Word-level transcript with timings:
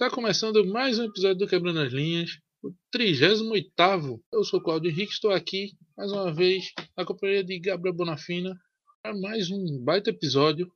Está 0.00 0.08
começando 0.08 0.66
mais 0.66 0.98
um 0.98 1.04
episódio 1.04 1.36
do 1.36 1.46
Quebrando 1.46 1.80
as 1.80 1.92
Linhas, 1.92 2.30
o 2.64 2.72
38. 2.90 4.18
Eu 4.32 4.42
sou 4.44 4.58
Claudio 4.58 4.90
Henrique, 4.90 5.12
estou 5.12 5.30
aqui 5.30 5.72
mais 5.94 6.10
uma 6.10 6.32
vez 6.32 6.72
na 6.96 7.04
companhia 7.04 7.44
de 7.44 7.60
Gabriel 7.60 7.94
Bonafina 7.94 8.56
para 9.02 9.14
mais 9.14 9.50
um 9.50 9.78
baita 9.84 10.08
episódio, 10.08 10.72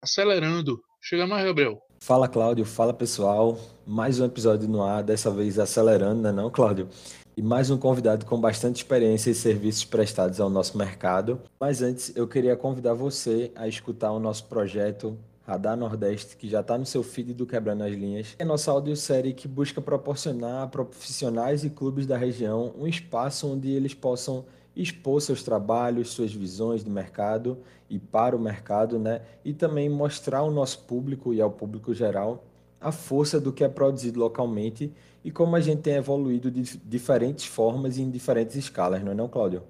acelerando. 0.00 0.80
Chega 1.02 1.26
mais, 1.26 1.44
Gabriel. 1.44 1.82
Fala, 2.00 2.28
Cláudio. 2.28 2.64
Fala, 2.64 2.94
pessoal. 2.94 3.58
Mais 3.84 4.20
um 4.20 4.26
episódio 4.26 4.68
no 4.68 4.80
ar, 4.80 5.02
dessa 5.02 5.28
vez 5.28 5.58
acelerando, 5.58 6.22
né, 6.22 6.30
não, 6.30 6.48
Cláudio? 6.48 6.88
E 7.36 7.42
mais 7.42 7.70
um 7.70 7.78
convidado 7.78 8.26
com 8.26 8.40
bastante 8.40 8.76
experiência 8.76 9.32
e 9.32 9.34
serviços 9.34 9.84
prestados 9.84 10.38
ao 10.38 10.48
nosso 10.48 10.78
mercado. 10.78 11.40
Mas 11.58 11.82
antes, 11.82 12.14
eu 12.14 12.28
queria 12.28 12.56
convidar 12.56 12.94
você 12.94 13.50
a 13.56 13.66
escutar 13.66 14.12
o 14.12 14.20
nosso 14.20 14.44
projeto 14.44 15.18
Radar 15.48 15.78
Nordeste, 15.78 16.36
que 16.36 16.46
já 16.46 16.60
está 16.60 16.76
no 16.76 16.84
seu 16.84 17.02
feed 17.02 17.32
do 17.32 17.46
Quebrando 17.46 17.82
as 17.82 17.94
Linhas. 17.94 18.36
É 18.38 18.44
nossa 18.44 18.70
audiosérie 18.70 19.32
que 19.32 19.48
busca 19.48 19.80
proporcionar 19.80 20.64
a 20.64 20.66
profissionais 20.66 21.64
e 21.64 21.70
clubes 21.70 22.06
da 22.06 22.18
região 22.18 22.74
um 22.78 22.86
espaço 22.86 23.50
onde 23.50 23.70
eles 23.70 23.94
possam 23.94 24.44
expor 24.76 25.22
seus 25.22 25.42
trabalhos, 25.42 26.10
suas 26.10 26.34
visões 26.34 26.84
de 26.84 26.90
mercado 26.90 27.56
e 27.88 27.98
para 27.98 28.36
o 28.36 28.38
mercado, 28.38 28.98
né? 28.98 29.22
E 29.42 29.54
também 29.54 29.88
mostrar 29.88 30.40
ao 30.40 30.50
nosso 30.50 30.80
público 30.80 31.32
e 31.32 31.40
ao 31.40 31.50
público 31.50 31.94
geral 31.94 32.44
a 32.78 32.92
força 32.92 33.40
do 33.40 33.50
que 33.50 33.64
é 33.64 33.68
produzido 33.70 34.20
localmente 34.20 34.92
e 35.24 35.30
como 35.30 35.56
a 35.56 35.60
gente 35.60 35.80
tem 35.80 35.94
evoluído 35.94 36.50
de 36.50 36.76
diferentes 36.76 37.46
formas 37.46 37.96
e 37.96 38.02
em 38.02 38.10
diferentes 38.10 38.54
escalas, 38.54 39.02
não 39.02 39.12
é 39.12 39.14
não, 39.14 39.28
Cláudio? 39.28 39.62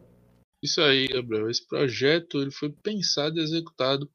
Isso 0.60 0.80
aí, 0.80 1.06
Gabriel. 1.06 1.48
Esse 1.48 1.64
projeto 1.68 2.42
ele 2.42 2.50
foi 2.50 2.68
pensado 2.68 3.38
e 3.38 3.42
executado 3.44 4.10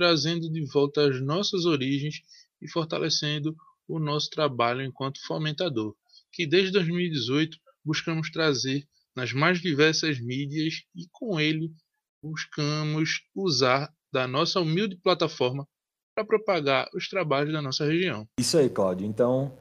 trazendo 0.00 0.50
de 0.50 0.64
volta 0.64 1.06
as 1.06 1.20
nossas 1.20 1.66
origens 1.66 2.22
e 2.58 2.66
fortalecendo 2.66 3.54
o 3.86 3.98
nosso 3.98 4.30
trabalho 4.30 4.80
enquanto 4.80 5.20
fomentador, 5.26 5.94
que 6.32 6.46
desde 6.46 6.72
2018 6.72 7.58
buscamos 7.84 8.30
trazer 8.30 8.82
nas 9.14 9.34
mais 9.34 9.60
diversas 9.60 10.18
mídias 10.18 10.84
e 10.96 11.06
com 11.12 11.38
ele 11.38 11.70
buscamos 12.24 13.20
usar 13.34 13.92
da 14.10 14.26
nossa 14.26 14.58
humilde 14.58 14.96
plataforma 14.96 15.68
para 16.14 16.24
propagar 16.24 16.88
os 16.94 17.06
trabalhos 17.06 17.52
da 17.52 17.60
nossa 17.60 17.84
região. 17.84 18.26
Isso 18.38 18.56
aí, 18.56 18.70
Cláudio. 18.70 19.06
Então, 19.06 19.52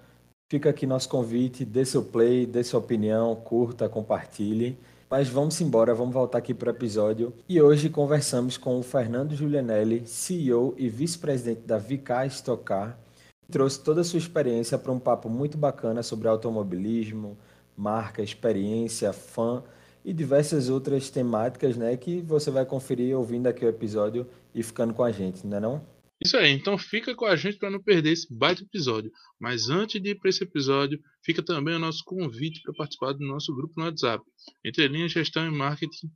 fica 0.49 0.69
aqui 0.69 0.87
nosso 0.87 1.09
convite, 1.09 1.65
dê 1.65 1.83
seu 1.83 2.01
play, 2.01 2.45
dê 2.45 2.63
sua 2.63 2.79
opinião, 2.79 3.35
curta, 3.35 3.89
compartilhe. 3.89 4.77
Mas 5.09 5.27
vamos 5.27 5.59
embora, 5.59 5.95
vamos 5.95 6.13
voltar 6.13 6.37
aqui 6.37 6.53
para 6.53 6.67
o 6.67 6.75
episódio. 6.75 7.33
E 7.49 7.59
hoje 7.59 7.89
conversamos 7.89 8.57
com 8.57 8.77
o 8.77 8.83
Fernando 8.83 9.35
Giulianelli, 9.35 10.05
CEO 10.05 10.75
e 10.77 10.87
vice-presidente 10.87 11.61
da 11.61 11.79
Vicar 11.79 12.27
Estocar, 12.27 12.95
que 13.41 13.51
trouxe 13.51 13.79
toda 13.79 14.01
a 14.01 14.03
sua 14.03 14.19
experiência 14.19 14.77
para 14.77 14.91
um 14.91 14.99
papo 14.99 15.27
muito 15.27 15.57
bacana 15.57 16.03
sobre 16.03 16.27
automobilismo, 16.27 17.35
marca, 17.75 18.21
experiência, 18.21 19.11
fã 19.11 19.63
e 20.05 20.13
diversas 20.13 20.69
outras 20.69 21.09
temáticas, 21.09 21.75
né, 21.75 21.97
que 21.97 22.21
você 22.21 22.51
vai 22.51 22.63
conferir 22.63 23.17
ouvindo 23.17 23.47
aqui 23.47 23.65
o 23.65 23.69
episódio 23.69 24.27
e 24.53 24.61
ficando 24.61 24.93
com 24.93 25.03
a 25.03 25.11
gente, 25.11 25.45
não 25.47 25.57
é 25.57 25.59
não? 25.59 25.81
Isso 26.21 26.35
aí, 26.35 26.51
então 26.51 26.77
fica 26.77 27.15
com 27.15 27.25
a 27.25 27.35
gente 27.35 27.57
para 27.57 27.69
não 27.69 27.81
perder 27.81 28.11
esse 28.11 28.27
baita 28.33 28.61
episódio. 28.61 29.09
Mas 29.39 29.69
antes 29.69 30.01
de 30.01 30.09
ir 30.09 30.15
para 30.15 30.29
esse 30.29 30.43
episódio, 30.43 31.01
fica 31.23 31.41
também 31.41 31.75
o 31.75 31.79
nosso 31.79 32.03
convite 32.03 32.61
para 32.61 32.73
participar 32.73 33.13
do 33.13 33.25
nosso 33.25 33.55
grupo 33.55 33.73
no 33.77 33.85
WhatsApp, 33.85 34.23
Entre 34.65 34.87
Linhas 34.87 35.13
Gestão 35.13 35.47
e 35.47 35.51
Marketing, 35.51 36.11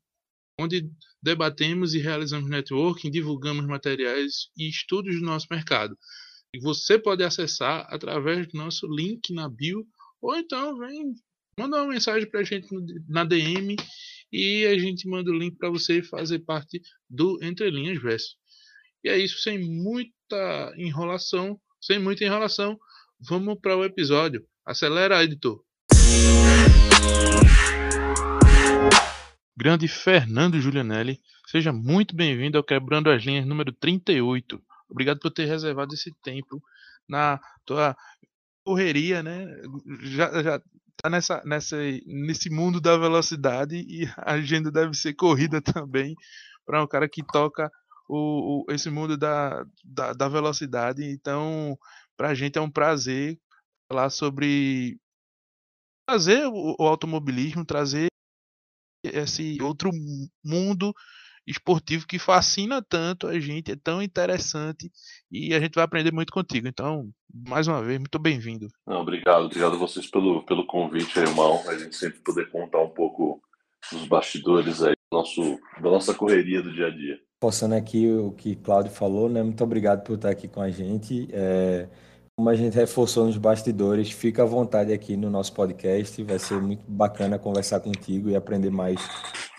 onde 0.59 0.89
debatemos 1.21 1.93
e 1.93 1.99
realizamos 1.99 2.49
networking, 2.49 3.09
divulgamos 3.09 3.65
materiais 3.65 4.49
e 4.57 4.67
estudos 4.67 5.15
do 5.15 5.25
nosso 5.25 5.47
mercado. 5.49 5.97
E 6.53 6.59
você 6.59 6.99
pode 6.99 7.23
acessar 7.23 7.87
através 7.89 8.47
do 8.47 8.57
nosso 8.57 8.85
link 8.87 9.33
na 9.33 9.49
bio, 9.49 9.87
ou 10.21 10.35
então 10.35 10.77
vem, 10.77 11.13
manda 11.57 11.77
uma 11.77 11.93
mensagem 11.93 12.29
para 12.29 12.41
a 12.41 12.43
gente 12.43 12.67
na 13.07 13.23
DM 13.23 13.75
e 14.31 14.65
a 14.65 14.77
gente 14.77 15.07
manda 15.07 15.31
o 15.31 15.37
link 15.37 15.57
para 15.57 15.69
você 15.69 16.03
fazer 16.03 16.39
parte 16.39 16.81
do 17.09 17.41
Entre 17.41 17.69
Linhas 17.69 18.01
Verso. 18.01 18.35
E 19.03 19.09
é 19.09 19.17
isso, 19.17 19.39
sem 19.39 19.59
muita 19.59 20.73
enrolação. 20.77 21.59
Sem 21.81 21.99
muita 21.99 22.23
enrolação, 22.23 22.79
vamos 23.19 23.59
para 23.59 23.75
o 23.75 23.83
episódio. 23.83 24.47
Acelera, 24.65 25.21
editor. 25.21 25.61
Grande 29.57 29.89
Fernando 29.89 30.61
Giulianelli, 30.61 31.19
seja 31.45 31.73
muito 31.73 32.15
bem-vindo 32.15 32.57
ao 32.57 32.63
Quebrando 32.63 33.09
as 33.09 33.21
Linhas 33.21 33.45
número 33.45 33.73
38. 33.73 34.63
Obrigado 34.89 35.19
por 35.19 35.31
ter 35.31 35.45
reservado 35.47 35.93
esse 35.93 36.09
tempo 36.23 36.63
na 37.05 37.37
tua 37.65 37.97
correria, 38.63 39.21
né? 39.21 39.45
Já, 40.03 40.41
já 40.41 40.61
tá 40.95 41.09
nessa, 41.09 41.43
nessa, 41.43 41.75
nesse 42.05 42.49
mundo 42.49 42.79
da 42.79 42.95
velocidade 42.97 43.75
e 43.75 44.05
a 44.15 44.35
agenda 44.35 44.71
deve 44.71 44.93
ser 44.93 45.13
corrida 45.13 45.61
também 45.61 46.15
para 46.65 46.81
um 46.81 46.87
cara 46.87 47.09
que 47.09 47.21
toca 47.21 47.69
o, 48.07 48.65
o 48.67 48.71
esse 48.71 48.89
mundo 48.89 49.17
da, 49.17 49.65
da, 49.83 50.13
da 50.13 50.27
velocidade. 50.27 51.03
Então, 51.03 51.77
para 52.17 52.29
a 52.29 52.33
gente 52.33 52.57
é 52.57 52.61
um 52.61 52.69
prazer 52.69 53.39
falar 53.87 54.09
sobre 54.09 54.97
trazer 56.07 56.45
o, 56.47 56.75
o 56.79 56.83
automobilismo, 56.83 57.65
trazer 57.65 58.07
esse 59.03 59.61
outro 59.61 59.91
mundo 60.43 60.93
esportivo 61.45 62.07
que 62.07 62.17
fascina 62.17 62.81
tanto 62.81 63.27
a 63.27 63.37
gente, 63.37 63.71
é 63.71 63.75
tão 63.75 64.01
interessante 64.01 64.89
e 65.29 65.53
a 65.53 65.59
gente 65.59 65.75
vai 65.75 65.83
aprender 65.83 66.13
muito 66.13 66.31
contigo. 66.31 66.67
Então, 66.67 67.09
mais 67.33 67.67
uma 67.67 67.83
vez, 67.83 67.99
muito 67.99 68.17
bem-vindo. 68.17 68.67
Obrigado, 68.85 69.45
obrigado 69.45 69.73
a 69.73 69.77
vocês 69.77 70.09
pelo, 70.09 70.45
pelo 70.45 70.65
convite, 70.65 71.19
irmão. 71.19 71.61
A 71.67 71.77
gente 71.77 71.95
sempre 71.95 72.19
poder 72.19 72.49
contar 72.49 72.81
um 72.81 72.89
pouco 72.89 73.41
dos 73.91 74.05
bastidores 74.07 74.81
aí 74.81 74.95
nosso, 75.11 75.59
da 75.81 75.89
nossa 75.89 76.13
correria 76.13 76.61
do 76.61 76.73
dia 76.73 76.87
a 76.87 76.89
dia 76.89 77.19
reforçando 77.43 77.75
aqui 77.75 78.09
o 78.09 78.31
que 78.31 78.55
Cláudio 78.55 78.91
falou, 78.91 79.27
né? 79.27 79.43
Muito 79.43 79.61
obrigado 79.61 80.01
por 80.03 80.15
estar 80.15 80.29
aqui 80.29 80.47
com 80.47 80.61
a 80.61 80.69
gente. 80.69 81.27
É, 81.33 81.87
como 82.37 82.49
a 82.49 82.55
gente 82.55 82.73
reforçou 82.75 83.25
nos 83.25 83.37
bastidores, 83.37 84.11
fica 84.11 84.43
à 84.43 84.45
vontade 84.45 84.93
aqui 84.93 85.17
no 85.17 85.29
nosso 85.29 85.51
podcast. 85.53 86.23
Vai 86.23 86.39
ser 86.39 86.61
muito 86.61 86.83
bacana 86.87 87.37
conversar 87.37 87.81
contigo 87.81 88.29
e 88.29 88.35
aprender 88.35 88.69
mais 88.69 88.97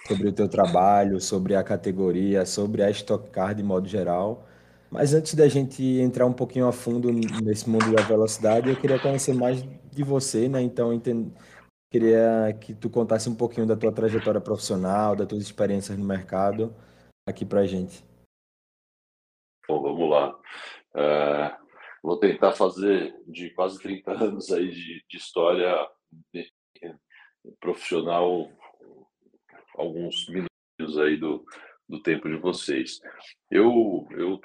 sobre 0.08 0.28
o 0.28 0.32
teu 0.32 0.48
trabalho, 0.48 1.20
sobre 1.20 1.54
a 1.54 1.62
categoria, 1.62 2.46
sobre 2.46 2.82
a 2.82 2.90
Stock 2.90 3.28
Car 3.30 3.54
de 3.54 3.62
modo 3.62 3.86
geral. 3.86 4.46
Mas 4.90 5.12
antes 5.12 5.34
da 5.34 5.46
gente 5.46 5.82
entrar 6.00 6.24
um 6.24 6.32
pouquinho 6.32 6.66
a 6.66 6.72
fundo 6.72 7.12
nesse 7.12 7.68
mundo 7.68 7.92
da 7.92 8.02
velocidade, 8.02 8.70
eu 8.70 8.76
queria 8.76 8.98
conhecer 8.98 9.34
mais 9.34 9.62
de 9.92 10.02
você, 10.02 10.48
né? 10.48 10.62
Então, 10.62 10.92
entendo, 10.92 11.32
queria 11.90 12.56
que 12.60 12.74
tu 12.74 12.88
contasse 12.88 13.28
um 13.28 13.34
pouquinho 13.34 13.66
da 13.66 13.76
tua 13.76 13.92
trajetória 13.92 14.40
profissional, 14.40 15.14
das 15.14 15.26
tuas 15.26 15.42
experiências 15.42 15.98
no 15.98 16.04
mercado 16.04 16.74
aqui 17.26 17.44
para 17.44 17.66
gente. 17.66 18.04
Bom, 19.66 19.80
vamos 19.80 20.10
lá. 20.10 20.38
É, 20.94 21.56
vou 22.02 22.18
tentar 22.18 22.52
fazer 22.52 23.14
de 23.26 23.50
quase 23.50 23.80
30 23.80 24.12
anos 24.12 24.52
aí 24.52 24.70
de, 24.70 25.04
de 25.08 25.16
história 25.16 25.74
profissional 27.60 28.50
alguns 29.76 30.28
minutos 30.28 30.98
aí 30.98 31.16
do, 31.16 31.44
do 31.88 32.02
tempo 32.02 32.28
de 32.28 32.36
vocês. 32.36 33.00
Eu 33.50 34.06
eu 34.12 34.38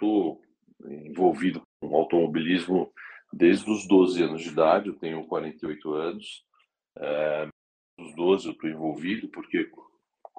envolvido 1.06 1.62
com 1.82 1.96
automobilismo 1.96 2.92
desde 3.32 3.70
os 3.70 3.88
12 3.88 4.24
anos 4.24 4.42
de 4.42 4.50
idade, 4.50 4.88
eu 4.88 4.96
tenho 4.96 5.28
48 5.28 5.94
anos. 5.94 6.46
É, 6.98 7.48
os 8.00 8.16
12 8.16 8.48
eu 8.48 8.52
estou 8.54 8.70
envolvido 8.70 9.30
porque 9.30 9.70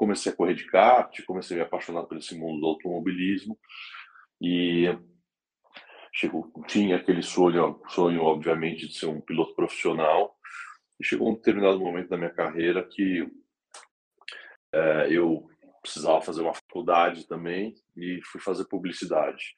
comecei 0.00 0.32
a 0.32 0.34
correr 0.34 0.54
de 0.54 0.64
kart, 0.64 1.22
comecei 1.26 1.58
a 1.58 1.60
me 1.60 1.66
apaixonar 1.66 2.04
por 2.04 2.16
esse 2.16 2.34
mundo 2.34 2.58
do 2.58 2.66
automobilismo 2.68 3.58
e 4.40 4.86
chegou, 6.10 6.50
tinha 6.66 6.96
aquele 6.96 7.22
sonho, 7.22 7.78
sonho 7.90 8.22
obviamente 8.22 8.88
de 8.88 8.94
ser 8.94 9.08
um 9.08 9.20
piloto 9.20 9.54
profissional 9.54 10.34
e 10.98 11.04
chegou 11.04 11.30
um 11.30 11.34
determinado 11.34 11.78
momento 11.78 12.08
da 12.08 12.16
minha 12.16 12.32
carreira 12.32 12.82
que 12.82 13.30
é, 14.72 15.08
eu 15.12 15.46
precisava 15.82 16.22
fazer 16.22 16.40
uma 16.40 16.54
faculdade 16.54 17.28
também 17.28 17.74
e 17.94 18.22
fui 18.24 18.40
fazer 18.40 18.64
publicidade. 18.64 19.52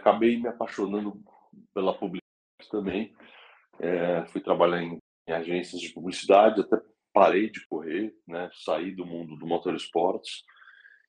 Acabei 0.00 0.38
me 0.40 0.48
apaixonando 0.48 1.22
pela 1.74 1.92
publicidade 1.92 2.70
também. 2.70 3.14
É, 3.80 4.24
fui 4.28 4.40
trabalhar 4.40 4.80
em, 4.80 4.98
em 5.28 5.32
agências 5.32 5.78
de 5.78 5.92
publicidade 5.92 6.62
até 6.62 6.80
parei 7.16 7.48
de 7.48 7.66
correr, 7.66 8.14
né? 8.28 8.50
Saí 8.62 8.90
do 8.90 9.06
mundo 9.06 9.36
do 9.36 9.46
motorsports 9.46 10.44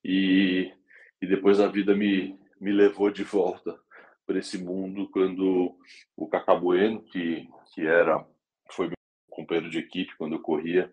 e, 0.01 0.71
e 1.21 1.27
depois 1.27 1.59
a 1.59 1.67
vida 1.67 1.93
me, 1.93 2.39
me 2.61 2.71
levou 2.71 3.11
de 3.11 3.25
volta 3.25 3.77
para 4.25 4.39
esse 4.39 4.57
mundo 4.57 5.09
quando 5.11 5.77
o 6.15 6.25
Cacá 6.29 6.55
Bueno, 6.55 7.03
que, 7.11 7.45
que 7.73 7.85
era 7.85 8.25
foi 8.71 8.87
meu 8.87 8.95
companheiro 9.29 9.69
de 9.69 9.79
equipe 9.79 10.15
quando 10.17 10.35
eu 10.35 10.41
corria, 10.41 10.89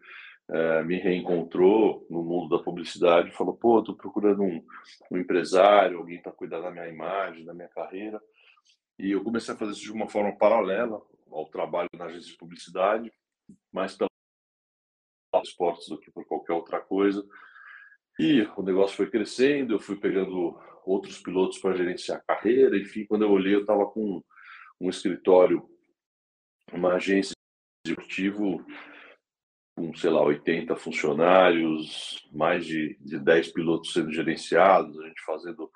é, 0.51 0.83
me 0.83 0.97
reencontrou 0.97 2.05
no 2.11 2.25
mundo 2.25 2.57
da 2.57 2.65
publicidade 2.65 3.29
e 3.29 3.37
falou: 3.37 3.55
pô, 3.55 3.85
tô 3.85 3.95
procurando 3.95 4.43
um, 4.43 4.67
um 5.13 5.17
empresário, 5.17 5.99
alguém 5.99 6.21
para 6.21 6.33
cuidar 6.33 6.61
da 6.61 6.73
minha 6.73 6.89
imagem, 6.89 7.45
da 7.45 7.55
minha 7.55 7.69
carreira. 7.69 8.21
E 8.99 9.13
eu 9.13 9.23
comecei 9.23 9.55
a 9.55 9.57
fazer 9.57 9.75
isso 9.75 9.83
de 9.83 9.93
uma 9.93 10.09
forma 10.09 10.37
paralela 10.37 11.01
ao 11.31 11.47
trabalho 11.47 11.89
na 11.97 12.07
agência 12.07 12.33
de 12.33 12.37
publicidade, 12.37 13.13
mais 13.73 13.95
pela 13.97 14.09
esportes 15.43 15.89
do 15.89 15.99
que 15.99 16.11
por 16.11 16.25
qualquer 16.27 16.53
outra 16.53 16.81
coisa. 16.81 17.25
E 18.19 18.43
o 18.57 18.63
negócio 18.63 18.97
foi 18.97 19.11
crescendo, 19.11 19.75
eu 19.75 19.81
fui 19.81 19.97
pegando 19.97 20.59
outros 20.85 21.19
pilotos 21.19 21.59
para 21.59 21.77
gerenciar 21.77 22.19
a 22.19 22.35
carreira. 22.35 22.77
Enfim, 22.77 23.05
quando 23.07 23.23
eu 23.23 23.31
olhei, 23.31 23.55
eu 23.55 23.63
estava 23.63 23.87
com 23.87 24.23
um 24.81 24.89
escritório, 24.89 25.69
uma 26.73 26.95
agência 26.95 27.35
executivo 27.87 28.65
com, 29.77 29.95
sei 29.95 30.11
lá, 30.11 30.23
80 30.23 30.77
funcionários, 30.77 32.25
mais 32.33 32.65
de, 32.65 32.97
de 33.01 33.19
10 33.19 33.53
pilotos 33.53 33.93
sendo 33.93 34.13
gerenciados, 34.13 34.99
a 34.99 35.09
gente 35.09 35.21
fazendo 35.25 35.71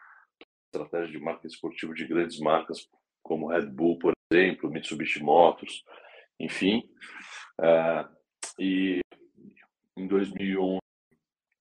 estratégia 0.72 1.18
de 1.18 1.24
marketing 1.24 1.48
esportivo 1.48 1.94
de 1.94 2.06
grandes 2.06 2.38
marcas 2.38 2.88
como 3.22 3.48
Red 3.48 3.66
Bull, 3.66 3.98
por 3.98 4.12
exemplo, 4.32 4.70
Mitsubishi 4.70 5.22
Motors, 5.22 5.82
enfim. 6.38 6.88
Uh, 7.60 8.08
e 8.58 9.00
em 9.98 10.06
2011 10.06 10.78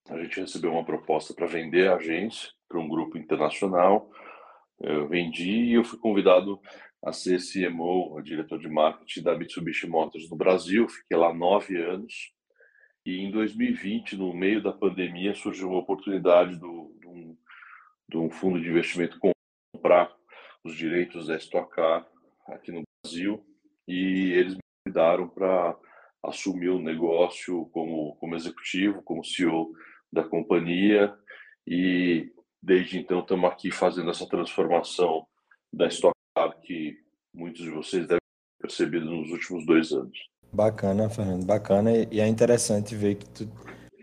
a 0.10 0.18
gente 0.24 0.39
recebeu 0.39 0.72
uma 0.72 0.86
proposta 0.86 1.34
para 1.34 1.48
vender 1.48 1.89
a 1.89 1.95
agência 1.95 2.50
para 2.69 2.80
um 2.80 2.88
grupo 2.88 3.18
internacional. 3.18 4.10
Eu 4.80 5.07
vendi 5.07 5.51
e 5.51 5.74
eu 5.74 5.84
fui 5.84 6.00
convidado 6.00 6.60
a 7.04 7.12
ser 7.12 7.39
CMO, 7.39 8.22
diretor 8.22 8.60
de 8.60 8.69
marketing 8.69 9.24
da 9.24 9.38
Mitsubishi 9.38 9.88
Motors 9.88 10.30
no 10.30 10.38
Brasil. 10.38 10.88
Fiquei 10.88 11.18
lá 11.18 11.34
nove 11.34 11.78
anos. 11.81 12.31
E 13.06 13.22
em 13.22 13.31
2020, 13.31 14.16
no 14.18 14.34
meio 14.34 14.62
da 14.62 14.72
pandemia, 14.72 15.33
surgiu 15.33 15.69
uma 15.69 15.80
oportunidade 15.80 16.57
do, 16.57 16.94
um, 17.06 17.38
de 18.10 18.18
um 18.18 18.30
fundo 18.30 18.62
de 18.62 18.69
investimento 18.69 19.19
comprar 19.74 20.13
os 20.63 20.75
direitos 20.75 21.28
da 21.28 21.38
Stock 21.38 21.74
Car 21.74 22.07
aqui 22.48 22.72
no 22.72 22.83
Brasil. 23.04 23.45
E 23.88 24.31
eles 24.33 24.56
me 24.56 24.62
convidaram 24.86 25.28
para 25.28 25.78
assumir 26.27 26.69
o 26.69 26.81
negócio 26.81 27.65
como, 27.71 28.15
como 28.15 28.35
executivo, 28.35 29.01
como 29.01 29.24
CEO 29.24 29.71
da 30.12 30.24
companhia. 30.24 31.13
E 31.65 32.31
desde 32.62 33.00
então 33.00 33.19
estamos 33.19 33.50
aqui 33.50 33.71
fazendo 33.71 34.09
essa 34.09 34.27
transformação 34.27 35.25
da 35.71 35.88
Stock 35.88 36.13
Car 36.35 36.59
que 36.62 36.97
muitos 37.33 37.63
de 37.63 37.69
vocês 37.69 38.07
devem 38.07 38.19
ter 38.19 38.68
percebido 38.68 39.06
nos 39.06 39.31
últimos 39.31 39.65
dois 39.65 39.91
anos. 39.91 40.18
Bacana, 40.51 41.09
Fernando, 41.09 41.45
bacana. 41.45 41.91
E 42.12 42.19
é 42.19 42.27
interessante 42.27 42.95
ver 42.95 43.15
que 43.15 43.30
tu, 43.30 43.50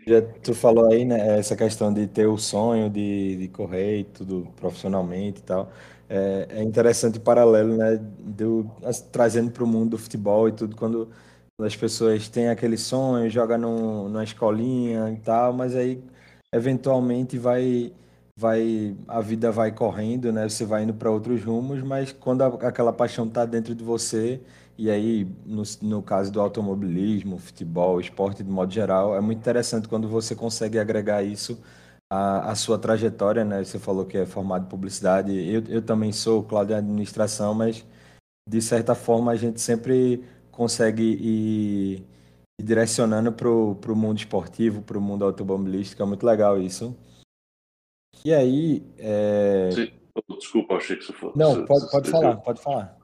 já, 0.07 0.21
tu 0.21 0.53
falou 0.53 0.91
aí, 0.91 1.03
né, 1.03 1.39
essa 1.39 1.55
questão 1.55 1.93
de 1.93 2.07
ter 2.07 2.27
o 2.27 2.37
sonho 2.37 2.89
de, 2.89 3.35
de 3.37 3.47
correr 3.47 3.99
e 3.99 4.03
tudo 4.03 4.47
profissionalmente 4.55 5.39
e 5.39 5.43
tal. 5.43 5.71
É, 6.07 6.47
é 6.49 6.63
interessante 6.63 7.17
o 7.17 7.21
paralelo, 7.21 7.75
né, 7.75 7.97
do, 7.97 8.69
trazendo 9.11 9.51
para 9.51 9.63
o 9.63 9.67
mundo 9.67 9.91
do 9.91 9.97
futebol 9.97 10.47
e 10.47 10.51
tudo, 10.51 10.75
quando 10.75 11.09
as 11.59 11.75
pessoas 11.75 12.27
têm 12.29 12.49
aquele 12.49 12.77
sonho, 12.77 13.29
joga 13.29 13.57
num, 13.57 14.09
numa 14.09 14.23
escolinha 14.23 15.11
e 15.11 15.17
tal, 15.19 15.53
mas 15.53 15.75
aí 15.75 16.03
eventualmente 16.53 17.37
vai 17.37 17.93
vai 18.37 18.97
a 19.07 19.21
vida 19.21 19.51
vai 19.51 19.71
correndo, 19.71 20.31
né? 20.33 20.47
Você 20.49 20.65
vai 20.65 20.83
indo 20.83 20.93
para 20.93 21.09
outros 21.09 21.43
rumos, 21.43 21.81
mas 21.81 22.11
quando 22.11 22.41
a, 22.43 22.47
aquela 22.67 22.91
paixão 22.91 23.27
está 23.27 23.45
dentro 23.45 23.73
de 23.73 23.83
você, 23.83 24.41
e 24.77 24.89
aí 24.91 25.25
no, 25.45 25.63
no 25.81 26.03
caso 26.03 26.31
do 26.31 26.41
automobilismo, 26.41 27.37
futebol, 27.37 27.99
esporte 27.99 28.43
de 28.43 28.51
modo 28.51 28.73
geral, 28.73 29.15
é 29.15 29.21
muito 29.21 29.39
interessante 29.39 29.87
quando 29.87 30.09
você 30.09 30.35
consegue 30.35 30.77
agregar 30.77 31.23
isso 31.23 31.57
à, 32.09 32.51
à 32.51 32.55
sua 32.55 32.77
trajetória, 32.77 33.45
né? 33.45 33.63
Você 33.63 33.79
falou 33.79 34.05
que 34.05 34.17
é 34.17 34.25
formado 34.25 34.65
em 34.65 34.69
publicidade, 34.69 35.31
eu, 35.33 35.63
eu 35.69 35.81
também 35.81 36.11
sou, 36.11 36.43
Cláudio, 36.43 36.75
de 36.75 36.79
administração, 36.79 37.53
mas 37.53 37.85
de 38.47 38.61
certa 38.61 38.95
forma 38.95 39.31
a 39.31 39.35
gente 39.35 39.59
sempre 39.61 40.23
consegue 40.55 41.03
ir, 41.03 42.07
ir 42.59 42.63
direcionando 42.63 43.31
para 43.31 43.49
o 43.49 43.95
mundo 43.95 44.17
esportivo, 44.17 44.81
para 44.81 44.97
o 44.97 45.01
mundo 45.01 45.25
automobilístico, 45.25 46.01
é 46.01 46.05
muito 46.05 46.25
legal 46.25 46.59
isso. 46.59 46.97
E 48.23 48.33
aí. 48.33 48.83
É... 48.97 49.69
Desculpa, 50.39 50.75
achei 50.75 50.95
que 50.95 51.03
você 51.03 51.13
fosse. 51.13 51.37
Não, 51.37 51.65
pode, 51.65 51.91
pode 51.91 52.09
falar, 52.09 52.37
pode 52.37 52.61
falar. 52.61 52.97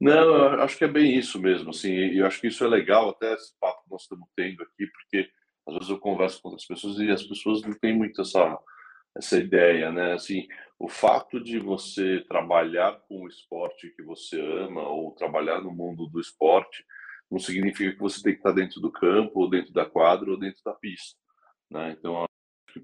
Não, 0.00 0.60
acho 0.60 0.76
que 0.76 0.84
é 0.84 0.88
bem 0.88 1.16
isso 1.16 1.40
mesmo, 1.40 1.70
assim, 1.70 1.90
e 1.90 2.18
eu 2.18 2.26
acho 2.26 2.40
que 2.40 2.48
isso 2.48 2.64
é 2.64 2.68
legal, 2.68 3.10
até 3.10 3.32
esse 3.34 3.52
papo 3.60 3.84
que 3.84 3.90
nós 3.90 4.02
estamos 4.02 4.28
tendo 4.36 4.62
aqui, 4.62 4.86
porque 4.86 5.28
às 5.66 5.74
vezes 5.74 5.88
eu 5.88 5.98
converso 5.98 6.42
com 6.42 6.48
outras 6.48 6.66
pessoas 6.66 6.98
e 6.98 7.10
as 7.10 7.22
pessoas 7.22 7.62
não 7.62 7.72
têm 7.72 7.96
muito 7.96 8.20
essa, 8.20 8.58
essa 9.16 9.38
ideia, 9.38 9.90
né? 9.92 10.12
Assim, 10.12 10.46
o 10.78 10.88
fato 10.88 11.42
de 11.42 11.58
você 11.58 12.24
trabalhar 12.28 13.00
com 13.08 13.22
o 13.22 13.28
esporte 13.28 13.94
que 13.96 14.02
você 14.02 14.40
ama 14.40 14.88
ou 14.88 15.12
trabalhar 15.12 15.60
no 15.60 15.72
mundo 15.72 16.06
do 16.06 16.20
esporte 16.20 16.84
não 17.30 17.38
significa 17.38 17.92
que 17.92 18.00
você 18.00 18.22
tem 18.22 18.32
que 18.32 18.40
estar 18.40 18.52
dentro 18.52 18.80
do 18.80 18.92
campo, 18.92 19.40
ou 19.40 19.50
dentro 19.50 19.72
da 19.72 19.86
quadra, 19.86 20.30
ou 20.30 20.38
dentro 20.38 20.60
da 20.64 20.74
pista, 20.74 21.18
né? 21.70 21.96
Então, 21.98 22.24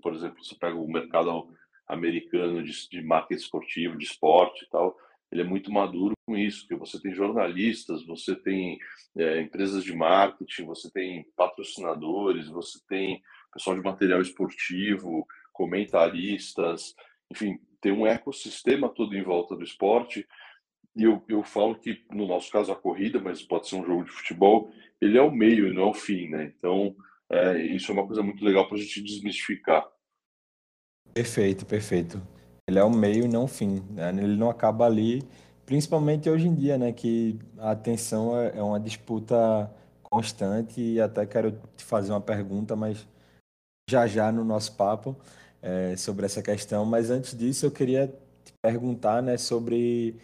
por 0.03 0.15
exemplo, 0.15 0.43
você 0.43 0.57
pega 0.57 0.77
o 0.77 0.91
mercado 0.91 1.49
americano 1.87 2.63
de, 2.63 2.89
de 2.89 3.03
marketing 3.03 3.43
esportivo, 3.43 3.99
de 3.99 4.05
esporte 4.05 4.65
e 4.65 4.69
tal, 4.69 4.97
ele 5.31 5.43
é 5.43 5.45
muito 5.45 5.71
maduro 5.71 6.15
com 6.27 6.37
isso, 6.37 6.61
porque 6.61 6.75
você 6.75 7.01
tem 7.01 7.15
jornalistas, 7.15 8.05
você 8.05 8.35
tem 8.35 8.79
é, 9.17 9.41
empresas 9.41 9.85
de 9.85 9.95
marketing, 9.95 10.65
você 10.65 10.91
tem 10.91 11.25
patrocinadores, 11.37 12.49
você 12.49 12.79
tem 12.89 13.23
pessoal 13.53 13.77
de 13.77 13.83
material 13.83 14.21
esportivo, 14.21 15.27
comentaristas, 15.53 16.95
enfim, 17.31 17.59
tem 17.81 17.93
um 17.93 18.07
ecossistema 18.07 18.89
todo 18.89 19.15
em 19.17 19.23
volta 19.23 19.57
do 19.57 19.65
esporte. 19.65 20.27
E 20.97 21.05
eu, 21.05 21.23
eu 21.29 21.43
falo 21.43 21.77
que, 21.77 22.05
no 22.11 22.27
nosso 22.27 22.51
caso, 22.51 22.73
a 22.73 22.77
corrida, 22.77 23.21
mas 23.21 23.43
pode 23.43 23.69
ser 23.69 23.77
um 23.77 23.85
jogo 23.85 24.05
de 24.05 24.11
futebol, 24.11 24.71
ele 25.01 25.17
é 25.17 25.23
o 25.23 25.31
meio 25.31 25.69
e 25.69 25.73
não 25.73 25.83
é 25.85 25.87
o 25.87 25.95
fim, 25.95 26.29
né? 26.29 26.53
Então, 26.57 26.95
é, 27.31 27.63
isso 27.63 27.91
é 27.91 27.95
uma 27.95 28.07
coisa 28.07 28.23
muito 28.23 28.45
legal 28.45 28.67
para 28.67 28.77
a 28.77 28.81
gente 28.81 29.03
desmistificar. 29.03 29.87
Perfeito, 31.15 31.65
perfeito. 31.65 32.21
Ele 32.69 32.79
é 32.79 32.85
o 32.85 32.91
meio 32.91 33.25
e 33.25 33.29
não 33.29 33.45
o 33.45 33.49
fim. 33.49 33.83
Né? 33.91 34.11
Ele 34.11 34.37
não 34.37 34.51
acaba 34.51 34.85
ali, 34.87 35.23
principalmente 35.65 36.29
hoje 36.29 36.49
em 36.49 36.55
dia, 36.55 36.77
né? 36.77 36.93
Que 36.93 37.39
a 37.59 37.71
atenção 37.71 38.39
é, 38.39 38.59
é 38.59 38.63
uma 38.63 38.79
disputa 38.79 39.73
constante 40.03 40.81
e 40.81 41.01
até 41.01 41.25
quero 41.25 41.53
te 41.77 41.85
fazer 41.85 42.11
uma 42.13 42.21
pergunta, 42.21 42.75
mas 42.75 43.07
já 43.91 44.07
já 44.07 44.31
no 44.33 44.45
nosso 44.45 44.77
papo 44.77 45.17
é, 45.63 45.97
sobre 45.97 46.27
essa 46.27 46.43
questão. 46.43 46.85
Mas 46.85 47.11
antes 47.11 47.37
disso, 47.37 47.67
eu 47.67 47.71
queria 47.71 48.09
te 48.45 48.53
perguntar, 48.63 49.23
né? 49.23 49.37
Sobre 49.37 50.17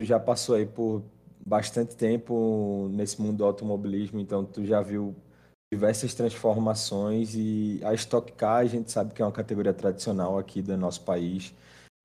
tu 0.00 0.06
já 0.06 0.18
passou 0.18 0.56
aí 0.56 0.66
por 0.66 1.02
bastante 1.44 1.96
tempo 1.96 2.88
nesse 2.92 3.20
mundo 3.20 3.38
do 3.38 3.44
automobilismo, 3.44 4.20
então 4.20 4.44
tu 4.44 4.64
já 4.64 4.80
viu 4.80 5.14
diversas 5.72 6.14
transformações 6.14 7.34
e 7.34 7.80
a 7.82 7.94
Stock 7.94 8.30
Car 8.32 8.58
a 8.58 8.66
gente 8.66 8.92
sabe 8.92 9.14
que 9.14 9.22
é 9.22 9.24
uma 9.24 9.32
categoria 9.32 9.72
tradicional 9.72 10.38
aqui 10.38 10.62
do 10.62 10.76
nosso 10.76 11.02
país. 11.02 11.54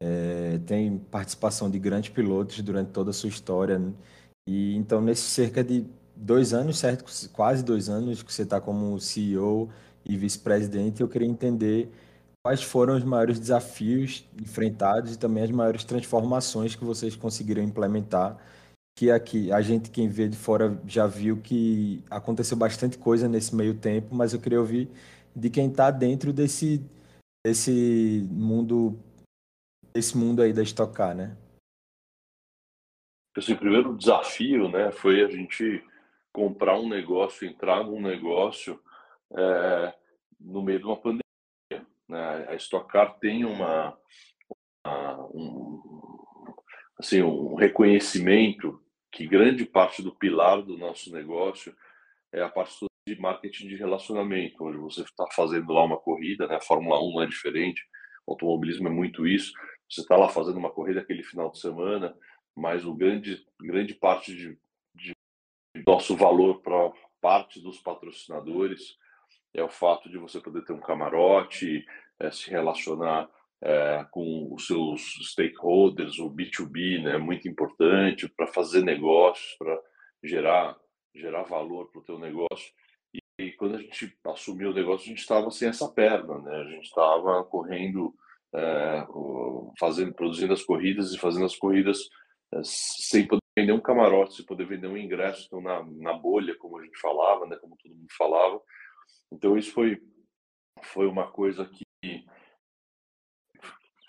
É, 0.01 0.59
tem 0.65 0.97
participação 0.97 1.69
de 1.69 1.79
grandes 1.79 2.09
pilotos 2.09 2.61
durante 2.61 2.91
toda 2.91 3.09
a 3.11 3.13
sua 3.13 3.29
história. 3.29 3.77
Né? 3.77 3.93
E 4.47 4.75
então, 4.75 5.01
nesses 5.01 5.25
cerca 5.25 5.63
de 5.63 5.85
dois 6.15 6.53
anos, 6.53 6.77
certo? 6.79 7.05
Quase 7.33 7.63
dois 7.63 7.89
anos 7.89 8.23
que 8.23 8.33
você 8.33 8.43
está 8.43 8.61
como 8.61 8.99
CEO 8.99 9.69
e 10.07 10.15
vice-presidente, 10.15 11.01
eu 11.01 11.07
queria 11.07 11.27
entender 11.27 11.91
quais 12.45 12.63
foram 12.63 12.95
os 12.95 13.03
maiores 13.03 13.39
desafios 13.39 14.25
enfrentados 14.41 15.13
e 15.13 15.19
também 15.19 15.43
as 15.43 15.51
maiores 15.51 15.83
transformações 15.83 16.75
que 16.75 16.85
vocês 16.85 17.15
conseguiram 17.15 17.61
implementar 17.61 18.37
que 18.97 19.11
aqui 19.11 19.51
a 19.51 19.61
gente 19.61 19.91
quem 19.91 20.09
vê 20.09 20.27
de 20.27 20.35
fora 20.35 20.81
já 20.87 21.05
viu 21.05 21.39
que 21.39 22.03
aconteceu 22.09 22.57
bastante 22.57 22.97
coisa 22.97 23.29
nesse 23.29 23.55
meio 23.55 23.77
tempo, 23.77 24.15
mas 24.15 24.33
eu 24.33 24.41
queria 24.41 24.59
ouvir 24.59 24.89
de 25.35 25.51
quem 25.51 25.69
está 25.69 25.91
dentro 25.91 26.33
desse 26.33 26.83
desse 27.45 28.27
mundo 28.31 28.97
desse 29.93 30.17
mundo 30.17 30.41
aí 30.41 30.51
da 30.51 30.63
estocar, 30.63 31.15
né? 31.15 31.37
Assim, 33.37 33.53
o 33.53 33.57
primeiro 33.57 33.95
desafio, 33.95 34.67
né, 34.67 34.91
foi 34.91 35.23
a 35.23 35.29
gente 35.29 35.83
comprar 36.33 36.79
um 36.79 36.89
negócio, 36.89 37.47
entrar 37.47 37.83
num 37.83 38.01
negócio 38.01 38.81
é, 39.35 39.93
no 40.39 40.61
meio 40.61 40.79
de 40.79 40.85
uma 40.85 40.97
pandemia. 40.97 41.21
Né? 42.07 42.45
A 42.49 42.55
Stock 42.55 42.87
Car 42.87 43.17
tem 43.19 43.45
uma, 43.45 43.97
uma 44.85 45.25
um, 45.33 45.81
assim, 46.99 47.21
um 47.21 47.55
reconhecimento 47.55 48.81
que 49.11 49.27
grande 49.27 49.65
parte 49.65 50.01
do 50.01 50.15
pilar 50.15 50.61
do 50.61 50.77
nosso 50.77 51.11
negócio 51.11 51.75
é 52.31 52.41
a 52.41 52.49
parte 52.49 52.85
de 53.07 53.19
marketing 53.19 53.67
de 53.67 53.75
relacionamento, 53.75 54.65
onde 54.65 54.77
você 54.77 55.01
está 55.01 55.25
fazendo 55.33 55.71
lá 55.71 55.83
uma 55.83 55.97
corrida, 55.97 56.45
né? 56.47 56.55
A 56.55 56.61
Fórmula 56.61 57.01
1 57.01 57.13
não 57.13 57.21
é 57.23 57.25
diferente, 57.25 57.81
o 58.25 58.33
automobilismo 58.33 58.87
é 58.87 58.91
muito 58.91 59.25
isso. 59.25 59.53
Você 59.89 60.01
está 60.01 60.17
lá 60.17 60.27
fazendo 60.27 60.57
uma 60.57 60.69
corrida 60.69 60.99
aquele 60.99 61.23
final 61.23 61.49
de 61.49 61.59
semana, 61.59 62.15
mas 62.53 62.85
o 62.85 62.93
grande, 62.93 63.45
grande 63.61 63.93
parte 63.93 64.35
de, 64.35 64.59
de 64.93 65.13
nosso 65.85 66.15
valor 66.17 66.61
para 66.61 66.91
parte 67.21 67.61
dos 67.61 67.79
patrocinadores 67.79 68.97
é 69.53 69.63
o 69.63 69.69
fato 69.69 70.09
de 70.09 70.17
você 70.17 70.39
poder 70.39 70.63
ter 70.63 70.73
um 70.73 70.79
camarote, 70.79 71.85
é, 72.19 72.31
se 72.31 72.49
relacionar 72.49 73.29
é, 73.61 74.05
com 74.11 74.53
os 74.53 74.67
seus 74.67 75.01
stakeholders, 75.31 76.19
o 76.19 76.29
B2B, 76.29 77.01
né, 77.03 77.17
muito 77.17 77.47
importante 77.47 78.27
para 78.29 78.47
fazer 78.47 78.83
negócios, 78.83 79.55
para 79.57 79.79
gerar 80.23 80.77
gerar 81.17 81.43
valor 81.43 81.89
para 81.91 81.99
o 81.99 82.03
teu 82.03 82.19
negócio. 82.19 82.73
E, 83.13 83.19
e, 83.39 83.51
quando 83.53 83.75
a 83.75 83.81
gente 83.81 84.15
assumiu 84.25 84.69
o 84.69 84.73
negócio, 84.73 85.05
a 85.05 85.09
gente 85.09 85.19
estava 85.19 85.49
sem 85.49 85.67
essa 85.67 85.89
perna, 85.89 86.39
né? 86.39 86.55
A 86.57 86.63
gente 86.65 86.85
estava 86.85 87.43
correndo, 87.43 88.13
é, 88.53 89.05
fazendo, 89.79 90.13
produzindo 90.13 90.53
as 90.53 90.63
corridas 90.63 91.13
e 91.13 91.17
fazendo 91.17 91.45
as 91.45 91.55
corridas 91.55 91.99
é, 92.53 92.61
sem 92.63 93.27
poder 93.27 93.41
vender 93.57 93.73
um 93.73 93.81
camarote, 93.81 94.35
sem 94.35 94.45
poder 94.45 94.67
vender 94.67 94.87
um 94.87 94.97
ingresso, 94.97 95.45
então 95.47 95.61
na, 95.61 95.83
na 95.83 96.13
bolha, 96.13 96.55
como 96.57 96.77
a 96.77 96.83
gente 96.83 96.99
falava, 96.99 97.45
né? 97.47 97.57
Como 97.57 97.75
todo 97.77 97.95
mundo 97.95 98.07
falava. 98.17 98.61
Então 99.31 99.57
isso 99.57 99.71
foi 99.71 100.01
foi 100.83 101.07
uma 101.07 101.29
coisa 101.31 101.65
que 101.65 101.85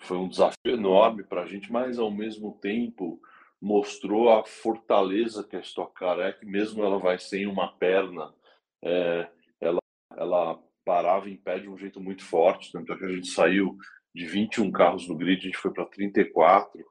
foi 0.01 0.17
um 0.17 0.27
desafio 0.27 0.73
enorme 0.73 1.23
para 1.23 1.43
a 1.43 1.45
gente, 1.45 1.71
mas 1.71 1.99
ao 1.99 2.09
mesmo 2.09 2.57
tempo 2.59 3.21
mostrou 3.61 4.29
a 4.31 4.43
fortaleza 4.43 5.43
que 5.43 5.55
a 5.55 5.59
Stock 5.59 5.93
Car 5.93 6.19
é, 6.19 6.31
que 6.31 6.45
mesmo 6.45 6.83
ela 6.83 6.97
vai 6.97 7.19
sem 7.19 7.45
uma 7.45 7.75
perna, 7.77 8.33
é, 8.81 9.29
ela, 9.59 9.79
ela 10.15 10.59
parava 10.85 11.29
em 11.29 11.35
pé 11.35 11.59
de 11.59 11.69
um 11.69 11.77
jeito 11.77 11.99
muito 11.99 12.23
forte, 12.23 12.71
tanto 12.71 12.93
é 12.93 12.97
que 12.97 13.05
a 13.05 13.09
gente 13.09 13.27
saiu 13.27 13.77
de 14.15 14.25
21 14.25 14.71
carros 14.71 15.07
no 15.07 15.15
grid, 15.15 15.41
a 15.41 15.45
gente 15.45 15.57
foi 15.57 15.71
para 15.71 15.85
34, 15.85 16.83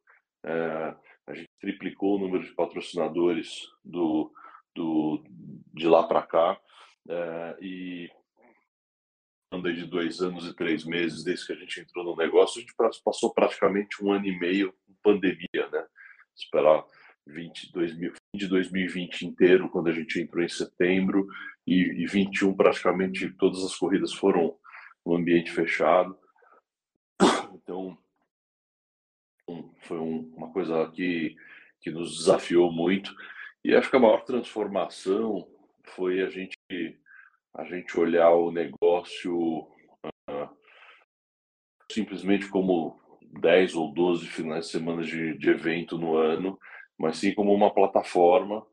é, 0.44 0.94
a 1.26 1.34
gente 1.34 1.48
triplicou 1.60 2.16
o 2.16 2.20
número 2.20 2.44
de 2.44 2.54
patrocinadores 2.54 3.66
do, 3.84 4.30
do, 4.74 5.24
de 5.74 5.88
lá 5.88 6.06
para 6.06 6.22
cá, 6.22 6.60
é, 7.08 7.56
e 7.60 8.10
andei 9.52 9.72
de 9.72 9.86
dois 9.86 10.20
anos 10.20 10.46
e 10.46 10.54
três 10.54 10.84
meses 10.84 11.24
desde 11.24 11.46
que 11.46 11.52
a 11.52 11.56
gente 11.56 11.80
entrou 11.80 12.04
no 12.04 12.16
negócio, 12.16 12.58
a 12.58 12.60
gente 12.60 12.74
passou 13.02 13.32
praticamente 13.32 14.04
um 14.04 14.12
ano 14.12 14.26
e 14.26 14.38
meio 14.38 14.72
com 14.72 14.94
pandemia, 15.02 15.68
né? 15.72 15.86
esperar 16.36 16.84
20, 17.26 17.72
2000, 17.72 18.12
de 18.34 18.46
2020 18.46 19.22
inteiro, 19.22 19.68
quando 19.70 19.88
a 19.88 19.92
gente 19.92 20.20
entrou 20.20 20.42
em 20.42 20.48
setembro, 20.48 21.26
e, 21.66 22.02
e 22.02 22.06
21 22.06 22.54
praticamente 22.54 23.30
todas 23.34 23.62
as 23.62 23.76
corridas 23.76 24.12
foram 24.12 24.56
no 25.04 25.16
ambiente 25.16 25.50
fechado. 25.50 26.18
Então, 27.54 27.98
foi 29.82 29.98
um, 29.98 30.32
uma 30.36 30.52
coisa 30.52 30.90
que, 30.90 31.36
que 31.80 31.90
nos 31.90 32.16
desafiou 32.16 32.72
muito. 32.72 33.14
E 33.64 33.74
acho 33.74 33.90
que 33.90 33.96
a 33.96 34.00
maior 34.00 34.24
transformação 34.24 35.46
foi 35.84 36.22
a 36.22 36.28
gente, 36.28 36.57
a 37.54 37.64
gente 37.64 37.98
olhar 37.98 38.30
o 38.30 38.50
negócio 38.50 39.62
uh, 39.62 40.48
simplesmente 41.90 42.48
como 42.48 43.00
10 43.40 43.74
ou 43.74 43.92
12 43.92 44.26
finais 44.26 44.66
de 44.66 44.72
semana 44.72 45.02
de, 45.02 45.36
de 45.38 45.50
evento 45.50 45.98
no 45.98 46.16
ano, 46.16 46.58
mas 46.98 47.18
sim 47.18 47.34
como 47.34 47.52
uma 47.52 47.72
plataforma, 47.72 48.64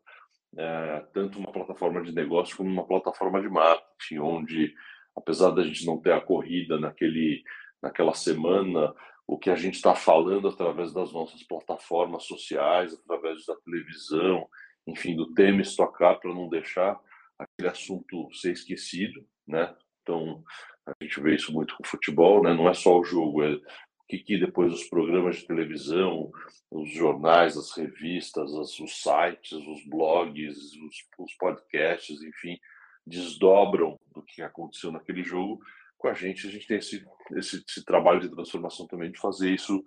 é, 0.57 1.05
tanto 1.13 1.37
uma 1.37 1.51
plataforma 1.51 2.01
de 2.01 2.13
negócio 2.13 2.55
como 2.55 2.69
uma 2.69 2.87
plataforma 2.87 3.41
de 3.41 3.49
marketing, 3.49 4.19
onde, 4.19 4.73
apesar 5.15 5.51
da 5.51 5.63
gente 5.63 5.85
não 5.85 5.99
ter 5.99 6.13
a 6.13 6.21
corrida 6.21 6.79
naquele, 6.79 7.43
naquela 7.81 8.13
semana, 8.13 8.93
o 9.27 9.37
que 9.37 9.49
a 9.49 9.55
gente 9.55 9.75
está 9.75 9.95
falando 9.95 10.47
através 10.47 10.93
das 10.93 11.11
nossas 11.11 11.43
plataformas 11.43 12.23
sociais, 12.23 12.93
através 12.93 13.45
da 13.45 13.55
televisão, 13.57 14.47
enfim, 14.87 15.15
do 15.15 15.33
tema 15.33 15.61
estocar 15.61 16.19
para 16.19 16.33
não 16.33 16.47
deixar 16.47 16.99
aquele 17.37 17.69
assunto 17.69 18.29
ser 18.33 18.53
esquecido, 18.53 19.25
né? 19.47 19.75
Então, 20.01 20.43
a 20.85 20.93
gente 21.01 21.19
vê 21.19 21.35
isso 21.35 21.51
muito 21.51 21.75
com 21.75 21.83
o 21.83 21.87
futebol, 21.87 22.43
né? 22.43 22.53
Não 22.53 22.69
é 22.69 22.73
só 22.73 22.99
o 22.99 23.03
jogo, 23.03 23.43
é 23.43 23.59
que, 24.07 24.19
que 24.19 24.37
depois 24.39 24.73
os 24.73 24.83
programas 24.87 25.37
de 25.37 25.47
televisão, 25.47 26.31
os 26.69 26.91
jornais, 26.91 27.57
as 27.57 27.75
revistas, 27.75 28.53
as, 28.53 28.79
os 28.79 29.01
sites, 29.01 29.53
os 29.53 29.83
blogs, 29.87 30.57
os, 30.57 30.95
os, 31.17 31.33
podcasts, 31.37 32.21
enfim, 32.21 32.59
desdobram 33.05 33.99
do 34.13 34.21
que 34.21 34.41
aconteceu 34.41 34.91
naquele 34.91 35.23
jogo. 35.23 35.59
Com 35.97 36.07
a 36.07 36.13
gente, 36.13 36.47
a 36.47 36.51
gente 36.51 36.67
tem 36.67 36.77
esse, 36.77 37.03
esse, 37.35 37.63
esse 37.67 37.83
trabalho 37.83 38.19
de 38.19 38.29
transformação 38.29 38.85
também, 38.85 39.11
de 39.11 39.19
fazer 39.19 39.51
isso 39.51 39.83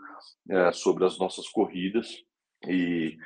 é, 0.50 0.72
sobre 0.72 1.04
as 1.04 1.18
nossas 1.18 1.48
corridas. 1.48 2.24
E, 2.66 3.16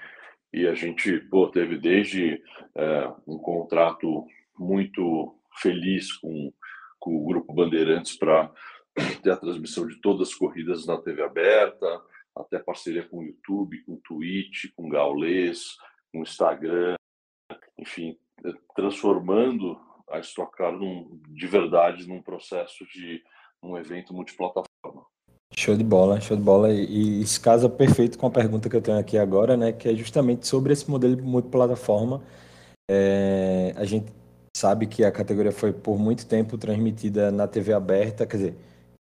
e 0.53 0.67
a 0.67 0.75
gente 0.75 1.19
pô, 1.31 1.49
teve 1.49 1.79
desde 1.79 2.43
é, 2.75 3.13
um 3.27 3.39
contrato 3.39 4.27
muito 4.59 5.35
feliz 5.61 6.13
com, 6.13 6.53
com 6.99 7.17
o 7.17 7.27
Grupo 7.27 7.53
Bandeirantes 7.53 8.17
para 8.17 8.53
ter 9.23 9.31
a 9.31 9.37
transmissão 9.37 9.87
de 9.87 9.97
todas 10.01 10.29
as 10.29 10.35
corridas 10.35 10.87
na 10.87 11.01
TV 11.01 11.23
aberta, 11.23 11.87
até 12.37 12.59
parceria 12.59 13.07
com 13.09 13.19
o 13.19 13.25
YouTube, 13.25 13.83
com 13.85 13.95
o 13.95 14.01
Twitch, 14.01 14.67
com 14.77 14.87
o 14.87 14.91
Gaulês, 14.91 15.77
com 16.13 16.21
o 16.21 16.23
Instagram, 16.23 16.97
enfim, 17.79 18.19
transformando 18.75 19.79
a 20.11 20.19
Stock 20.21 20.55
Car 20.57 20.73
num, 20.73 21.21
de 21.29 21.47
verdade 21.47 22.07
num 22.07 22.23
processo 22.23 22.85
de 22.87 23.23
um 23.63 23.77
evento 23.77 24.13
multiplataforma. 24.13 25.07
Show 25.57 25.77
de 25.77 25.85
bola, 25.85 26.21
show 26.21 26.37
de 26.37 26.43
bola. 26.43 26.73
E, 26.73 27.21
isso 27.21 27.41
casa 27.41 27.69
perfeito 27.69 28.19
com 28.19 28.27
a 28.27 28.31
pergunta 28.31 28.69
que 28.69 28.77
eu 28.77 28.81
tenho 28.83 28.99
aqui 28.99 29.19
agora, 29.19 29.57
né? 29.57 29.73
Que 29.73 29.91
é 29.91 29.95
justamente 29.95 30.47
sobre 30.47 30.73
esse 30.73 30.91
modelo 30.91 31.23
multiplataforma. 31.23 32.23
É, 32.91 33.73
a 33.77 33.85
gente 33.85 34.13
sabe 34.57 34.87
que 34.87 35.05
a 35.05 35.13
categoria 35.13 35.53
foi 35.53 35.73
por 35.73 35.99
muito 35.99 36.27
tempo 36.27 36.59
transmitida 36.59 37.31
na 37.31 37.47
TV 37.49 37.73
aberta, 37.73 38.27
quer 38.27 38.37
dizer, 38.37 38.57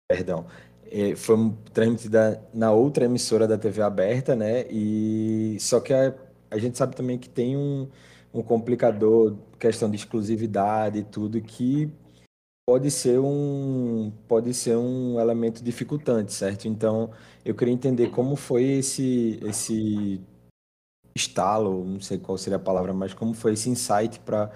perdão, 0.09 0.45
é, 0.91 1.15
foi 1.15 1.53
transmitida 1.73 2.41
na 2.53 2.71
outra 2.71 3.05
emissora 3.05 3.47
da 3.47 3.57
TV 3.57 3.81
aberta, 3.81 4.35
né? 4.35 4.65
E 4.69 5.57
só 5.59 5.79
que 5.79 5.93
a, 5.93 6.13
a 6.49 6.57
gente 6.57 6.77
sabe 6.77 6.95
também 6.95 7.17
que 7.17 7.29
tem 7.29 7.55
um, 7.57 7.87
um 8.33 8.41
complicador, 8.43 9.35
questão 9.59 9.89
de 9.89 9.97
exclusividade 9.97 10.99
e 10.99 11.03
tudo, 11.03 11.41
que 11.41 11.91
pode 12.71 12.89
ser 12.89 13.19
um 13.19 14.13
pode 14.29 14.53
ser 14.53 14.77
um 14.77 15.19
elemento 15.19 15.61
dificultante, 15.61 16.31
certo? 16.31 16.69
Então, 16.69 17.11
eu 17.43 17.53
queria 17.53 17.73
entender 17.73 18.11
como 18.11 18.37
foi 18.37 18.63
esse 18.63 19.37
esse 19.43 20.21
estalo, 21.13 21.83
não 21.83 21.99
sei 21.99 22.17
qual 22.17 22.37
seria 22.37 22.55
a 22.55 22.59
palavra, 22.59 22.93
mas 22.93 23.13
como 23.13 23.33
foi 23.33 23.53
esse 23.53 23.69
insight 23.69 24.21
para 24.21 24.51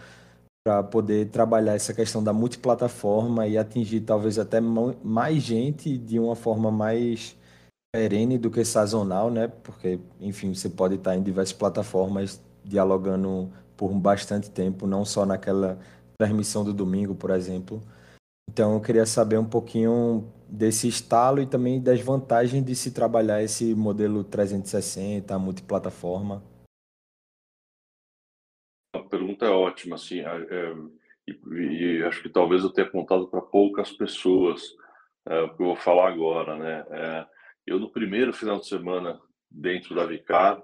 para 0.66 0.82
poder 0.84 1.30
trabalhar 1.30 1.76
essa 1.76 1.94
questão 1.94 2.24
da 2.24 2.34
multiplataforma 2.34 3.48
e 3.48 3.58
atingir 3.58 4.02
talvez 4.02 4.40
até 4.40 4.62
mais 4.62 5.44
gente 5.44 5.98
de 5.98 6.18
uma 6.18 6.36
forma 6.38 6.72
mais 6.72 7.38
perene 7.94 8.38
do 8.38 8.50
que 8.50 8.64
sazonal, 8.66 9.30
né? 9.30 9.48
Porque, 9.50 10.00
enfim, 10.22 10.54
você 10.54 10.70
pode 10.70 10.96
estar 10.96 11.16
em 11.18 11.24
diversas 11.24 11.54
plataformas 11.54 12.42
dialogando 12.64 13.52
por 13.78 13.94
bastante 13.94 14.50
tempo, 14.50 14.88
não 14.88 15.06
só 15.06 15.26
naquela 15.26 15.80
transmissão 16.18 16.64
do 16.64 16.74
domingo, 16.74 17.14
por 17.16 17.30
exemplo. 17.32 17.84
Então, 18.50 18.76
eu 18.76 18.82
queria 18.82 19.06
saber 19.06 19.38
um 19.38 19.50
pouquinho 19.50 20.32
desse 20.48 20.88
estalo 20.88 21.42
e 21.42 21.46
também 21.46 21.82
das 21.82 22.00
vantagens 22.00 22.64
de 22.64 22.76
se 22.76 22.92
trabalhar 22.92 23.44
esse 23.44 23.76
modelo 23.76 24.24
360, 24.24 25.38
multiplataforma 25.38 26.42
pergunta 29.16 29.46
é 29.46 29.50
ótima, 29.50 29.96
assim, 29.96 30.20
é, 30.20 30.76
e, 31.28 31.40
e, 31.52 32.04
acho 32.04 32.22
que 32.22 32.30
talvez 32.30 32.64
eu 32.64 32.70
tenha 32.70 32.90
contado 32.90 33.28
para 33.28 33.42
poucas 33.42 33.92
pessoas 33.92 34.62
é, 35.28 35.42
o 35.42 35.56
que 35.56 35.62
eu 35.62 35.68
vou 35.68 35.76
falar 35.76 36.10
agora, 36.10 36.56
né? 36.58 36.86
É, 36.92 37.26
eu 37.66 37.80
no 37.80 37.92
primeiro 37.92 38.32
final 38.32 38.60
de 38.60 38.68
semana 38.68 39.20
dentro 39.50 39.96
da 39.96 40.06
Vicar, 40.06 40.62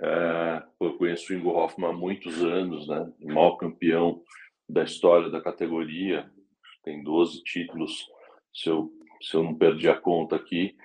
é, 0.00 0.62
eu 0.80 0.96
conheço 0.96 1.32
o 1.32 1.36
Ingo 1.36 1.50
Hoffman 1.50 1.90
há 1.90 1.92
muitos 1.92 2.42
anos, 2.42 2.86
né? 2.86 3.12
O 3.20 3.26
maior 3.26 3.56
campeão 3.56 4.22
da 4.68 4.84
história 4.84 5.30
da 5.30 5.40
categoria, 5.40 6.30
tem 6.86 7.02
12 7.02 7.42
títulos, 7.42 8.08
se 8.54 8.70
eu, 8.70 8.92
se 9.20 9.36
eu 9.36 9.42
não 9.42 9.56
perdi 9.56 9.88
a 9.88 10.00
conta 10.00 10.36
aqui. 10.36 10.76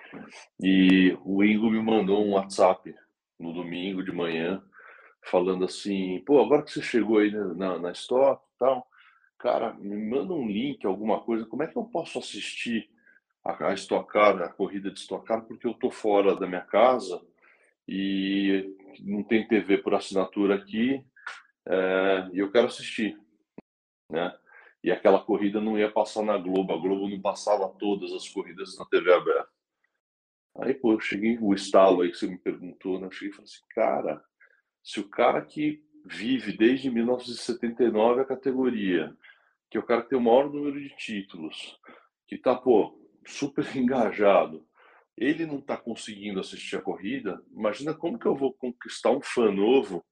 E 0.60 1.16
o 1.24 1.44
Ingo 1.44 1.70
me 1.70 1.80
mandou 1.80 2.26
um 2.26 2.32
WhatsApp 2.32 2.94
no 3.40 3.54
domingo 3.54 4.04
de 4.04 4.12
manhã, 4.12 4.64
falando 5.24 5.64
assim, 5.64 6.20
pô, 6.26 6.42
agora 6.42 6.64
que 6.64 6.72
você 6.72 6.82
chegou 6.82 7.20
aí 7.20 7.30
na, 7.32 7.78
na 7.78 7.92
Stock 7.92 8.44
e 8.44 8.58
tal, 8.58 8.88
cara, 9.38 9.74
me 9.76 9.96
manda 9.96 10.34
um 10.34 10.48
link, 10.48 10.84
alguma 10.86 11.22
coisa, 11.22 11.46
como 11.46 11.62
é 11.62 11.68
que 11.68 11.78
eu 11.78 11.84
posso 11.84 12.18
assistir 12.18 12.90
a, 13.46 13.68
a 13.68 13.74
Stock 13.76 14.12
Car, 14.12 14.42
a 14.42 14.50
corrida 14.50 14.90
de 14.90 15.00
Stock 15.00 15.24
Car, 15.24 15.44
porque 15.44 15.68
eu 15.68 15.76
tô 15.76 15.92
fora 15.92 16.36
da 16.36 16.48
minha 16.48 16.62
casa 16.62 17.22
e 17.88 18.76
não 19.02 19.24
tem 19.24 19.48
TV 19.48 19.78
por 19.78 19.94
assinatura 19.94 20.56
aqui 20.56 21.04
é, 21.68 22.30
e 22.34 22.40
eu 22.40 22.52
quero 22.52 22.66
assistir, 22.66 23.16
né? 24.10 24.36
E 24.84 24.92
aquela 24.92 25.20
corrida 25.20 25.62
não 25.62 25.78
ia 25.78 25.92
passar 25.92 26.24
na 26.24 26.38
Globo, 26.38 26.74
a 26.74 26.78
Globo 26.78 27.08
não 27.08 27.22
passava 27.22 27.70
todas 27.78 28.12
as 28.14 28.28
corridas 28.28 28.78
na 28.78 28.86
TV 28.86 29.14
aberta. 29.14 29.50
Aí, 30.60 30.74
pô, 30.74 30.94
eu 30.94 31.00
cheguei, 31.00 31.38
o 31.40 31.54
estalo 31.54 32.02
aí 32.02 32.12
que 32.12 32.18
você 32.18 32.28
me 32.28 32.38
perguntou, 32.38 33.00
né? 33.00 33.08
Eu 33.08 33.12
cheguei 33.12 33.30
e 33.30 33.34
falei 33.34 33.46
assim, 33.46 33.64
cara, 33.70 34.24
se 34.84 35.00
o 35.00 35.08
cara 35.08 35.42
que 35.42 35.84
vive 36.06 36.58
desde 36.58 36.90
1979 36.90 38.22
a 38.22 38.26
categoria, 38.26 39.16
que 39.70 39.78
é 39.78 39.80
o 39.80 39.86
cara 39.86 40.02
que 40.02 40.10
tem 40.10 40.18
o 40.18 40.22
maior 40.22 40.52
número 40.52 40.82
de 40.82 40.90
títulos, 40.98 41.80
que 42.28 42.38
tá, 42.38 42.56
pô, 42.56 43.00
super 43.26 43.66
engajado, 43.78 44.66
ele 45.16 45.46
não 45.46 45.62
tá 45.62 45.78
conseguindo 45.78 46.40
assistir 46.40 46.78
a 46.78 46.82
corrida, 46.82 47.42
imagina 47.52 47.94
como 47.94 48.18
que 48.18 48.26
eu 48.26 48.36
vou 48.36 48.54
conquistar 48.54 49.12
um 49.12 49.22
fã 49.22 49.52
novo 49.52 50.04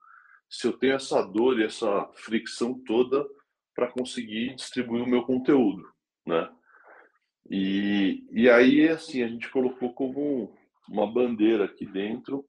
se 0.50 0.68
eu 0.68 0.74
tenho 0.74 0.94
essa 0.94 1.22
dor 1.22 1.60
e 1.60 1.64
essa 1.64 2.10
fricção 2.14 2.80
toda 2.84 3.26
para 3.80 3.94
conseguir 3.94 4.56
distribuir 4.56 5.02
o 5.02 5.08
meu 5.08 5.24
conteúdo, 5.24 5.90
né? 6.28 6.50
E, 7.50 8.28
e 8.30 8.50
aí, 8.50 8.90
assim, 8.90 9.24
a 9.24 9.28
gente 9.30 9.50
colocou 9.50 9.94
como 9.94 10.54
uma 10.90 11.10
bandeira 11.10 11.64
aqui 11.64 11.86
dentro 11.86 12.46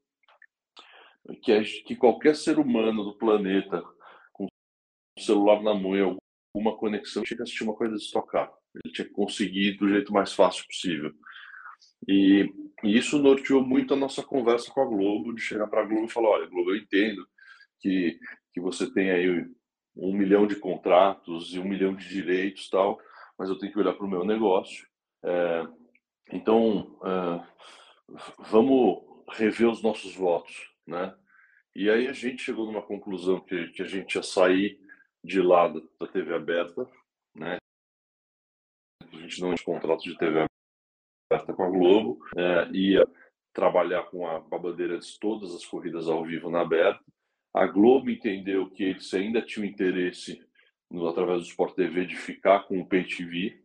que, 1.40 1.52
é, 1.52 1.62
que 1.62 1.94
qualquer 1.94 2.34
ser 2.34 2.58
humano 2.58 3.04
do 3.04 3.16
planeta 3.16 3.80
com 4.32 4.48
celular 5.16 5.62
na 5.62 5.72
mão 5.72 5.96
e 5.96 6.00
alguma 6.00 6.76
conexão 6.76 7.22
tinha 7.22 7.36
que 7.36 7.44
assistir 7.44 7.62
uma 7.62 7.76
coisa 7.76 7.94
de 7.94 8.02
estocar. 8.02 8.52
Ele 8.74 8.92
tinha 8.92 9.06
que 9.06 9.14
conseguir 9.14 9.76
do 9.76 9.88
jeito 9.88 10.12
mais 10.12 10.32
fácil 10.32 10.66
possível. 10.66 11.12
E, 12.08 12.52
e, 12.82 12.98
isso 12.98 13.20
norteou 13.20 13.64
muito 13.64 13.94
a 13.94 13.96
nossa 13.96 14.20
conversa 14.20 14.68
com 14.72 14.80
a 14.82 14.86
Globo, 14.86 15.32
de 15.32 15.40
chegar 15.40 15.68
para 15.68 15.82
a 15.82 15.86
Globo 15.86 16.06
e 16.06 16.12
falar, 16.12 16.30
olha, 16.30 16.48
Globo, 16.48 16.72
eu 16.72 16.76
entendo 16.76 17.24
que, 17.78 18.18
que 18.52 18.60
você 18.60 18.92
tem 18.92 19.12
aí 19.12 19.46
um 19.96 20.12
milhão 20.12 20.46
de 20.46 20.56
contratos 20.56 21.54
e 21.54 21.58
um 21.58 21.64
milhão 21.64 21.94
de 21.94 22.08
direitos 22.08 22.68
tal, 22.68 22.98
mas 23.38 23.48
eu 23.48 23.58
tenho 23.58 23.72
que 23.72 23.78
olhar 23.78 23.94
para 23.94 24.06
o 24.06 24.10
meu 24.10 24.24
negócio. 24.24 24.86
É, 25.22 25.66
então, 26.32 26.98
é, 27.04 28.14
vamos 28.38 29.02
rever 29.30 29.68
os 29.68 29.82
nossos 29.82 30.14
votos, 30.14 30.70
né? 30.86 31.14
E 31.74 31.88
aí 31.88 32.08
a 32.08 32.12
gente 32.12 32.42
chegou 32.42 32.66
numa 32.66 32.82
conclusão 32.82 33.40
que, 33.40 33.68
que 33.68 33.82
a 33.82 33.86
gente 33.86 34.16
ia 34.16 34.22
sair 34.22 34.80
de 35.22 35.40
lá 35.40 35.68
da, 35.68 36.06
TV 36.06 36.34
aberta, 36.34 36.88
né? 37.34 37.56
A 39.12 39.16
gente 39.16 39.40
não 39.40 39.54
tinha 39.54 39.64
contrato 39.64 40.02
de 40.02 40.16
TV 40.16 40.46
aberta 41.30 41.52
com 41.52 41.62
a 41.62 41.70
Globo, 41.70 42.18
é, 42.36 42.68
ia 42.72 43.06
trabalhar 43.52 44.04
com 44.04 44.26
a, 44.26 44.40
com 44.42 44.56
de 44.74 45.18
todas 45.18 45.54
as 45.54 45.64
corridas 45.64 46.08
ao 46.08 46.24
vivo 46.24 46.50
na 46.50 46.60
aberta. 46.60 47.04
A 47.52 47.66
Globo 47.66 48.10
entendeu 48.10 48.70
que 48.70 48.84
eles 48.84 49.12
ainda 49.12 49.42
tinham 49.42 49.66
interesse, 49.66 50.40
no, 50.90 51.06
através 51.08 51.42
do 51.42 51.48
Sport 51.48 51.74
TV, 51.74 52.04
de 52.06 52.16
ficar 52.16 52.60
com 52.60 52.80
o 52.80 52.86
Pay 52.86 53.04
TV, 53.04 53.60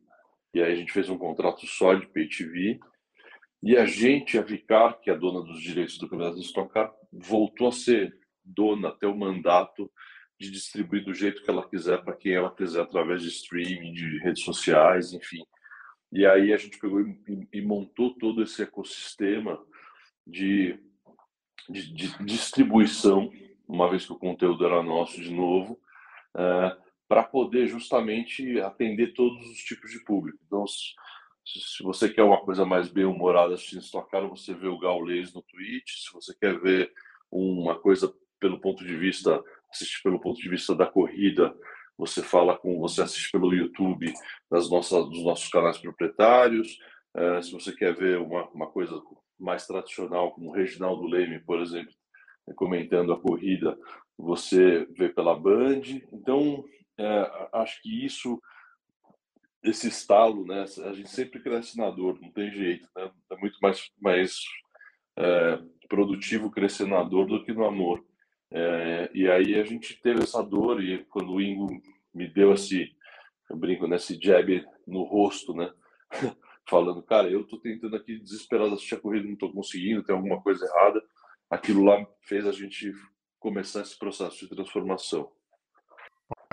e 0.53 0.61
aí 0.61 0.71
a 0.71 0.75
gente 0.75 0.91
fez 0.91 1.09
um 1.09 1.17
contrato 1.17 1.65
só 1.67 1.93
de 1.93 2.07
Pay 2.07 2.29
TV. 2.29 2.79
E 3.61 3.75
a 3.77 3.85
gente, 3.85 4.37
a 4.37 4.41
Vicar, 4.41 4.99
que 5.01 5.09
é 5.09 5.17
dona 5.17 5.41
dos 5.41 5.61
direitos 5.61 5.97
do 5.97 6.07
Campeonato 6.07 6.37
de 6.37 6.45
Stock 6.45 6.71
voltou 7.11 7.67
a 7.67 7.71
ser 7.71 8.15
dona 8.43 8.89
até 8.89 9.07
o 9.07 9.17
mandato 9.17 9.91
de 10.39 10.51
distribuir 10.51 11.03
do 11.03 11.13
jeito 11.13 11.43
que 11.43 11.49
ela 11.49 11.67
quiser 11.67 12.03
para 12.03 12.15
quem 12.15 12.33
ela 12.33 12.53
quiser 12.53 12.81
através 12.81 13.21
de 13.21 13.29
streaming, 13.29 13.93
de 13.93 14.19
redes 14.19 14.43
sociais, 14.43 15.13
enfim. 15.13 15.43
E 16.11 16.25
aí 16.25 16.53
a 16.53 16.57
gente 16.57 16.77
pegou 16.77 17.01
e, 17.01 17.47
e 17.51 17.61
montou 17.61 18.13
todo 18.17 18.43
esse 18.43 18.61
ecossistema 18.61 19.61
de, 20.25 20.79
de, 21.69 21.93
de, 21.93 22.23
distribuição, 22.23 23.31
uma 23.67 23.89
vez 23.89 24.05
que 24.05 24.13
o 24.13 24.19
conteúdo 24.19 24.65
era 24.65 24.83
nosso 24.83 25.21
de 25.21 25.33
novo, 25.33 25.79
é, 26.35 26.77
para 27.07 27.23
poder 27.23 27.67
justamente 27.67 28.59
atender 28.61 29.13
todos 29.13 29.49
os 29.49 29.59
tipos 29.59 29.91
de 29.91 29.99
público. 30.03 30.39
Então, 30.45 30.65
se, 30.67 31.83
você 31.83 32.09
quer 32.09 32.23
uma 32.23 32.41
coisa 32.41 32.65
mais 32.65 32.89
bem 32.89 33.05
humorada 33.05 33.53
assistindo 33.53 33.81
Stock 33.81 34.09
Car, 34.09 34.27
você 34.27 34.53
vê 34.53 34.67
o 34.67 34.79
Gaulês 34.79 35.33
no 35.33 35.43
Twitch. 35.43 36.03
Se 36.03 36.13
você 36.13 36.35
quer 36.35 36.59
ver 36.59 36.91
uma 37.31 37.79
coisa 37.79 38.11
pelo 38.39 38.59
ponto 38.59 38.83
de 38.83 38.95
vista 38.95 39.43
assistir 39.71 40.01
pelo 40.03 40.19
ponto 40.19 40.39
de 40.39 40.49
vista 40.49 40.73
da 40.73 40.85
corrida, 40.85 41.55
você 41.97 42.21
fala 42.21 42.57
com, 42.57 42.79
você 42.79 43.01
assiste 43.01 43.31
pelo 43.31 43.53
YouTube 43.53 44.11
das 44.49 44.69
nossas, 44.69 45.05
dos 45.09 45.23
nossos 45.23 45.47
canais 45.49 45.77
proprietários. 45.77 46.77
Uh, 47.15 47.41
se 47.41 47.51
você 47.51 47.73
quer 47.73 47.95
ver 47.95 48.19
uma, 48.19 48.47
uma 48.49 48.67
coisa 48.67 49.01
mais 49.39 49.65
tradicional, 49.65 50.31
como 50.31 50.49
o 50.49 50.53
Reginaldo 50.53 51.05
Leme, 51.05 51.39
por 51.39 51.61
exemplo, 51.61 51.93
comentando 52.53 53.11
a 53.13 53.19
corrida, 53.19 53.77
você 54.17 54.85
vê 54.97 55.09
pela 55.09 55.37
Band. 55.37 55.81
Então, 56.11 56.63
é, 56.97 57.49
acho 57.53 57.81
que 57.81 58.05
isso, 58.05 58.41
esse 59.63 59.87
estalo, 59.87 60.45
né? 60.45 60.65
A 60.85 60.93
gente 60.93 61.09
sempre 61.09 61.41
cresce 61.41 61.77
na 61.77 61.89
dor, 61.89 62.19
não 62.21 62.31
tem 62.31 62.51
jeito, 62.51 62.87
né? 62.95 63.11
É 63.31 63.35
muito 63.37 63.57
mais, 63.61 63.89
mais 63.99 64.41
é, 65.17 65.59
produtivo 65.87 66.51
crescer 66.51 66.87
na 66.87 67.03
dor 67.03 67.27
do 67.27 67.43
que 67.43 67.53
no 67.53 67.65
amor. 67.65 68.05
É, 68.51 69.09
e 69.13 69.29
aí 69.29 69.59
a 69.59 69.63
gente 69.63 69.99
teve 70.01 70.23
essa 70.23 70.41
dor 70.41 70.81
e 70.81 71.03
quando 71.05 71.33
o 71.33 71.41
Ingo 71.41 71.81
me 72.13 72.27
deu 72.27 72.53
esse, 72.53 72.95
eu 73.49 73.57
brinco, 73.57 73.87
nesse 73.87 74.19
jab 74.21 74.65
no 74.87 75.03
rosto, 75.03 75.53
né? 75.53 75.71
Falando, 76.67 77.03
cara, 77.03 77.29
eu 77.29 77.43
tô 77.43 77.59
tentando 77.59 77.95
aqui 77.95 78.17
desesperado 78.17 78.73
assistir 78.73 78.95
a 78.95 78.99
corrida, 78.99 79.27
não 79.27 79.35
tô 79.35 79.51
conseguindo, 79.51 80.03
tem 80.03 80.15
alguma 80.15 80.41
coisa 80.41 80.65
errada. 80.65 81.03
Aquilo 81.49 81.83
lá 81.83 82.05
fez 82.21 82.45
a 82.47 82.51
gente 82.51 82.91
começar 83.39 83.81
esse 83.81 83.97
processo 83.97 84.39
de 84.39 84.49
transformação. 84.49 85.31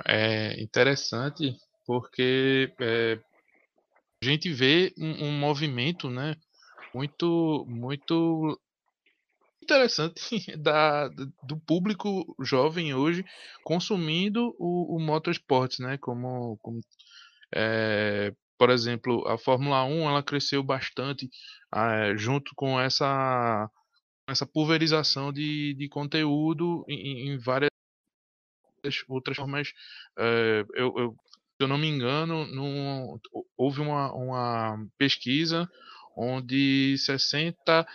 É 0.06 0.60
interessante 0.62 1.56
porque 1.86 2.72
é, 2.80 3.18
a 4.22 4.24
gente 4.24 4.52
vê 4.52 4.92
um, 4.98 5.26
um 5.26 5.32
movimento, 5.32 6.10
né? 6.10 6.36
Muito, 6.94 7.64
muito 7.66 8.60
interessante 9.62 10.20
da, 10.58 11.08
do 11.42 11.58
público 11.66 12.36
jovem 12.40 12.94
hoje 12.94 13.24
consumindo 13.64 14.54
o, 14.58 14.96
o 14.96 15.00
motorsport, 15.00 15.78
né? 15.78 15.96
Como, 15.98 16.58
como 16.58 16.80
é, 17.54 18.34
por 18.58 18.70
exemplo, 18.70 19.26
a 19.26 19.38
Fórmula 19.38 19.84
1 19.84 20.08
ela 20.08 20.22
cresceu 20.22 20.62
bastante 20.62 21.28
é, 21.74 22.16
junto 22.16 22.52
com 22.54 22.80
essa 22.80 23.68
essa 24.32 24.46
pulverização 24.46 25.32
de, 25.32 25.74
de 25.74 25.88
conteúdo 25.88 26.84
em, 26.88 27.28
em 27.28 27.38
várias 27.38 27.70
outras 29.08 29.36
formas. 29.36 29.72
É, 30.18 30.64
eu, 30.74 30.92
eu, 30.98 31.12
se 31.12 31.64
eu 31.64 31.68
não 31.68 31.78
me 31.78 31.86
engano, 31.86 32.44
num, 32.46 33.20
houve 33.56 33.80
uma, 33.80 34.12
uma 34.12 34.86
pesquisa 34.98 35.70
onde 36.16 36.96
60 36.98 37.86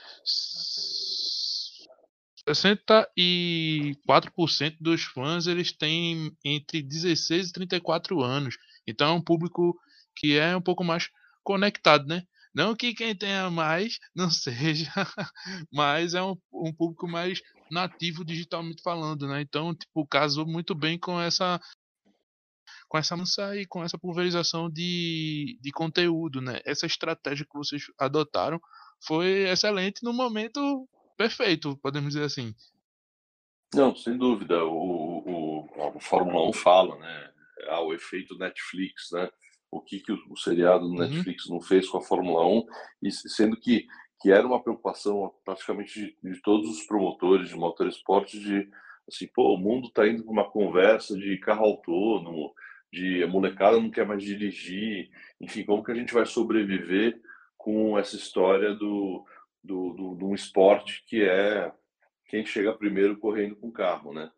64% 2.47 4.78
dos 4.80 5.04
fãs 5.04 5.47
eles 5.47 5.73
têm 5.73 6.32
entre 6.45 6.82
16 6.82 7.50
e 7.50 7.54
34 7.54 8.23
anos. 8.23 8.58
Então 8.88 9.10
é 9.10 9.12
um 9.12 9.21
público 9.21 9.78
que 10.15 10.38
é 10.38 10.56
um 10.56 10.62
pouco 10.62 10.82
mais 10.84 11.10
conectado, 11.43 12.08
né? 12.08 12.23
Não 12.57 12.75
que 12.75 12.91
quem 12.91 13.15
tenha 13.15 13.51
mais 13.51 13.99
não 14.15 14.31
seja, 14.31 14.91
mas 15.71 16.15
é 16.15 16.23
um, 16.23 16.35
um 16.51 16.73
público 16.73 17.07
mais 17.07 17.39
nativo 17.69 18.25
digitalmente 18.25 18.81
falando, 18.81 19.27
né? 19.27 19.41
Então, 19.41 19.75
tipo, 19.75 20.07
casou 20.07 20.43
muito 20.43 20.73
bem 20.73 20.97
com 20.97 21.21
essa 21.21 21.61
com 22.89 22.97
essa 22.97 23.15
mudança 23.15 23.55
e 23.55 23.67
com 23.67 23.83
essa 23.83 23.95
pulverização 23.99 24.71
de, 24.71 25.59
de 25.61 25.71
conteúdo, 25.71 26.41
né? 26.41 26.59
Essa 26.65 26.87
estratégia 26.87 27.45
que 27.45 27.55
vocês 27.55 27.83
adotaram 27.99 28.59
foi 29.05 29.47
excelente 29.47 30.03
no 30.03 30.11
momento 30.11 30.89
perfeito, 31.15 31.77
podemos 31.77 32.13
dizer 32.13 32.25
assim. 32.25 32.55
Não, 33.71 33.95
sem 33.95 34.17
dúvida. 34.17 34.65
O, 34.65 35.19
o, 35.27 35.95
o 35.95 35.99
Fórmula 35.99 36.49
1 36.49 36.53
fala, 36.53 36.97
né? 36.97 37.33
Ah, 37.67 37.81
o 37.81 37.93
efeito 37.93 38.35
Netflix, 38.35 39.11
né? 39.11 39.29
O 39.71 39.82
que, 39.82 39.99
que 39.99 40.12
o, 40.12 40.17
o 40.30 40.38
seriado 40.38 40.88
do 40.88 40.93
uhum. 40.93 40.99
Netflix 40.99 41.49
não 41.49 41.62
fez 41.62 41.88
com 41.89 41.97
a 41.97 42.01
Fórmula 42.01 42.45
1, 42.45 42.65
e 43.03 43.12
sendo 43.12 43.58
que, 43.58 43.86
que 44.21 44.32
era 44.32 44.47
uma 44.47 44.62
preocupação 44.62 45.34
praticamente 45.43 46.17
de, 46.23 46.34
de 46.34 46.41
todos 46.41 46.69
os 46.69 46.84
promotores 46.86 47.49
de 47.49 47.56
motorsport 47.56 48.32
de 48.32 48.69
assim, 49.08 49.27
pô, 49.34 49.53
o 49.53 49.58
mundo 49.58 49.88
está 49.88 50.08
indo 50.08 50.23
para 50.23 50.32
uma 50.32 50.49
conversa 50.49 51.17
de 51.17 51.38
carro 51.38 51.65
autônomo, 51.65 52.53
de 52.91 53.23
a 53.23 53.27
molecada 53.27 53.80
não 53.80 53.89
quer 53.89 54.06
mais 54.06 54.23
dirigir, 54.23 55.10
enfim, 55.39 55.63
como 55.63 55.84
que 55.84 55.91
a 55.91 55.95
gente 55.95 56.13
vai 56.13 56.25
sobreviver 56.25 57.19
com 57.58 57.97
essa 57.97 58.15
história 58.15 58.73
do, 58.73 59.25
do, 59.63 59.93
do, 59.93 60.15
do 60.15 60.27
um 60.27 60.36
esporte 60.36 61.03
que 61.08 61.23
é 61.23 61.71
quem 62.27 62.45
chega 62.45 62.73
primeiro 62.73 63.17
correndo 63.17 63.56
com 63.56 63.67
o 63.67 63.73
carro, 63.73 64.13
né? 64.13 64.30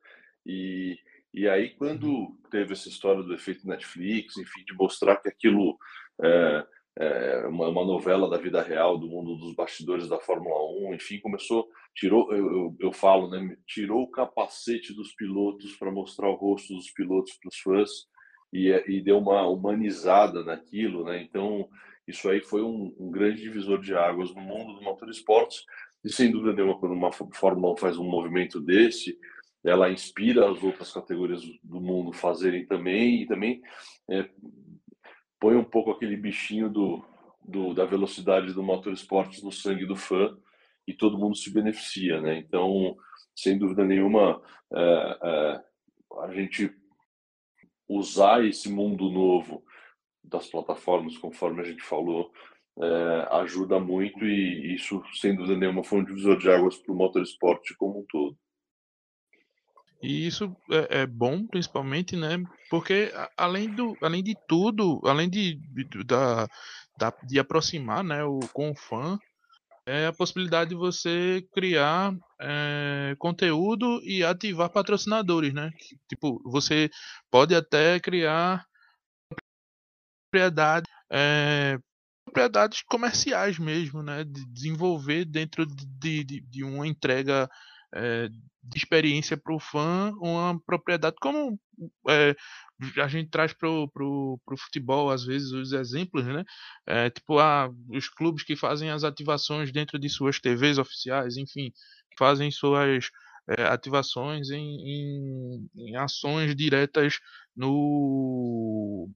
E, 0.45 0.97
e 1.33 1.47
aí, 1.47 1.69
quando 1.75 2.35
teve 2.49 2.73
essa 2.73 2.89
história 2.89 3.21
do 3.21 3.33
efeito 3.33 3.67
Netflix, 3.67 4.37
enfim, 4.37 4.63
de 4.65 4.73
mostrar 4.73 5.17
que 5.17 5.29
aquilo 5.29 5.77
é, 6.21 6.65
é 6.97 7.47
uma, 7.47 7.69
uma, 7.69 7.85
novela 7.85 8.29
da 8.29 8.37
vida 8.37 8.61
real, 8.61 8.97
do 8.97 9.07
mundo 9.07 9.35
dos 9.35 9.53
bastidores 9.53 10.07
da 10.07 10.19
Fórmula 10.19 10.89
1, 10.89 10.95
enfim, 10.95 11.19
começou, 11.19 11.67
tirou, 11.95 12.33
eu, 12.33 12.45
eu, 12.51 12.75
eu 12.79 12.91
falo, 12.91 13.29
né, 13.29 13.55
tirou 13.67 14.03
o 14.03 14.11
capacete 14.11 14.93
dos 14.93 15.13
pilotos 15.13 15.75
para 15.77 15.91
mostrar 15.91 16.29
o 16.29 16.35
rosto 16.35 16.73
dos 16.73 16.89
pilotos 16.91 17.37
para 17.39 17.49
os 17.49 17.57
fãs 17.57 17.89
e, 18.51 18.69
e 18.87 19.01
deu 19.01 19.19
uma 19.19 19.47
humanizada 19.47 20.43
naquilo, 20.43 21.03
né? 21.05 21.21
Então, 21.21 21.69
isso 22.07 22.27
aí 22.27 22.41
foi 22.41 22.63
um, 22.63 22.95
um 22.99 23.11
grande 23.11 23.41
divisor 23.41 23.79
de 23.79 23.93
águas 23.93 24.33
no 24.33 24.41
mundo 24.41 24.73
do 24.73 24.81
motorsports 24.81 25.63
e 26.03 26.11
sem 26.11 26.31
dúvida 26.31 26.53
nenhuma 26.53 26.79
quando 26.79 26.93
uma 26.93 27.11
Fórmula 27.11 27.73
1 27.73 27.77
faz 27.77 27.97
um 27.97 28.09
movimento 28.09 28.59
desse, 28.59 29.17
ela 29.63 29.91
inspira 29.91 30.49
as 30.49 30.63
outras 30.63 30.91
categorias 30.91 31.41
do 31.63 31.81
mundo 31.81 32.13
fazerem 32.13 32.65
também 32.65 33.23
e 33.23 33.27
também 33.27 33.61
é, 34.09 34.29
põe 35.39 35.55
um 35.55 35.63
pouco 35.63 35.91
aquele 35.91 36.15
bichinho 36.15 36.69
do, 36.69 37.03
do, 37.43 37.73
da 37.73 37.85
velocidade 37.85 38.53
do 38.53 38.63
motorsport 38.63 39.41
no 39.41 39.51
sangue 39.51 39.85
do 39.85 39.95
fã 39.95 40.37
e 40.87 40.93
todo 40.93 41.17
mundo 41.17 41.35
se 41.35 41.51
beneficia, 41.51 42.19
né? 42.21 42.37
Então, 42.37 42.95
sem 43.35 43.57
dúvida 43.57 43.85
nenhuma, 43.85 44.41
é, 44.73 45.19
é, 45.23 45.63
a 46.21 46.33
gente 46.33 46.73
usar 47.87 48.45
esse 48.45 48.69
mundo 48.71 49.09
novo 49.09 49.63
das 50.23 50.47
plataformas, 50.47 51.17
conforme 51.17 51.61
a 51.61 51.63
gente 51.63 51.81
falou, 51.83 52.31
é, 52.81 53.27
ajuda 53.41 53.79
muito 53.79 54.25
e 54.25 54.75
isso, 54.75 55.01
sem 55.13 55.35
dúvida 55.35 55.57
nenhuma, 55.57 55.83
foi 55.83 55.99
um 55.99 56.05
divisor 56.05 56.37
de 56.37 56.49
águas 56.49 56.77
para 56.77 56.93
o 56.93 56.97
motorsport 56.97 57.61
como 57.77 57.99
um 57.99 58.05
todo. 58.07 58.37
E 60.01 60.25
isso 60.27 60.55
é, 60.71 61.01
é, 61.01 61.05
bom, 61.05 61.45
principalmente, 61.45 62.15
né? 62.15 62.37
Porque 62.69 63.11
além, 63.37 63.69
do, 63.69 63.97
além 64.01 64.23
de 64.23 64.35
tudo, 64.47 65.01
além 65.03 65.29
de, 65.29 65.55
de, 65.55 66.03
da, 66.05 66.47
da, 66.97 67.13
de 67.23 67.37
aproximar 67.37 68.03
né, 68.03 68.23
o, 68.23 68.39
com 68.53 68.71
o 68.71 68.75
fã, 68.75 69.19
é 69.85 70.05
a 70.07 70.13
possibilidade 70.13 70.69
de 70.69 70.75
você 70.75 71.45
criar 71.53 72.13
é, 72.39 73.15
conteúdo 73.17 73.99
e 74.03 74.23
ativar 74.23 74.69
patrocinadores, 74.69 75.53
né? 75.53 75.71
Tipo, 76.07 76.39
você 76.45 76.89
pode 77.29 77.55
até 77.55 77.99
criar 77.99 78.65
propriedade, 80.31 80.85
é, 81.11 81.77
propriedades 82.23 82.83
comerciais 82.83 83.57
mesmo, 83.57 84.03
né? 84.03 84.23
De 84.23 84.45
desenvolver 84.45 85.25
dentro 85.25 85.65
de, 85.65 86.23
de, 86.23 86.41
de 86.41 86.63
uma 86.63 86.87
entrega 86.87 87.49
é, 87.93 88.27
de 88.63 88.77
experiência 88.77 89.37
para 89.37 89.53
o 89.53 89.59
fã 89.59 90.11
uma 90.21 90.59
propriedade 90.65 91.15
como 91.19 91.59
é, 92.07 92.35
a 93.01 93.07
gente 93.07 93.29
traz 93.29 93.53
pro, 93.53 93.89
pro 93.89 94.57
futebol 94.57 95.09
às 95.09 95.25
vezes 95.25 95.51
os 95.51 95.71
exemplos 95.71 96.25
né? 96.25 96.43
É, 96.87 97.09
tipo 97.09 97.39
ah, 97.39 97.69
os 97.89 98.09
clubes 98.09 98.43
que 98.43 98.55
fazem 98.55 98.91
as 98.91 99.03
ativações 99.03 99.71
dentro 99.71 99.97
de 99.97 100.09
suas 100.09 100.39
TVs 100.39 100.77
oficiais 100.77 101.37
enfim 101.37 101.71
fazem 102.17 102.51
suas 102.51 103.09
ativações 103.67 104.51
em, 104.51 104.59
em, 104.61 105.69
em, 105.75 105.95
ações 105.95 106.55
diretas 106.55 107.19
no, 107.55 109.09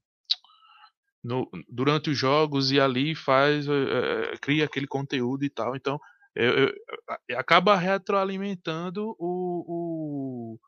no 1.24 1.48
durante 1.70 2.10
os 2.10 2.18
jogos 2.18 2.72
e 2.72 2.80
ali 2.80 3.14
faz 3.14 3.68
é, 3.68 4.34
cria 4.42 4.66
aquele 4.66 4.88
conteúdo 4.88 5.46
e 5.46 5.50
tal. 5.50 5.76
Então 5.76 6.00
eu, 6.36 6.68
eu, 6.68 7.38
acaba 7.38 7.76
retroalimentando 7.76 9.16
o, 9.20 10.56
o, 10.58 10.60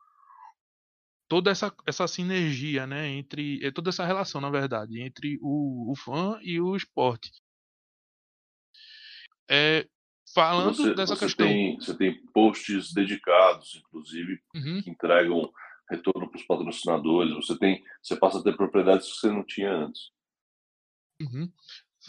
toda 1.28 1.50
essa, 1.50 1.74
essa 1.86 2.06
sinergia, 2.06 2.86
né, 2.86 3.08
entre 3.08 3.64
é, 3.64 3.70
toda 3.70 3.90
essa 3.90 4.04
relação, 4.04 4.40
na 4.40 4.50
verdade, 4.50 5.00
entre 5.00 5.38
o, 5.42 5.90
o 5.90 5.96
fã 5.96 6.38
e 6.42 6.60
o 6.60 6.76
esporte. 6.76 7.30
É, 9.48 9.86
falando 10.34 10.74
você, 10.74 10.94
dessa 10.94 11.14
você 11.14 11.26
questão, 11.26 11.46
tem, 11.46 11.76
você 11.76 11.96
tem 11.96 12.26
posts 12.32 12.92
dedicados, 12.92 13.76
inclusive, 13.76 14.40
uhum. 14.54 14.82
que 14.82 14.90
entregam 14.90 15.52
retorno 15.90 16.28
para 16.28 16.38
os 16.38 16.46
patrocinadores. 16.46 17.34
Você 17.34 17.58
tem, 17.58 17.84
você 18.02 18.16
passa 18.16 18.38
a 18.38 18.42
ter 18.42 18.56
propriedades 18.56 19.08
que 19.12 19.18
você 19.18 19.30
não 19.30 19.44
tinha 19.44 19.72
antes. 19.72 20.10
Uhum. 21.20 21.50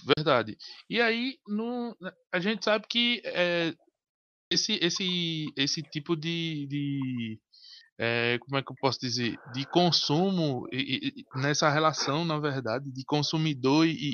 Verdade. 0.06 0.58
E 0.90 1.02
aí, 1.02 1.38
no, 1.48 1.96
a 2.32 2.40
gente 2.40 2.64
sabe 2.64 2.86
que 2.88 3.22
é, 3.26 3.74
esse, 4.52 4.80
esse, 4.82 5.46
esse 5.56 5.82
tipo 5.82 6.16
de. 6.16 6.68
de 6.68 7.40
é, 8.00 8.38
como 8.40 8.58
é 8.58 8.64
que 8.64 8.72
eu 8.72 8.76
posso 8.80 9.00
dizer? 9.00 9.38
De 9.54 9.66
consumo, 9.66 10.68
e, 10.72 11.08
e, 11.20 11.40
nessa 11.40 11.70
relação, 11.70 12.24
na 12.24 12.40
verdade, 12.40 12.92
de 12.92 13.04
consumidor 13.06 13.88
e, 13.88 14.14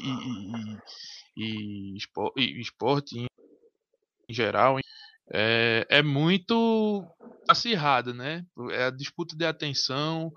e 1.36 1.98
esporte 2.62 3.20
em, 3.20 3.26
em 4.30 4.34
geral, 4.34 4.78
é, 5.32 5.86
é 5.90 6.02
muito 6.02 7.06
acirrada, 7.48 8.14
né? 8.14 8.46
É 8.72 8.86
a 8.86 8.92
disputa 8.92 9.36
de 9.36 9.46
atenção, 9.46 10.32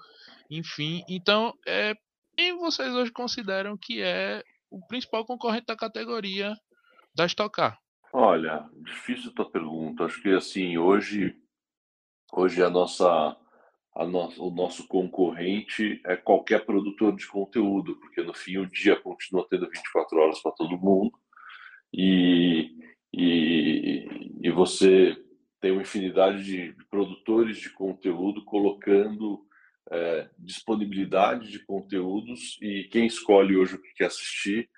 enfim. 0.51 1.03
Então, 1.09 1.53
é, 1.67 1.95
quem 2.37 2.57
vocês 2.59 2.93
hoje 2.93 3.13
consideram 3.13 3.77
que 3.81 4.03
é 4.03 4.43
o 4.71 4.85
principal 4.87 5.25
concorrente 5.25 5.67
da 5.67 5.77
categoria 5.77 6.55
da 7.15 7.27
Stock 7.27 7.55
Car? 7.55 7.79
Olha, 8.13 8.69
difícil 8.83 9.33
tua 9.33 9.51
pergunta. 9.51 10.05
Acho 10.05 10.21
que 10.23 10.31
assim, 10.31 10.79
hoje, 10.79 11.37
hoje 12.33 12.63
a 12.63 12.71
nossa, 12.71 13.37
a 13.95 14.07
no, 14.07 14.29
o 14.39 14.51
nosso 14.51 14.87
concorrente 14.87 16.01
é 16.07 16.17
qualquer 16.17 16.65
produtor 16.65 17.15
de 17.15 17.27
conteúdo, 17.27 17.97
porque 17.97 18.23
no 18.23 18.35
fim 18.35 18.59
o 18.59 18.67
dia 18.67 19.01
continua 19.01 19.47
tendo 19.49 19.69
24 19.69 20.19
horas 20.19 20.41
para 20.41 20.53
todo 20.53 20.79
mundo 20.79 21.19
e, 21.93 22.71
e, 23.13 24.39
e 24.43 24.51
você 24.51 25.17
tem 25.61 25.73
uma 25.73 25.83
infinidade 25.83 26.45
de 26.45 26.77
produtores 26.91 27.59
de 27.59 27.71
conteúdo 27.71 28.45
colocando 28.45 29.46
é, 29.91 30.29
disponibilidade 30.39 31.51
de 31.51 31.65
conteúdos 31.65 32.59
e 32.61 32.85
quem 32.85 33.07
escolhe 33.07 33.57
hoje 33.57 33.77
o 33.77 33.83
que 33.83 33.95
quer 33.95 34.07
assistir 34.07 34.69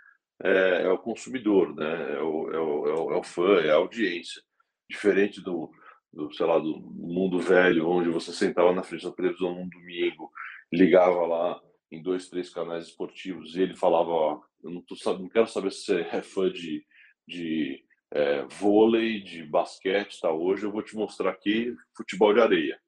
é, 0.42 0.82
é 0.82 0.88
o 0.90 0.98
consumidor, 0.98 1.74
né? 1.74 2.14
É 2.14 2.20
o, 2.20 2.52
é, 2.52 2.58
o, 2.58 2.86
é, 2.86 3.00
o, 3.00 3.12
é 3.12 3.16
o, 3.16 3.22
fã, 3.22 3.60
é 3.60 3.70
a 3.70 3.76
audiência. 3.76 4.42
Diferente 4.88 5.40
do, 5.40 5.70
do, 6.12 6.32
sei 6.32 6.46
lá, 6.46 6.58
do 6.58 6.78
mundo 6.80 7.38
velho, 7.38 7.88
onde 7.88 8.08
você 8.08 8.32
sentava 8.32 8.72
na 8.72 8.82
frente 8.82 9.04
da 9.04 9.12
televisão 9.12 9.54
num 9.54 9.68
domingo, 9.68 10.30
ligava 10.72 11.26
lá 11.26 11.60
em 11.90 12.02
dois, 12.02 12.28
três 12.28 12.50
canais 12.50 12.86
esportivos 12.86 13.56
e 13.56 13.62
ele 13.62 13.74
falava, 13.74 14.10
ó, 14.10 14.40
eu 14.62 14.70
não, 14.70 14.82
tô, 14.82 14.94
não 15.14 15.28
quero 15.28 15.46
saber 15.46 15.72
se 15.72 15.84
você 15.84 16.00
é 16.12 16.22
fã 16.22 16.50
de, 16.50 16.84
de 17.26 17.82
é, 18.12 18.42
vôlei, 18.44 19.20
de 19.20 19.44
basquete, 19.44 20.20
tá? 20.20 20.30
Hoje 20.30 20.64
eu 20.64 20.72
vou 20.72 20.82
te 20.82 20.94
mostrar 20.94 21.30
aqui 21.30 21.74
futebol 21.96 22.32
de 22.32 22.40
areia. 22.40 22.78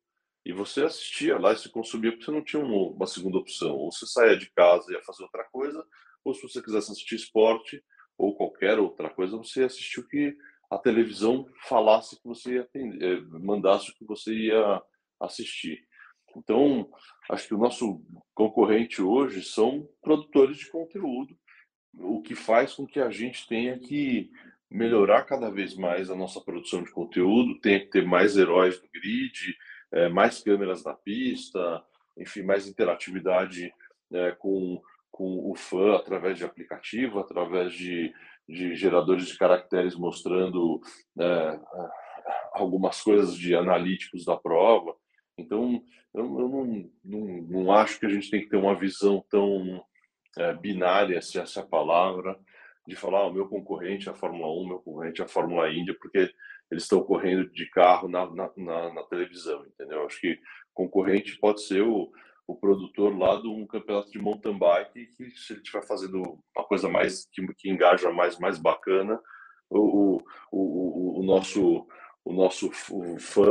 E 0.50 0.52
você 0.52 0.82
assistia 0.82 1.38
lá 1.38 1.52
e 1.52 1.56
se 1.56 1.68
consumia 1.68 2.10
porque 2.10 2.24
você 2.24 2.32
não 2.32 2.42
tinha 2.42 2.60
uma, 2.60 3.06
segunda 3.06 3.38
opção. 3.38 3.76
Ou 3.76 3.92
você 3.92 4.04
saía 4.04 4.36
de 4.36 4.50
casa 4.50 4.90
e 4.90 4.94
ia 4.94 5.02
fazer 5.02 5.22
outra 5.22 5.44
coisa, 5.44 5.86
ou 6.24 6.34
se 6.34 6.42
você 6.42 6.60
quisesse 6.60 6.90
assistir 6.90 7.14
esporte 7.14 7.80
ou 8.18 8.34
qualquer 8.34 8.76
outra 8.80 9.08
coisa, 9.08 9.36
você 9.36 9.62
assistiu 9.62 10.04
que 10.08 10.36
a 10.68 10.76
televisão 10.76 11.46
falasse 11.68 12.20
que 12.20 12.26
você 12.26 12.54
ia 12.54 12.62
atender, 12.62 13.00
eh, 13.00 13.20
mandasse 13.38 13.92
o 13.92 13.94
que 13.94 14.04
você 14.04 14.34
ia 14.34 14.82
assistir. 15.20 15.86
Então, 16.36 16.90
acho 17.30 17.46
que 17.46 17.54
o 17.54 17.58
nosso 17.58 18.04
concorrente 18.34 19.00
hoje 19.00 19.44
são 19.44 19.88
produtores 20.02 20.58
de 20.58 20.68
conteúdo, 20.68 21.38
o 21.94 22.22
que 22.22 22.34
faz 22.34 22.74
com 22.74 22.88
que 22.88 22.98
a 22.98 23.08
gente 23.08 23.46
tenha 23.46 23.78
que 23.78 24.28
melhorar 24.68 25.22
cada 25.22 25.48
vez 25.48 25.76
mais 25.76 26.10
a 26.10 26.16
nossa 26.16 26.40
produção 26.40 26.82
de 26.82 26.90
conteúdo, 26.90 27.60
tenha 27.60 27.78
que 27.78 27.90
ter 27.90 28.04
mais 28.04 28.36
heróis 28.36 28.82
no 28.82 28.88
grid, 28.92 29.56
é, 29.92 30.08
mais 30.08 30.42
câmeras 30.42 30.84
na 30.84 30.94
pista, 30.94 31.82
enfim, 32.16 32.42
mais 32.42 32.66
interatividade 32.66 33.72
é, 34.12 34.32
com, 34.32 34.80
com 35.10 35.50
o 35.50 35.54
fã 35.54 35.96
através 35.96 36.38
de 36.38 36.44
aplicativo, 36.44 37.18
através 37.18 37.72
de, 37.72 38.12
de 38.48 38.74
geradores 38.74 39.26
de 39.26 39.38
caracteres 39.38 39.94
mostrando 39.94 40.80
é, 41.18 41.60
algumas 42.52 43.00
coisas 43.02 43.34
de 43.34 43.54
analíticos 43.54 44.24
da 44.24 44.36
prova. 44.36 44.94
Então, 45.38 45.82
eu, 46.14 46.24
eu 46.24 46.48
não, 46.48 46.90
não, 47.04 47.26
não, 47.48 47.72
acho 47.72 47.98
que 47.98 48.06
a 48.06 48.10
gente 48.10 48.30
tem 48.30 48.40
que 48.40 48.48
ter 48.48 48.56
uma 48.56 48.74
visão 48.74 49.24
tão 49.30 49.82
é, 50.36 50.52
binária, 50.54 51.20
se 51.22 51.38
essa 51.38 51.60
é 51.60 51.62
a 51.62 51.66
palavra, 51.66 52.38
de 52.86 52.96
falar, 52.96 53.26
o 53.26 53.32
meu 53.32 53.48
concorrente 53.48 54.08
é 54.08 54.12
a 54.12 54.14
Fórmula 54.14 54.52
1, 54.62 54.66
meu 54.66 54.78
concorrente 54.80 55.22
é 55.22 55.24
a 55.24 55.28
Fórmula 55.28 55.70
Índia, 55.70 55.96
porque 55.98 56.30
eles 56.70 56.84
estão 56.84 57.02
correndo 57.02 57.48
de 57.50 57.66
carro 57.66 58.08
na, 58.08 58.26
na, 58.30 58.50
na, 58.56 58.94
na, 58.94 59.02
televisão, 59.04 59.64
entendeu? 59.66 60.06
Acho 60.06 60.20
que 60.20 60.38
concorrente 60.72 61.38
pode 61.38 61.62
ser 61.62 61.82
o, 61.82 62.10
o 62.46 62.54
produtor 62.56 63.16
lá 63.16 63.40
de 63.40 63.48
um 63.48 63.66
campeonato 63.66 64.10
de 64.10 64.18
mountain 64.18 64.58
bike 64.58 65.06
que 65.06 65.30
se 65.30 65.52
ele 65.52 65.60
estiver 65.60 65.86
fazendo 65.86 66.38
uma 66.56 66.64
coisa 66.64 66.88
mais 66.88 67.26
que, 67.32 67.46
que 67.54 67.70
engaja 67.70 68.10
mais 68.12 68.38
mais 68.38 68.58
bacana, 68.58 69.20
o, 69.68 70.18
o, 70.18 70.22
o, 70.52 71.20
o 71.20 71.22
nosso 71.22 71.86
o 72.24 72.32
nosso 72.32 72.70
fã, 73.18 73.50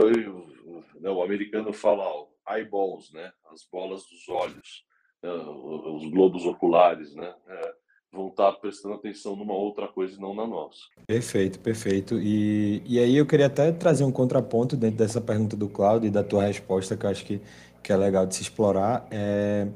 né, 0.99 1.09
o 1.09 1.23
americano 1.23 1.73
fala 1.73 2.05
eyeballs, 2.49 3.11
né? 3.11 3.31
As 3.51 3.67
bolas 3.69 4.05
dos 4.05 4.27
olhos, 4.29 4.85
né, 5.21 5.31
os 5.31 6.09
globos 6.11 6.45
oculares, 6.45 7.13
né? 7.15 7.35
É, 7.47 7.75
vão 8.11 8.27
estar 8.29 8.51
prestando 8.53 8.95
atenção 8.95 9.35
numa 9.35 9.53
outra 9.53 9.87
coisa 9.87 10.15
e 10.15 10.19
não 10.19 10.33
na 10.33 10.45
nossa. 10.47 10.79
Perfeito, 11.05 11.59
perfeito. 11.59 12.19
E, 12.19 12.81
e 12.85 12.99
aí 12.99 13.15
eu 13.15 13.25
queria 13.25 13.45
até 13.45 13.71
trazer 13.71 14.03
um 14.03 14.11
contraponto 14.11 14.75
dentro 14.75 14.97
dessa 14.97 15.21
pergunta 15.21 15.55
do 15.55 15.69
Claudio 15.69 16.07
e 16.07 16.11
da 16.11 16.23
tua 16.23 16.45
resposta, 16.45 16.97
que 16.97 17.05
eu 17.05 17.09
acho 17.09 17.25
que, 17.25 17.41
que 17.83 17.91
é 17.91 17.97
legal 17.97 18.25
de 18.25 18.35
se 18.35 18.41
explorar. 18.41 19.07
É, 19.11 19.67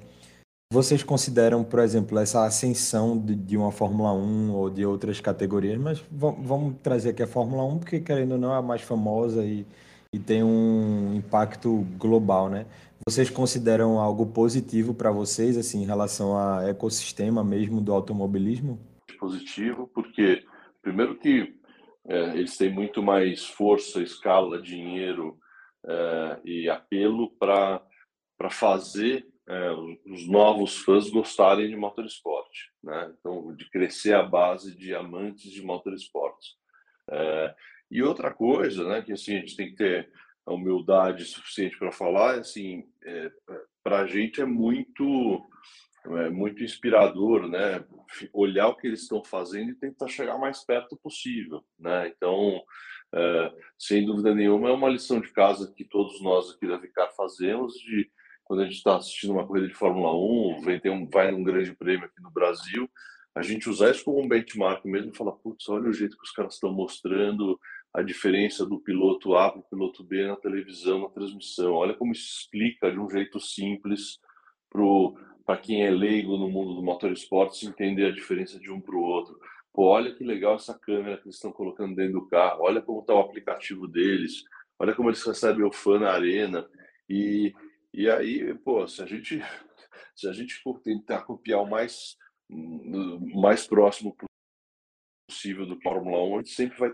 vocês 0.74 1.04
consideram, 1.04 1.64
por 1.64 1.80
exemplo, 1.80 2.18
essa 2.18 2.46
ascensão 2.46 3.16
de, 3.16 3.36
de 3.36 3.56
uma 3.56 3.72
Fórmula 3.72 4.12
1 4.12 4.52
ou 4.52 4.70
de 4.72 4.84
outras 4.84 5.20
categorias, 5.22 5.80
mas 5.80 6.04
vamos 6.12 6.76
trazer 6.82 7.10
aqui 7.10 7.22
a 7.22 7.28
Fórmula 7.28 7.64
1, 7.64 7.78
porque 7.80 8.00
querendo 8.00 8.32
ou 8.32 8.38
não 8.40 8.52
é 8.52 8.58
a 8.58 8.62
mais 8.62 8.82
famosa 8.82 9.46
e, 9.46 9.68
e 10.12 10.18
tem 10.18 10.44
um 10.44 11.14
impacto 11.14 11.86
global, 12.00 12.50
né? 12.50 12.66
Vocês 13.08 13.30
consideram 13.30 14.00
algo 14.00 14.28
positivo 14.28 14.94
para 14.94 15.12
vocês, 15.12 15.58
assim, 15.58 15.84
em 15.84 15.86
relação 15.86 16.38
ao 16.38 16.62
ecossistema 16.62 17.44
mesmo 17.44 17.82
do 17.82 17.94
automobilismo? 17.94 18.80
Positivo, 19.20 19.90
porque 19.94 20.44
primeiro 20.82 21.18
que 21.18 21.54
é, 22.08 22.38
eles 22.38 22.58
têm 22.58 22.72
muito 22.72 23.04
mais 23.04 23.46
força, 23.46 24.02
escala, 24.02 24.62
dinheiro 24.62 25.38
é, 25.86 26.40
e 26.46 26.70
apelo 26.70 27.30
para 27.38 27.82
fazer 28.50 29.28
é, 29.48 29.72
os 30.06 30.28
novos 30.28 30.78
fãs 30.78 31.10
gostarem 31.10 31.68
de 31.68 31.76
motorsport, 31.76 32.50
né? 32.82 33.14
Então, 33.20 33.54
de 33.56 33.70
crescer 33.70 34.16
a 34.16 34.24
base 34.24 34.76
de 34.76 34.96
amantes 34.96 35.52
de 35.52 35.62
motorsports. 35.62 36.56
É, 37.10 37.56
e 37.92 38.02
outra 38.02 38.34
coisa, 38.34 38.88
né, 38.88 39.02
que 39.02 39.12
assim, 39.12 39.36
a 39.36 39.40
gente 39.40 39.56
tem 39.56 39.70
que 39.70 39.76
ter 39.76 40.10
a 40.46 40.54
humildade 40.54 41.26
suficiente 41.26 41.78
para 41.78 41.92
falar, 41.92 42.40
assim, 42.40 42.84
é, 43.04 43.32
para 43.84 44.00
a 44.00 44.08
gente 44.08 44.42
é 44.42 44.46
muito 44.46 45.42
é 46.06 46.30
muito 46.30 46.62
inspirador, 46.62 47.48
né? 47.48 47.84
Olhar 48.34 48.68
o 48.68 48.76
que 48.76 48.88
eles 48.88 49.04
estão 49.04 49.24
fazendo 49.24 49.72
e 49.72 49.76
tentar 49.76 50.08
chegar 50.10 50.38
mais 50.38 50.64
perto 50.66 50.98
possível, 50.98 51.64
né? 51.80 52.10
Então, 52.10 52.62
é, 53.14 53.54
sem 53.80 54.06
dúvida 54.06 54.36
nenhuma, 54.36 54.70
é 54.70 54.74
uma 54.74 54.90
lição 54.90 55.22
de 55.22 55.32
casa 55.32 55.72
que 55.74 55.86
todos 55.86 56.22
nós 56.22 56.52
aqui 56.52 56.68
da 56.68 56.78
Vicar 56.78 57.10
fazemos 57.16 57.74
de 57.76 58.12
quando 58.44 58.62
a 58.62 58.66
gente 58.66 58.76
está 58.76 58.98
assistindo 58.98 59.32
uma 59.32 59.48
corrida 59.48 59.68
de 59.68 59.74
Fórmula 59.74 60.14
1, 60.14 60.62
vem 60.62 60.80
ter 60.80 60.90
um, 60.90 61.08
vai 61.10 61.32
num 61.32 61.44
grande 61.44 61.74
prêmio 61.74 62.06
aqui 62.06 62.22
no 62.22 62.30
Brasil, 62.30 62.90
a 63.36 63.42
gente 63.42 63.70
usar 63.70 63.90
isso 63.90 64.04
como 64.04 64.22
um 64.22 64.28
benchmark 64.28 64.86
mesmo 64.86 65.12
e 65.12 65.18
falar, 65.18 65.32
putz, 65.32 65.68
olha 65.70 65.90
o 65.90 65.94
jeito 65.94 66.18
que 66.18 66.24
os 66.24 66.32
caras 66.32 66.56
estão 66.56 66.72
mostrando 66.72 67.60
a 67.94 68.02
diferença 68.02 68.66
do 68.66 68.80
piloto 68.80 69.36
A 69.36 69.52
para 69.52 69.60
o 69.60 69.64
piloto 69.64 70.04
B 70.04 70.26
na 70.26 70.36
televisão, 70.36 71.04
na 71.04 71.10
transmissão. 71.10 71.74
Olha 71.74 71.94
como 71.94 72.12
isso 72.12 72.40
explica 72.40 72.92
de 72.92 73.00
um 73.00 73.10
jeito 73.10 73.40
simples 73.40 74.20
para 75.46 75.58
quem 75.58 75.86
é 75.86 75.92
leigo 75.92 76.36
no 76.36 76.50
mundo 76.50 76.74
do 76.74 76.82
motorsport 76.82 77.62
entender 77.62 78.08
a 78.08 78.12
diferença 78.12 78.60
de 78.60 78.72
um 78.72 78.82
para 78.82 78.96
o 78.96 79.02
outro. 79.02 79.40
Pô, 79.72 79.86
olha 79.86 80.14
que 80.14 80.24
legal 80.24 80.56
essa 80.56 80.78
câmera 80.78 81.18
que 81.18 81.26
eles 81.26 81.36
estão 81.36 81.52
colocando 81.52 81.96
dentro 81.96 82.14
do 82.14 82.28
carro, 82.28 82.64
olha 82.64 82.82
como 82.82 83.02
está 83.02 83.14
o 83.14 83.20
aplicativo 83.20 83.88
deles, 83.88 84.44
olha 84.80 84.96
como 84.96 85.10
eles 85.10 85.24
recebem 85.24 85.64
o 85.64 85.72
fã 85.72 86.00
na 86.00 86.12
arena. 86.12 86.68
E, 87.08 87.54
e 87.94 88.10
aí, 88.10 88.56
pô, 88.56 88.88
se 88.88 89.04
a 89.04 89.06
gente, 89.06 89.40
se 90.16 90.28
a 90.28 90.34
gente 90.34 90.60
tentar 90.84 91.22
copiar 91.22 91.62
o 91.62 91.70
mais, 91.70 92.18
o 92.50 93.40
mais 93.40 93.68
próximo 93.68 94.16
possível 95.30 95.68
do 95.68 95.80
Fórmula 95.82 96.24
1, 96.24 96.34
a 96.34 96.38
gente 96.40 96.52
sempre 96.52 96.80
vai 96.80 96.94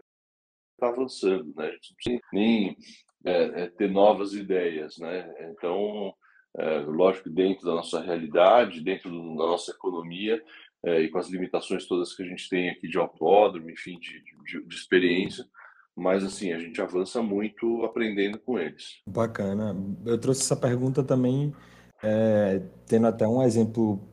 estar 0.79 0.87
tá 0.87 0.93
avançando, 0.93 1.53
né? 1.55 1.67
A 1.67 1.71
gente 1.71 1.89
não 1.89 1.95
precisa 1.95 2.21
nem 2.33 2.77
é, 3.25 3.63
é, 3.63 3.69
ter 3.69 3.89
novas 3.89 4.33
ideias, 4.33 4.97
né? 4.97 5.29
Então, 5.51 6.13
é, 6.57 6.79
lógico, 6.79 7.29
dentro 7.29 7.65
da 7.65 7.75
nossa 7.75 8.01
realidade, 8.01 8.81
dentro 8.81 9.09
da 9.09 9.45
nossa 9.45 9.71
economia 9.71 10.41
é, 10.83 11.01
e 11.01 11.09
com 11.09 11.19
as 11.19 11.29
limitações 11.29 11.85
todas 11.85 12.15
que 12.15 12.23
a 12.23 12.25
gente 12.25 12.49
tem 12.49 12.69
aqui 12.69 12.87
de 12.87 12.97
autódromo, 12.97 13.69
enfim, 13.69 13.99
de, 13.99 14.23
de, 14.45 14.65
de 14.65 14.75
experiência, 14.75 15.45
mas 15.95 16.23
assim, 16.23 16.53
a 16.53 16.59
gente 16.59 16.81
avança 16.81 17.21
muito 17.21 17.83
aprendendo 17.83 18.39
com 18.39 18.57
eles. 18.57 19.01
Bacana. 19.05 19.75
Eu 20.05 20.17
trouxe 20.17 20.41
essa 20.41 20.55
pergunta 20.55 21.03
também, 21.03 21.53
é, 22.01 22.61
tendo 22.87 23.07
até 23.07 23.27
um 23.27 23.43
exemplo 23.43 24.09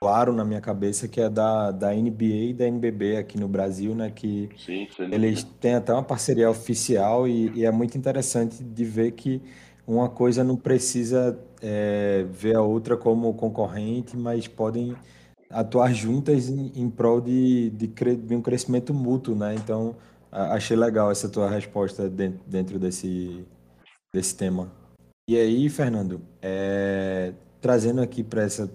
claro 0.00 0.32
na 0.32 0.44
minha 0.44 0.60
cabeça, 0.60 1.08
que 1.08 1.20
é 1.20 1.28
da, 1.28 1.70
da 1.70 1.92
NBA 1.92 2.24
e 2.24 2.54
da 2.54 2.66
NBB 2.66 3.16
aqui 3.16 3.38
no 3.38 3.48
Brasil, 3.48 3.94
né? 3.94 4.10
Que 4.10 4.48
Sim, 4.56 4.88
eles 5.10 5.42
têm 5.60 5.74
até 5.74 5.92
uma 5.92 6.02
parceria 6.02 6.48
oficial 6.48 7.26
e, 7.26 7.50
e, 7.54 7.64
é 7.64 7.70
muito 7.70 7.98
interessante 7.98 8.62
de 8.62 8.84
ver 8.84 9.12
que 9.12 9.42
uma 9.86 10.08
coisa 10.08 10.44
não 10.44 10.56
precisa 10.56 11.38
é, 11.62 12.24
ver 12.30 12.56
a 12.56 12.62
outra 12.62 12.96
como 12.96 13.32
concorrente, 13.34 14.16
mas 14.16 14.46
podem 14.46 14.94
atuar 15.50 15.92
juntas 15.94 16.48
em, 16.48 16.72
em 16.76 16.90
prol 16.90 17.20
de, 17.20 17.70
de, 17.70 17.86
de, 17.86 18.34
um 18.36 18.42
crescimento 18.42 18.92
mútuo, 18.92 19.34
né? 19.34 19.54
Então, 19.54 19.96
achei 20.30 20.76
legal 20.76 21.10
essa 21.10 21.28
tua 21.28 21.48
resposta 21.50 22.08
dentro, 22.08 22.40
dentro 22.46 22.78
desse, 22.78 23.44
desse 24.12 24.36
tema. 24.36 24.70
E 25.28 25.36
aí, 25.36 25.68
Fernando, 25.68 26.20
é, 26.40 27.32
trazendo 27.60 28.00
aqui 28.00 28.22
para 28.22 28.42
essa, 28.42 28.70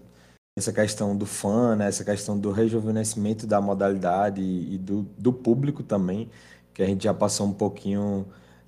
essa 0.56 0.72
questão 0.72 1.16
do 1.16 1.26
fã, 1.26 1.76
né? 1.76 1.88
essa 1.88 2.04
questão 2.04 2.38
do 2.38 2.52
rejuvenescimento 2.52 3.48
da 3.48 3.60
modalidade 3.60 4.42
e, 4.42 4.78
do, 4.78 5.04
do 5.18 5.34
público 5.34 5.82
também, 5.82 6.30
que 6.74 6.84
a 6.84 6.86
gente 6.86 7.04
já 7.04 7.14
passou 7.14 7.48
um 7.48 7.54
pouquinho 7.54 8.26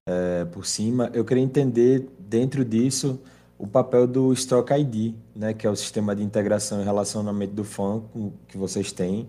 é, 0.08 0.46
por 0.46 0.66
cima, 0.66 1.10
eu 1.14 1.24
queria 1.24 1.44
entender 1.44 2.10
dentro 2.20 2.66
disso 2.66 3.20
o 3.58 3.68
papel 3.68 4.08
do 4.08 4.34
Stock 4.34 4.74
ID, 4.74 5.16
né, 5.36 5.54
que 5.54 5.66
é 5.66 5.70
o 5.70 5.76
sistema 5.76 6.16
de 6.16 6.24
integração 6.24 6.82
e 6.82 6.84
relacionamento 6.84 7.54
do 7.54 7.64
fã 7.64 8.04
que 8.48 8.58
vocês 8.58 8.92
têm. 8.92 9.28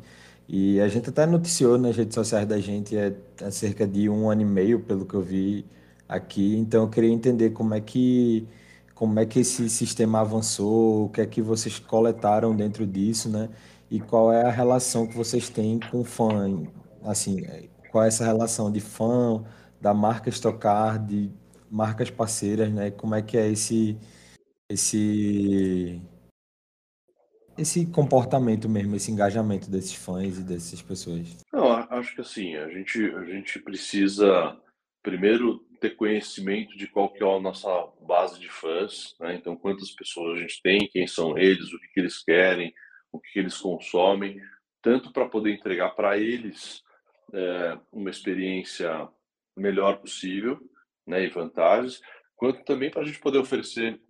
E 0.48 0.80
a 0.80 0.88
gente 0.88 1.10
até 1.10 1.26
noticiou 1.26 1.78
nas 1.78 1.96
redes 1.96 2.14
sociais 2.14 2.46
da 2.46 2.58
gente 2.58 2.96
há, 2.96 3.12
há 3.46 3.50
cerca 3.50 3.86
de 3.86 4.08
um 4.08 4.30
ano 4.30 4.42
e 4.42 4.44
meio, 4.44 4.80
pelo 4.80 5.04
que 5.04 5.14
eu 5.14 5.22
vi 5.22 5.64
aqui. 6.08 6.56
Então 6.56 6.84
eu 6.84 6.88
queria 6.88 7.10
entender 7.10 7.50
como 7.50 7.74
é 7.74 7.80
que 7.80 8.46
como 8.96 9.20
é 9.20 9.26
que 9.26 9.40
esse 9.40 9.68
sistema 9.68 10.22
avançou, 10.22 11.04
o 11.04 11.08
que 11.10 11.20
é 11.20 11.26
que 11.26 11.42
vocês 11.42 11.78
coletaram 11.78 12.56
dentro 12.56 12.86
disso, 12.86 13.28
né? 13.28 13.50
E 13.90 14.00
qual 14.00 14.32
é 14.32 14.42
a 14.42 14.50
relação 14.50 15.06
que 15.06 15.14
vocês 15.14 15.50
têm 15.50 15.78
com 15.78 16.00
o 16.00 16.04
fã, 16.04 16.66
assim, 17.04 17.36
qual 17.92 18.04
é 18.04 18.08
essa 18.08 18.24
relação 18.24 18.72
de 18.72 18.80
fã 18.80 19.44
da 19.78 19.92
marca 19.92 20.30
Stock 20.30 20.58
Car, 20.58 20.98
de 20.98 21.30
marcas 21.70 22.08
parceiras, 22.10 22.72
né? 22.72 22.90
Como 22.90 23.14
é 23.14 23.20
que 23.20 23.36
é 23.36 23.46
esse 23.46 23.98
esse 24.66 26.00
esse 27.58 27.84
comportamento 27.84 28.66
mesmo, 28.66 28.96
esse 28.96 29.12
engajamento 29.12 29.70
desses 29.70 29.94
fãs 29.94 30.38
e 30.38 30.42
dessas 30.42 30.80
pessoas? 30.80 31.36
Não, 31.52 31.70
acho 31.70 32.14
que 32.14 32.22
assim, 32.22 32.56
a 32.56 32.68
gente, 32.70 32.98
a 33.14 33.24
gente 33.24 33.58
precisa 33.58 34.56
primeiro 35.02 35.65
ter 35.76 35.96
conhecimento 35.96 36.76
de 36.76 36.86
qual 36.86 37.12
que 37.12 37.22
é 37.22 37.26
a 37.26 37.40
nossa 37.40 37.68
base 38.00 38.38
de 38.40 38.48
fãs, 38.48 39.14
né? 39.20 39.34
Então, 39.34 39.56
quantas 39.56 39.90
pessoas 39.90 40.36
a 40.36 40.40
gente 40.40 40.60
tem, 40.62 40.88
quem 40.88 41.06
são 41.06 41.36
eles, 41.38 41.72
o 41.72 41.78
que, 41.78 41.88
que 41.88 42.00
eles 42.00 42.22
querem, 42.22 42.74
o 43.12 43.20
que, 43.20 43.32
que 43.32 43.38
eles 43.38 43.58
consomem, 43.58 44.40
tanto 44.82 45.12
para 45.12 45.28
poder 45.28 45.52
entregar 45.52 45.90
para 45.90 46.18
eles 46.18 46.82
é, 47.32 47.78
uma 47.92 48.10
experiência 48.10 49.08
melhor 49.56 49.98
possível, 49.98 50.58
né, 51.06 51.24
e 51.24 51.28
vantagens, 51.28 52.00
quanto 52.36 52.64
também 52.64 52.90
para 52.90 53.02
a 53.02 53.04
gente 53.04 53.20
poder 53.20 53.38
oferecer 53.38 54.00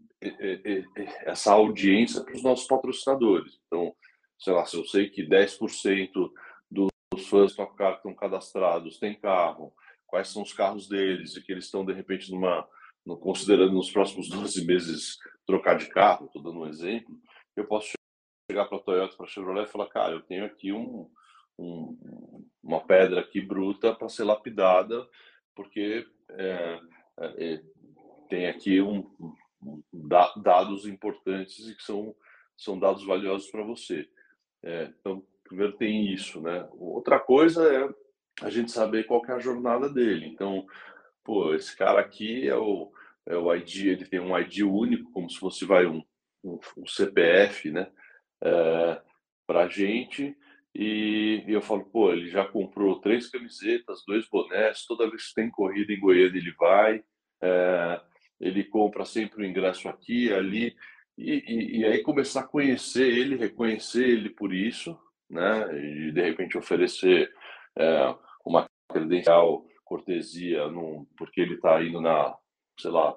essa 1.25 1.53
audiência 1.53 2.25
para 2.25 2.35
os 2.35 2.43
nossos 2.43 2.67
patrocinadores. 2.67 3.61
Então, 3.67 3.95
sei 4.39 4.53
lá, 4.53 4.65
se 4.65 4.77
eu 4.77 4.85
sei 4.85 5.09
que 5.09 5.23
10% 5.23 6.31
dos 6.71 7.29
fãs 7.29 7.55
que 7.55 7.63
estão 7.63 8.15
cadastrados 8.15 8.99
têm 8.99 9.19
carro, 9.19 9.73
quais 10.17 10.29
são 10.29 10.43
os 10.43 10.53
carros 10.55 10.89
deles 10.89 11.37
e 11.37 11.43
que 11.43 11.53
eles 11.53 11.67
estão, 11.67 11.85
de 11.85 11.93
repente, 11.93 12.31
numa, 12.31 12.67
considerando 13.21 13.75
nos 13.75 13.91
próximos 13.91 14.29
12 14.31 14.65
meses 14.65 15.19
trocar 15.47 15.77
de 15.77 15.91
carro, 15.91 16.25
estou 16.25 16.43
dando 16.43 16.61
um 16.61 16.67
exemplo, 16.67 17.15
eu 17.55 17.67
posso 17.67 17.93
chegar 18.51 18.65
para 18.65 18.79
a 18.79 18.81
Toyota, 18.81 19.15
para 19.15 19.27
a 19.27 19.29
Chevrolet 19.29 19.65
e 19.65 19.71
falar, 19.71 19.89
cara, 19.89 20.15
eu 20.15 20.23
tenho 20.23 20.47
aqui 20.47 20.73
um, 20.73 21.11
um, 21.59 22.47
uma 22.63 22.81
pedra 22.81 23.21
aqui 23.21 23.43
bruta 23.43 23.95
para 23.95 24.09
ser 24.09 24.25
lapidada, 24.25 25.07
porque 25.55 26.07
é, 26.31 26.81
é, 27.19 27.63
tem 28.31 28.47
aqui 28.47 28.81
um, 28.81 29.07
dados 30.43 30.87
importantes 30.87 31.69
e 31.69 31.77
que 31.77 31.83
são, 31.83 32.15
são 32.57 32.79
dados 32.79 33.05
valiosos 33.05 33.51
para 33.51 33.63
você. 33.63 34.09
É, 34.63 34.85
então, 34.99 35.23
primeiro 35.45 35.77
tem 35.77 36.11
isso, 36.13 36.41
né? 36.41 36.67
Outra 36.73 37.21
coisa 37.21 37.71
é 37.71 38.06
a 38.43 38.51
gente 38.51 38.71
saber 38.71 39.05
qual 39.05 39.25
é 39.27 39.33
a 39.33 39.39
jornada 39.39 39.89
dele. 39.89 40.27
Então, 40.27 40.67
pô, 41.25 41.55
esse 41.55 41.77
cara 41.77 42.01
aqui 42.01 42.49
é 42.49 42.57
o, 42.57 42.93
é 43.27 43.37
o 43.37 43.55
ID, 43.55 43.87
ele 43.87 44.05
tem 44.07 44.21
um 44.21 44.39
ID 44.39 44.63
único, 44.63 45.11
como 45.13 45.29
se 45.31 45.39
fosse 45.39 45.65
vai 45.65 45.87
um, 45.87 46.03
um, 46.45 46.59
um 46.77 46.87
CPF, 46.87 47.71
né? 47.71 47.91
É, 48.43 49.01
para 49.47 49.69
gente. 49.69 50.37
E, 50.75 51.43
e, 51.47 51.53
eu 51.53 51.63
falo, 51.63 51.85
pô, 51.87 52.13
ele 52.13 52.29
já 52.29 52.45
comprou 52.45 53.01
três 53.01 53.29
camisetas, 53.31 54.05
dois 54.07 54.29
bonés, 54.29 54.85
toda 54.85 55.09
vez 55.09 55.29
que 55.29 55.35
tem 55.35 55.51
corrida 55.51 55.93
em 55.93 56.01
Goiânia 56.01 56.39
ele 56.39 56.53
vai. 56.59 57.03
É, 57.43 58.01
ele 58.39 58.65
compra 58.65 59.05
sempre 59.05 59.43
o 59.43 59.47
ingresso 59.47 59.89
aqui, 59.89 60.33
ali, 60.33 60.77
e, 61.17 61.33
e, 61.47 61.79
e, 61.79 61.85
aí 61.87 62.03
começar 62.03 62.41
a 62.41 62.47
conhecer 62.47 63.09
ele, 63.09 63.37
reconhecer 63.37 64.07
ele 64.07 64.29
por 64.29 64.53
isso, 64.53 64.99
né? 65.31 65.67
E 65.75 66.13
de 66.13 66.21
repente 66.21 66.59
oferecer 66.59 67.33
é, 67.79 68.15
credencial, 68.99 69.65
cortesia, 69.85 70.69
num, 70.69 71.07
porque 71.17 71.41
ele 71.41 71.55
está 71.55 71.83
indo 71.83 72.01
na, 72.01 72.37
sei 72.79 72.91
lá, 72.91 73.17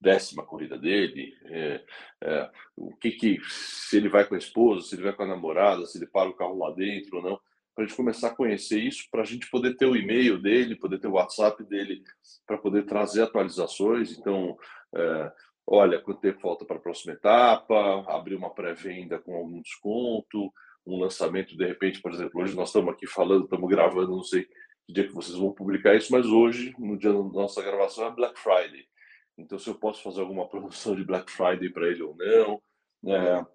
décima 0.00 0.44
corrida 0.44 0.78
dele, 0.78 1.34
é, 1.44 1.84
é, 2.22 2.50
o 2.76 2.94
que 2.96 3.10
que 3.12 3.40
se 3.48 3.96
ele 3.96 4.08
vai 4.08 4.24
com 4.24 4.34
a 4.34 4.38
esposa, 4.38 4.86
se 4.86 4.94
ele 4.94 5.02
vai 5.02 5.12
com 5.12 5.24
a 5.24 5.26
namorada, 5.26 5.86
se 5.86 5.98
ele 5.98 6.06
para 6.06 6.28
o 6.28 6.34
carro 6.34 6.58
lá 6.58 6.72
dentro 6.72 7.16
ou 7.16 7.22
não 7.22 7.40
para 7.78 7.84
a 7.84 7.86
gente 7.86 7.96
começar 7.96 8.26
a 8.26 8.34
conhecer 8.34 8.80
isso, 8.80 9.06
para 9.08 9.22
a 9.22 9.24
gente 9.24 9.48
poder 9.48 9.76
ter 9.76 9.86
o 9.86 9.94
e-mail 9.94 10.36
dele, 10.36 10.74
poder 10.74 10.98
ter 10.98 11.06
o 11.06 11.12
WhatsApp 11.12 11.62
dele, 11.62 12.02
para 12.44 12.58
poder 12.58 12.84
trazer 12.84 13.22
atualizações. 13.22 14.18
Então, 14.18 14.58
é, 14.96 15.32
olha, 15.64 16.00
quanto 16.00 16.20
tempo 16.20 16.40
falta 16.40 16.64
para 16.64 16.74
a 16.74 16.80
próxima 16.80 17.12
etapa, 17.12 18.04
abrir 18.08 18.34
uma 18.34 18.52
pré-venda 18.52 19.20
com 19.20 19.36
algum 19.36 19.62
desconto, 19.62 20.52
um 20.84 20.98
lançamento, 20.98 21.56
de 21.56 21.64
repente, 21.64 22.02
por 22.02 22.12
exemplo, 22.12 22.42
hoje 22.42 22.56
nós 22.56 22.70
estamos 22.70 22.92
aqui 22.92 23.06
falando, 23.06 23.44
estamos 23.44 23.70
gravando, 23.70 24.10
não 24.10 24.24
sei 24.24 24.44
dia 24.88 25.06
que 25.06 25.14
vocês 25.14 25.36
vão 25.36 25.52
publicar 25.52 25.94
isso, 25.94 26.10
mas 26.12 26.26
hoje, 26.26 26.74
no 26.78 26.96
dia 26.96 27.12
da 27.12 27.18
nossa 27.18 27.62
gravação, 27.62 28.06
é 28.06 28.10
Black 28.10 28.38
Friday. 28.38 28.88
Então, 29.36 29.58
se 29.58 29.68
eu 29.68 29.74
posso 29.74 30.02
fazer 30.02 30.20
alguma 30.20 30.48
promoção 30.48 30.96
de 30.96 31.04
Black 31.04 31.30
Friday 31.30 31.70
para 31.70 31.88
ele 31.88 32.02
ou 32.02 32.16
não, 32.16 32.62
é, 33.06 33.46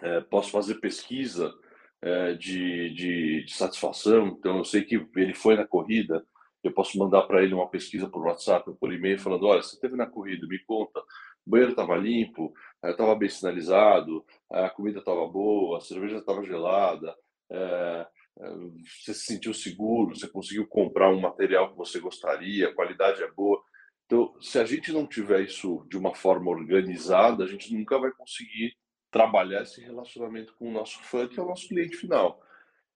é, 0.00 0.20
posso 0.22 0.50
fazer 0.50 0.74
pesquisa 0.76 1.54
é, 2.02 2.34
de, 2.34 2.90
de, 2.90 3.44
de, 3.44 3.54
satisfação. 3.54 4.28
Então, 4.28 4.58
eu 4.58 4.64
sei 4.64 4.84
que 4.84 5.06
ele 5.16 5.34
foi 5.34 5.56
na 5.56 5.66
corrida, 5.66 6.26
eu 6.62 6.72
posso 6.72 6.98
mandar 6.98 7.22
para 7.22 7.42
ele 7.42 7.54
uma 7.54 7.68
pesquisa 7.68 8.08
por 8.08 8.26
WhatsApp 8.26 8.68
ou 8.68 8.76
por 8.76 8.92
e-mail 8.92 9.18
falando: 9.18 9.46
olha, 9.46 9.62
você 9.62 9.76
esteve 9.76 9.96
na 9.96 10.06
corrida, 10.06 10.46
me 10.46 10.58
conta. 10.58 11.00
O 11.46 11.50
banheiro 11.50 11.70
estava 11.70 11.96
limpo, 11.96 12.52
estava 12.84 13.14
bem 13.14 13.28
sinalizado, 13.28 14.24
a 14.50 14.68
comida 14.68 14.98
estava 14.98 15.26
boa, 15.28 15.78
a 15.78 15.80
cerveja 15.80 16.18
estava 16.18 16.42
gelada, 16.42 17.16
é, 17.48 17.56
é, 17.56 18.06
você 18.38 19.14
se 19.14 19.24
sentiu 19.24 19.54
seguro, 19.54 20.14
você 20.14 20.28
conseguiu 20.28 20.66
comprar 20.66 21.10
um 21.10 21.20
material 21.20 21.70
que 21.70 21.76
você 21.76 21.98
gostaria, 21.98 22.68
a 22.68 22.74
qualidade 22.74 23.22
é 23.22 23.30
boa. 23.30 23.62
Então, 24.04 24.34
se 24.40 24.58
a 24.58 24.64
gente 24.64 24.92
não 24.92 25.06
tiver 25.06 25.40
isso 25.42 25.84
de 25.88 25.96
uma 25.96 26.14
forma 26.14 26.50
organizada, 26.50 27.44
a 27.44 27.46
gente 27.46 27.74
nunca 27.74 27.98
vai 27.98 28.10
conseguir 28.12 28.76
trabalhar 29.10 29.62
esse 29.62 29.80
relacionamento 29.80 30.54
com 30.58 30.68
o 30.68 30.72
nosso 30.72 30.98
fã, 31.02 31.26
que 31.26 31.40
é 31.40 31.42
o 31.42 31.48
nosso 31.48 31.66
cliente 31.66 31.96
final. 31.96 32.40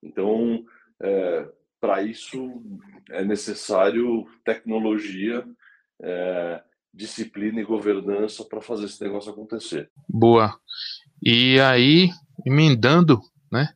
Então, 0.02 0.64
é, 1.02 1.48
para 1.80 2.02
isso 2.02 2.62
é 3.08 3.24
necessário 3.24 4.26
tecnologia, 4.44 5.44
é, 6.02 6.62
disciplina 6.92 7.60
e 7.60 7.64
governança 7.64 8.44
para 8.44 8.60
fazer 8.60 8.84
esse 8.84 9.02
negócio 9.02 9.32
acontecer. 9.32 9.90
Boa. 10.08 10.60
E 11.22 11.58
aí, 11.60 12.10
emendando, 12.46 13.20
né? 13.50 13.74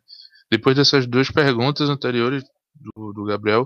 Depois 0.57 0.77
dessas 0.77 1.05
duas 1.05 1.33
perguntas 1.33 1.91
anteriores 1.91 2.45
do, 2.77 3.13
do 3.13 3.25
Gabriel, 3.25 3.63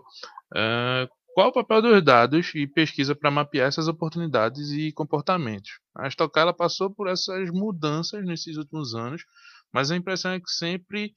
uh, 0.54 1.06
qual 1.34 1.50
o 1.50 1.52
papel 1.52 1.82
dos 1.82 2.02
dados 2.02 2.54
e 2.54 2.66
pesquisa 2.66 3.14
para 3.14 3.30
mapear 3.30 3.68
essas 3.68 3.88
oportunidades 3.88 4.70
e 4.70 4.90
comportamentos? 4.90 5.80
A 5.94 6.08
Stock 6.08 6.36
ela 6.38 6.54
passou 6.54 6.90
por 6.90 7.06
essas 7.06 7.50
mudanças 7.50 8.24
nesses 8.24 8.56
últimos 8.56 8.94
anos, 8.94 9.22
mas 9.70 9.90
a 9.90 9.96
impressão 9.96 10.32
é 10.32 10.40
que 10.40 10.50
sempre 10.50 11.12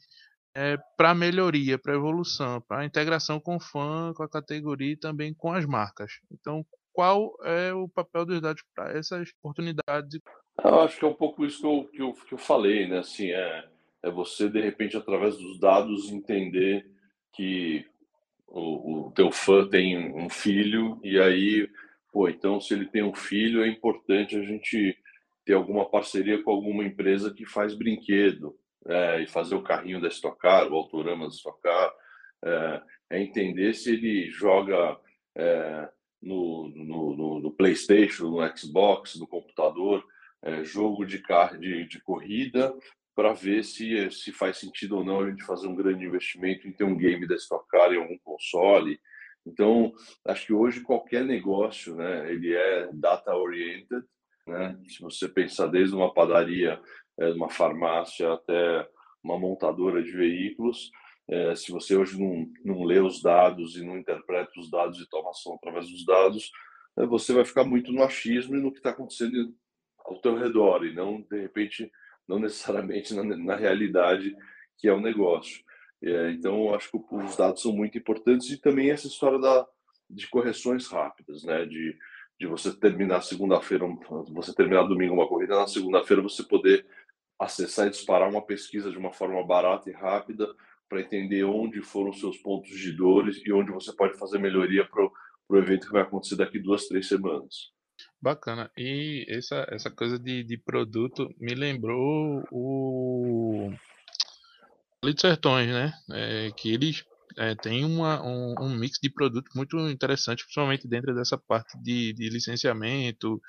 é 0.53 0.77
para 0.97 1.15
melhoria, 1.15 1.79
para 1.79 1.95
evolução, 1.95 2.59
para 2.67 2.83
integração 2.83 3.39
com 3.39 3.55
o 3.55 3.61
fã, 3.61 4.11
com 4.13 4.23
a 4.23 4.29
categoria 4.29 4.91
e 4.91 4.97
também 4.97 5.33
com 5.33 5.53
as 5.53 5.65
marcas. 5.65 6.11
Então, 6.29 6.65
qual 6.91 7.33
é 7.45 7.73
o 7.73 7.87
papel 7.87 8.25
dos 8.25 8.41
dados 8.41 8.61
para 8.75 8.91
essas 8.91 9.29
oportunidades? 9.39 10.19
Eu 10.61 10.81
acho 10.81 10.99
que 10.99 11.05
é 11.05 11.07
um 11.07 11.13
pouco 11.13 11.45
isso 11.45 11.61
que 11.61 11.65
eu, 11.65 11.87
que 11.87 12.01
eu, 12.01 12.25
que 12.27 12.33
eu 12.33 12.37
falei, 12.37 12.89
né? 12.89 12.99
Assim, 12.99 13.29
é, 13.29 13.71
é 14.03 14.09
você, 14.09 14.49
de 14.49 14.59
repente, 14.59 14.97
através 14.97 15.37
dos 15.37 15.59
dados, 15.59 16.11
entender 16.11 16.89
que 17.33 17.85
o, 18.47 19.07
o 19.07 19.11
teu 19.11 19.31
fã 19.31 19.67
tem 19.67 19.97
um 20.13 20.29
filho 20.29 20.99
e 21.03 21.19
aí, 21.19 21.69
pô, 22.11 22.27
então 22.27 22.59
se 22.59 22.73
ele 22.73 22.85
tem 22.85 23.03
um 23.03 23.13
filho 23.13 23.63
é 23.63 23.67
importante 23.67 24.35
a 24.35 24.43
gente 24.43 24.97
ter 25.45 25.53
alguma 25.53 25.89
parceria 25.89 26.41
com 26.43 26.51
alguma 26.51 26.83
empresa 26.83 27.33
que 27.33 27.45
faz 27.45 27.73
brinquedo 27.73 28.57
é, 28.85 29.21
e 29.21 29.27
fazer 29.27 29.55
o 29.55 29.63
carrinho 29.63 30.01
da 30.01 30.07
Stock 30.09 30.37
Car, 30.37 30.67
o 30.67 30.75
Autorama 30.75 31.25
da 31.25 31.31
Stock 31.31 31.61
Car, 31.61 31.93
é, 32.43 32.81
é 33.11 33.21
entender 33.21 33.73
se 33.73 33.93
ele 33.93 34.29
joga 34.29 34.99
é, 35.35 35.89
no, 36.21 36.67
no, 36.75 37.15
no, 37.15 37.39
no, 37.39 37.51
PlayStation, 37.51 38.29
no 38.29 38.57
Xbox, 38.57 39.15
no 39.15 39.27
computador, 39.27 40.03
é, 40.41 40.63
jogo 40.63 41.05
de, 41.05 41.19
car 41.19 41.57
de, 41.57 41.85
de 41.87 42.01
corrida 42.01 42.73
para 43.15 43.33
ver 43.33 43.63
se, 43.63 44.09
se 44.11 44.31
faz 44.31 44.57
sentido 44.57 44.97
ou 44.97 45.03
não 45.03 45.21
a 45.21 45.29
gente 45.29 45.43
fazer 45.43 45.67
um 45.67 45.75
grande 45.75 46.05
investimento 46.05 46.67
em 46.67 46.71
ter 46.71 46.83
um 46.83 46.97
game 46.97 47.27
da 47.27 47.35
Stock 47.35 47.67
Car 47.67 47.91
em 47.91 47.97
algum 47.97 48.17
console. 48.19 48.99
Então, 49.45 49.91
acho 50.25 50.47
que 50.47 50.53
hoje 50.53 50.81
qualquer 50.81 51.25
negócio, 51.25 51.95
né, 51.95 52.31
ele 52.31 52.53
é 52.55 52.89
data 52.93 53.35
oriented, 53.35 54.03
né? 54.47 54.77
Se 54.87 55.01
você 55.01 55.27
pensar 55.27 55.67
desde 55.67 55.95
uma 55.95 56.13
padaria, 56.13 56.79
é, 57.19 57.29
uma 57.31 57.49
farmácia 57.49 58.33
até 58.33 58.87
uma 59.23 59.37
montadora 59.37 60.01
de 60.01 60.11
veículos, 60.11 60.91
é, 61.29 61.55
se 61.55 61.71
você 61.71 61.95
hoje 61.95 62.19
não, 62.19 62.47
não 62.65 62.83
lê 62.83 62.99
os 62.99 63.21
dados 63.21 63.77
e 63.77 63.85
não 63.85 63.97
interpreta 63.97 64.51
os 64.57 64.69
dados 64.69 64.99
e 64.99 65.09
toma 65.09 65.29
ação 65.29 65.55
através 65.55 65.89
dos 65.89 66.05
dados, 66.05 66.51
é, 66.97 67.05
você 67.05 67.33
vai 67.33 67.45
ficar 67.45 67.63
muito 67.63 67.91
no 67.91 68.03
achismo 68.03 68.55
e 68.55 68.59
no 68.59 68.71
que 68.71 68.79
está 68.79 68.89
acontecendo 68.89 69.53
ao 69.99 70.19
teu 70.19 70.35
redor 70.35 70.85
e 70.85 70.93
não 70.93 71.21
de 71.21 71.39
repente 71.39 71.89
não 72.31 72.39
necessariamente 72.39 73.13
na, 73.13 73.23
na 73.23 73.55
realidade 73.55 74.35
que 74.77 74.87
é 74.87 74.93
o 74.93 75.01
negócio. 75.01 75.63
É, 76.01 76.31
então, 76.31 76.73
acho 76.73 76.89
que 76.89 76.97
os 77.11 77.35
dados 77.35 77.61
são 77.61 77.73
muito 77.73 77.97
importantes 77.97 78.49
e 78.49 78.57
também 78.57 78.89
essa 78.89 79.07
história 79.07 79.37
da, 79.37 79.67
de 80.09 80.27
correções 80.29 80.87
rápidas, 80.87 81.43
né? 81.43 81.65
De, 81.65 81.95
de 82.39 82.47
você 82.47 82.73
terminar 82.73 83.21
segunda-feira, 83.21 83.85
você 84.29 84.55
terminar 84.55 84.83
domingo 84.83 85.13
uma 85.13 85.27
corrida, 85.27 85.55
na 85.55 85.67
segunda-feira 85.67 86.23
você 86.23 86.41
poder 86.41 86.85
acessar 87.37 87.87
e 87.87 87.91
disparar 87.91 88.29
uma 88.29 88.41
pesquisa 88.41 88.89
de 88.89 88.97
uma 88.97 89.11
forma 89.11 89.45
barata 89.45 89.89
e 89.89 89.93
rápida 89.93 90.47
para 90.87 91.01
entender 91.01 91.43
onde 91.43 91.81
foram 91.81 92.11
os 92.11 92.19
seus 92.19 92.37
pontos 92.37 92.71
de 92.71 92.91
dores 92.93 93.41
e 93.45 93.51
onde 93.51 93.71
você 93.71 93.93
pode 93.93 94.17
fazer 94.17 94.39
melhoria 94.39 94.85
para 94.85 95.03
o 95.49 95.57
evento 95.57 95.87
que 95.87 95.93
vai 95.93 96.01
acontecer 96.01 96.35
daqui 96.35 96.59
duas, 96.59 96.87
três 96.87 97.07
semanas. 97.07 97.71
Bacana. 98.21 98.69
E 98.77 99.25
essa, 99.29 99.65
essa 99.69 99.89
coisa 99.89 100.19
de, 100.19 100.43
de 100.43 100.57
produto 100.57 101.33
me 101.39 101.55
lembrou 101.55 102.43
o 102.51 103.73
Ali 105.03 105.15
Sertões, 105.17 105.67
né? 105.67 105.91
É, 106.11 106.51
que 106.51 106.71
eles 106.71 107.03
é, 107.37 107.55
têm 107.55 107.83
uma, 107.83 108.21
um, 108.23 108.53
um, 108.59 108.69
mix 108.75 108.99
de 109.01 109.09
produto 109.09 109.49
muito 109.55 109.75
interessante, 109.89 110.43
principalmente 110.43 110.87
dentro 110.87 111.15
dessa 111.15 111.35
parte 111.37 111.75
de, 111.81 112.13
de 112.13 112.29
licenciamento, 112.29 113.41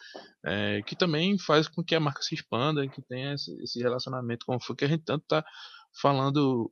é, 0.43 0.81
que 0.83 0.97
também 0.97 1.39
faz 1.39 1.69
com 1.69 1.85
que 1.85 1.95
a 1.95 2.01
marca 2.01 2.23
se 2.23 2.35
expanda, 2.35 2.89
que 2.89 3.03
tenha 3.03 3.35
esse, 3.35 3.55
esse 3.63 3.79
relacionamento 3.81 4.47
com 4.47 4.57
o 4.57 4.75
que 4.75 4.85
a 4.87 4.89
gente 4.89 5.05
tanto 5.05 5.25
está 5.25 5.45
falando 6.01 6.71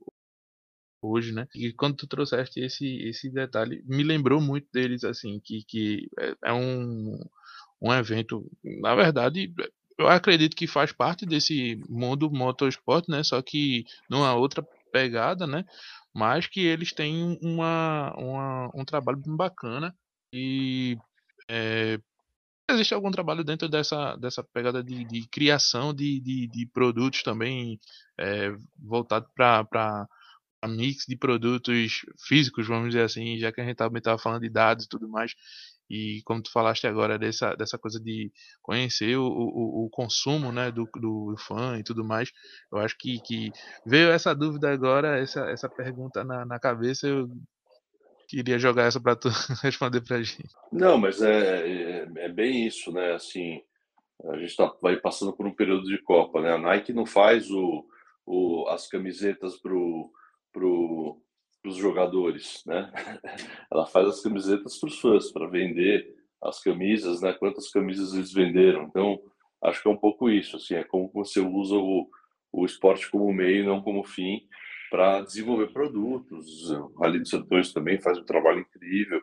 hoje, 1.03 1.33
né? 1.33 1.47
E 1.55 1.71
quando 1.73 1.97
tu 1.97 2.07
trouxeste 2.07 2.59
esse, 2.61 2.87
esse 3.07 3.29
detalhe, 3.29 3.83
me 3.85 4.03
lembrou 4.03 4.41
muito 4.41 4.67
deles, 4.71 5.03
assim, 5.03 5.39
que, 5.43 5.63
que 5.67 6.09
é, 6.19 6.35
é 6.45 6.53
um 6.53 7.19
um 7.81 7.93
evento, 7.93 8.45
na 8.63 8.95
verdade, 8.95 9.53
eu 9.97 10.07
acredito 10.07 10.55
que 10.55 10.67
faz 10.67 10.91
parte 10.91 11.25
desse 11.25 11.81
mundo 11.89 12.29
motorsport, 12.31 13.07
né? 13.07 13.23
Só 13.23 13.41
que 13.41 13.85
numa 14.09 14.33
outra 14.35 14.63
pegada, 14.91 15.47
né? 15.47 15.65
Mas 16.13 16.47
que 16.47 16.61
eles 16.61 16.93
têm 16.93 17.39
uma, 17.41 18.13
uma 18.17 18.71
um 18.75 18.85
trabalho 18.85 19.17
bem 19.17 19.35
bacana 19.35 19.95
e 20.33 20.97
é, 21.49 21.99
existe 22.69 22.93
algum 22.93 23.11
trabalho 23.11 23.43
dentro 23.43 23.67
dessa, 23.69 24.15
dessa 24.15 24.43
pegada 24.43 24.83
de, 24.83 25.05
de 25.05 25.27
criação 25.29 25.93
de, 25.93 26.19
de, 26.19 26.47
de, 26.47 26.65
produtos 26.67 27.23
também 27.23 27.79
é, 28.17 28.51
voltado 28.77 29.27
para 29.35 30.07
mix 30.67 31.05
de 31.07 31.15
produtos 31.15 32.01
físicos, 32.27 32.67
vamos 32.67 32.89
dizer 32.89 33.03
assim, 33.03 33.37
já 33.37 33.51
que 33.51 33.61
a 33.61 33.65
gente 33.65 33.77
também 33.77 33.99
estava 33.99 34.17
falando 34.17 34.41
de 34.41 34.49
dados 34.49 34.85
e 34.85 34.89
tudo 34.89 35.09
mais. 35.09 35.33
E 35.91 36.21
como 36.23 36.41
tu 36.41 36.49
falaste 36.53 36.87
agora 36.87 37.19
dessa, 37.19 37.53
dessa 37.53 37.77
coisa 37.77 37.99
de 37.99 38.31
conhecer 38.61 39.17
o, 39.17 39.25
o, 39.25 39.85
o 39.85 39.89
consumo 39.89 40.49
né, 40.49 40.71
do, 40.71 40.87
do 40.95 41.35
fã 41.37 41.77
e 41.77 41.83
tudo 41.83 42.01
mais, 42.01 42.31
eu 42.71 42.79
acho 42.79 42.97
que, 42.97 43.19
que 43.19 43.51
veio 43.85 44.09
essa 44.09 44.33
dúvida 44.33 44.71
agora, 44.71 45.19
essa, 45.19 45.41
essa 45.49 45.67
pergunta 45.67 46.23
na, 46.23 46.45
na 46.45 46.57
cabeça, 46.57 47.07
eu 47.07 47.27
queria 48.25 48.57
jogar 48.57 48.83
essa 48.83 49.01
para 49.01 49.17
tu 49.17 49.27
responder 49.61 49.99
para 49.99 50.15
a 50.15 50.23
gente. 50.23 50.47
Não, 50.71 50.97
mas 50.97 51.21
é, 51.21 51.67
é, 51.67 52.07
é, 52.15 52.29
bem 52.29 52.65
isso, 52.65 52.89
né? 52.93 53.13
Assim, 53.13 53.61
a 54.29 54.37
gente 54.37 54.55
tá, 54.55 54.73
vai 54.81 54.95
passando 54.95 55.33
por 55.33 55.45
um 55.45 55.53
período 55.53 55.83
de 55.83 56.01
Copa, 56.03 56.41
né? 56.41 56.53
A 56.53 56.57
Nike 56.57 56.93
não 56.93 57.05
faz 57.05 57.51
o, 57.51 57.85
o, 58.25 58.65
as 58.69 58.87
camisetas 58.87 59.57
pro, 59.57 60.09
pro 60.53 61.21
para 61.61 61.69
os 61.69 61.77
jogadores, 61.77 62.63
né? 62.65 62.91
Ela 63.71 63.85
faz 63.85 64.07
as 64.07 64.21
camisetas 64.21 64.79
para 64.79 64.87
os 64.87 64.99
fãs, 64.99 65.31
para 65.31 65.47
vender 65.47 66.15
as 66.41 66.61
camisas, 66.61 67.21
né? 67.21 67.33
Quantas 67.33 67.69
camisas 67.69 68.13
eles 68.13 68.33
venderam. 68.33 68.83
Então, 68.83 69.21
acho 69.63 69.81
que 69.81 69.87
é 69.87 69.91
um 69.91 69.97
pouco 69.97 70.29
isso, 70.29 70.57
assim, 70.57 70.75
é 70.75 70.83
como 70.83 71.11
você 71.13 71.39
usa 71.39 71.75
o, 71.75 72.09
o 72.51 72.65
esporte 72.65 73.09
como 73.09 73.31
meio, 73.31 73.65
não 73.65 73.81
como 73.81 74.03
fim, 74.03 74.41
para 74.89 75.21
desenvolver 75.21 75.71
produtos. 75.71 76.71
O 76.71 76.93
Rally 76.99 77.19
dos 77.19 77.73
também 77.73 78.01
faz 78.01 78.17
um 78.17 78.25
trabalho 78.25 78.59
incrível. 78.59 79.21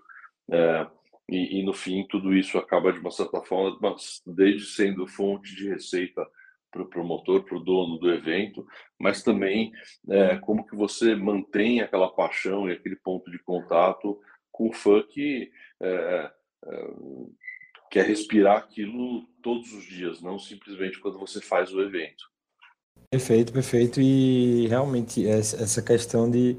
É, 0.51 0.87
e, 1.29 1.61
e, 1.61 1.63
no 1.63 1.75
fim, 1.75 2.07
tudo 2.09 2.35
isso 2.35 2.57
acaba, 2.57 2.93
de 2.93 3.01
uma 3.01 3.11
certa 3.11 3.41
forma, 3.43 3.97
desde 4.27 4.67
sendo 4.67 5.07
fonte 5.07 5.55
de 5.55 5.69
receita 5.69 6.27
para 6.71 6.83
o 6.83 6.89
promotor, 6.89 7.43
para 7.45 7.57
o 7.57 7.65
dono 7.65 7.99
do 7.99 8.13
evento, 8.13 8.67
mas 8.99 9.23
também 9.23 9.73
é, 10.09 10.37
como 10.37 10.67
que 10.67 10.77
você 10.77 11.15
mantém 11.15 11.81
aquela 11.81 12.09
paixão 12.09 12.69
e 12.69 12.73
aquele 12.73 12.97
ponto 12.97 13.31
de 13.31 13.39
contato 13.39 14.19
com 14.53 14.69
o 14.69 14.73
fã 14.73 15.03
que 15.03 15.51
é, 15.81 16.31
é, 16.67 16.89
quer 17.91 18.07
respirar 18.07 18.59
aquilo 18.59 19.27
todos 19.43 19.73
os 19.73 19.85
dias, 19.85 20.21
não 20.21 20.39
simplesmente 20.39 21.01
quando 21.01 21.19
você 21.19 21.41
faz 21.41 21.73
o 21.73 21.81
evento. 21.81 22.25
Perfeito, 23.11 23.53
perfeito. 23.53 24.01
E 24.01 24.67
realmente 24.67 25.27
essa 25.27 25.81
questão 25.81 26.31
de, 26.31 26.59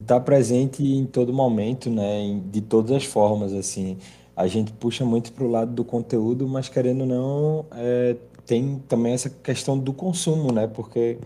Está 0.00 0.20
presente 0.20 0.82
em 0.82 1.06
todo 1.06 1.32
momento, 1.32 1.88
né? 1.88 2.40
De 2.50 2.60
todas 2.60 2.90
as 2.92 3.04
formas, 3.04 3.52
assim. 3.52 3.96
A 4.36 4.46
gente 4.46 4.72
puxa 4.72 5.04
muito 5.04 5.32
para 5.32 5.44
o 5.44 5.50
lado 5.50 5.72
do 5.72 5.84
conteúdo, 5.84 6.48
mas 6.48 6.68
querendo 6.68 7.02
ou 7.02 7.06
não, 7.06 7.66
é, 7.72 8.16
tem 8.46 8.78
também 8.88 9.12
essa 9.12 9.30
questão 9.30 9.78
do 9.78 9.92
consumo, 9.92 10.52
né? 10.52 10.66
Porque 10.66 11.18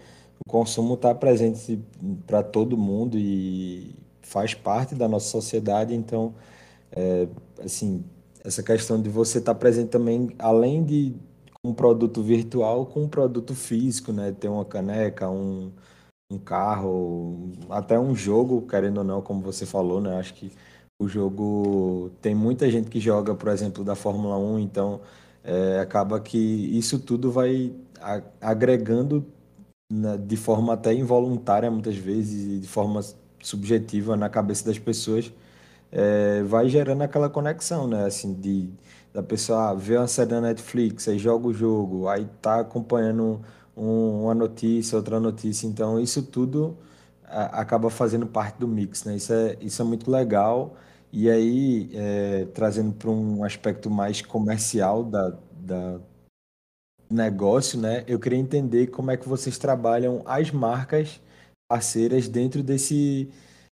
o 0.44 0.50
consumo 0.50 0.94
está 0.94 1.14
presente 1.14 1.80
para 2.26 2.42
todo 2.42 2.76
mundo 2.76 3.18
e 3.18 3.94
faz 4.22 4.54
parte 4.54 4.94
da 4.94 5.08
nossa 5.08 5.28
sociedade, 5.28 5.94
então, 5.94 6.34
é, 6.92 7.28
assim, 7.64 8.04
essa 8.44 8.62
questão 8.62 9.00
de 9.00 9.08
você 9.08 9.38
estar 9.38 9.54
tá 9.54 9.58
presente 9.58 9.88
também, 9.88 10.30
além 10.38 10.84
de 10.84 11.14
um 11.64 11.74
produto 11.74 12.22
virtual, 12.22 12.86
com 12.86 13.04
um 13.04 13.08
produto 13.08 13.54
físico, 13.54 14.12
né? 14.12 14.32
Ter 14.32 14.48
uma 14.48 14.64
caneca, 14.64 15.28
um, 15.30 15.72
um 16.30 16.38
carro, 16.38 17.52
até 17.70 17.98
um 17.98 18.14
jogo, 18.14 18.62
querendo 18.62 18.98
ou 18.98 19.04
não, 19.04 19.22
como 19.22 19.42
você 19.42 19.66
falou, 19.66 20.00
né? 20.00 20.18
Acho 20.18 20.34
que 20.34 20.52
o 21.00 21.08
jogo 21.08 22.10
tem 22.20 22.34
muita 22.34 22.70
gente 22.70 22.90
que 22.90 23.00
joga, 23.00 23.34
por 23.34 23.48
exemplo, 23.48 23.84
da 23.84 23.94
Fórmula 23.94 24.36
1, 24.36 24.58
então 24.60 25.00
é, 25.48 25.80
acaba 25.80 26.20
que 26.20 26.38
isso 26.38 26.98
tudo 26.98 27.32
vai 27.32 27.74
agregando 28.40 29.26
né, 29.90 30.18
de 30.18 30.36
forma 30.36 30.74
até 30.74 30.92
involuntária, 30.94 31.70
muitas 31.70 31.96
vezes, 31.96 32.58
e 32.58 32.60
de 32.60 32.68
forma 32.68 33.00
subjetiva 33.42 34.16
na 34.16 34.28
cabeça 34.28 34.66
das 34.66 34.78
pessoas, 34.78 35.32
é, 35.92 36.42
vai 36.44 36.68
gerando 36.68 37.02
aquela 37.02 37.30
conexão, 37.30 37.86
né? 37.88 38.06
Assim, 38.06 38.34
de, 38.34 38.70
da 39.12 39.22
pessoa 39.22 39.70
ah, 39.70 39.74
ver 39.74 39.98
uma 39.98 40.08
série 40.08 40.30
da 40.30 40.40
Netflix, 40.40 41.08
aí 41.08 41.18
joga 41.18 41.48
o 41.48 41.54
jogo, 41.54 42.08
aí 42.08 42.26
tá 42.42 42.60
acompanhando 42.60 43.40
um, 43.76 44.24
uma 44.24 44.34
notícia, 44.34 44.96
outra 44.96 45.20
notícia. 45.20 45.66
Então, 45.66 46.00
isso 46.00 46.22
tudo 46.22 46.76
a, 47.24 47.60
acaba 47.60 47.90
fazendo 47.90 48.26
parte 48.26 48.58
do 48.58 48.68
mix, 48.68 49.04
né? 49.04 49.16
Isso 49.16 49.32
é, 49.32 49.56
isso 49.60 49.80
é 49.82 49.84
muito 49.84 50.10
legal. 50.10 50.76
E 51.12 51.30
aí, 51.30 51.90
é, 51.94 52.44
trazendo 52.54 52.92
para 52.92 53.10
um 53.10 53.42
aspecto 53.44 53.90
mais 53.90 54.20
comercial 54.20 55.02
da, 55.02 55.30
da 55.52 56.00
negócio, 57.10 57.80
né? 57.80 58.04
Eu 58.06 58.18
queria 58.18 58.38
entender 58.38 58.88
como 58.88 59.10
é 59.10 59.16
que 59.16 59.28
vocês 59.28 59.58
trabalham 59.58 60.22
as 60.26 60.50
marcas 60.50 61.20
parceiras 61.70 62.28
dentro 62.28 62.62
desse, 62.62 63.28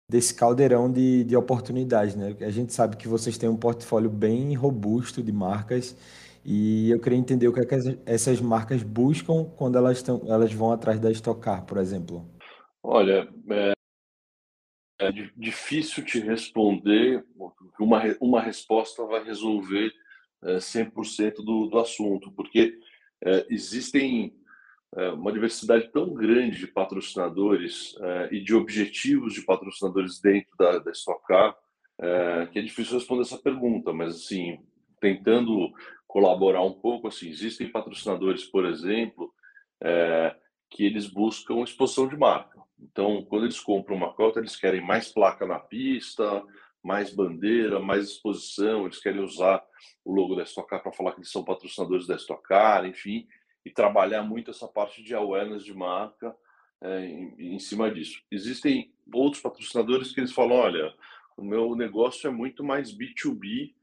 desse 0.09 0.33
caldeirão 0.33 0.91
de, 0.91 1.23
de 1.23 1.35
oportunidades, 1.35 2.15
né? 2.15 2.35
A 2.41 2.49
gente 2.49 2.73
sabe 2.73 2.97
que 2.97 3.07
vocês 3.07 3.37
têm 3.37 3.49
um 3.49 3.55
portfólio 3.57 4.09
bem 4.09 4.53
robusto 4.55 5.21
de 5.21 5.31
marcas 5.31 5.95
e 6.43 6.89
eu 6.89 6.99
queria 6.99 7.19
entender 7.19 7.47
o 7.47 7.53
que, 7.53 7.59
é 7.59 7.65
que 7.65 7.75
essas 8.05 8.41
marcas 8.41 8.81
buscam 8.81 9.45
quando 9.55 9.77
elas, 9.77 9.97
estão, 9.97 10.21
elas 10.25 10.51
vão 10.53 10.71
atrás 10.71 10.99
da 10.99 11.11
Estocar, 11.11 11.65
por 11.65 11.77
exemplo. 11.77 12.25
Olha, 12.81 13.27
é, 13.51 13.73
é 14.99 15.11
difícil 15.35 16.03
te 16.03 16.19
responder 16.19 17.25
uma, 17.79 18.03
uma 18.19 18.41
resposta 18.41 19.05
vai 19.05 19.23
resolver 19.23 19.91
é, 20.43 20.57
100% 20.57 21.35
do, 21.37 21.67
do 21.67 21.79
assunto, 21.79 22.31
porque 22.31 22.77
é, 23.23 23.45
existem 23.49 24.33
é, 24.95 25.09
uma 25.11 25.31
diversidade 25.31 25.89
tão 25.91 26.13
grande 26.13 26.59
de 26.59 26.67
patrocinadores 26.67 27.95
é, 28.01 28.29
e 28.35 28.41
de 28.41 28.53
objetivos 28.53 29.33
de 29.33 29.41
patrocinadores 29.41 30.19
dentro 30.19 30.55
da, 30.57 30.79
da 30.79 30.91
Stock 30.91 31.25
Car, 31.25 31.55
é, 32.01 32.47
que 32.51 32.59
é 32.59 32.61
difícil 32.61 32.97
responder 32.97 33.21
essa 33.21 33.37
pergunta, 33.37 33.93
mas 33.93 34.15
assim, 34.15 34.59
tentando 34.99 35.71
colaborar 36.07 36.63
um 36.63 36.73
pouco, 36.73 37.07
assim, 37.07 37.29
existem 37.29 37.71
patrocinadores, 37.71 38.43
por 38.45 38.65
exemplo, 38.65 39.31
é, 39.81 40.35
que 40.69 40.85
eles 40.85 41.07
buscam 41.07 41.63
exposição 41.63 42.07
de 42.07 42.17
marca. 42.17 42.58
Então, 42.81 43.23
quando 43.25 43.45
eles 43.45 43.59
compram 43.59 43.95
uma 43.95 44.13
cota, 44.13 44.39
eles 44.39 44.55
querem 44.55 44.81
mais 44.81 45.11
placa 45.11 45.45
na 45.45 45.59
pista, 45.59 46.43
mais 46.83 47.13
bandeira, 47.13 47.79
mais 47.79 48.05
exposição, 48.05 48.85
eles 48.85 48.99
querem 48.99 49.21
usar 49.21 49.63
o 50.03 50.13
logo 50.13 50.35
da 50.35 50.43
Stock 50.43 50.67
Car 50.69 50.81
para 50.81 50.93
falar 50.93 51.11
que 51.11 51.19
eles 51.19 51.31
são 51.31 51.43
patrocinadores 51.43 52.07
da 52.07 52.15
Stock 52.15 52.41
Car, 52.43 52.85
enfim, 52.85 53.27
e 53.65 53.69
trabalhar 53.69 54.23
muito 54.23 54.51
essa 54.51 54.67
parte 54.67 55.03
de 55.03 55.13
awareness 55.13 55.63
de 55.63 55.73
marca 55.73 56.35
é, 56.81 57.05
em, 57.05 57.55
em, 57.55 57.59
cima 57.59 57.91
disso. 57.91 58.21
Existem 58.31 58.93
outros 59.13 59.41
patrocinadores 59.41 60.13
que 60.13 60.21
eles 60.21 60.31
falam, 60.31 60.57
olha, 60.57 60.93
o 61.35 61.43
meu 61.43 61.75
negócio 61.75 62.27
é 62.27 62.31
muito 62.31 62.63
mais 62.63 62.95
B2B 62.95 63.73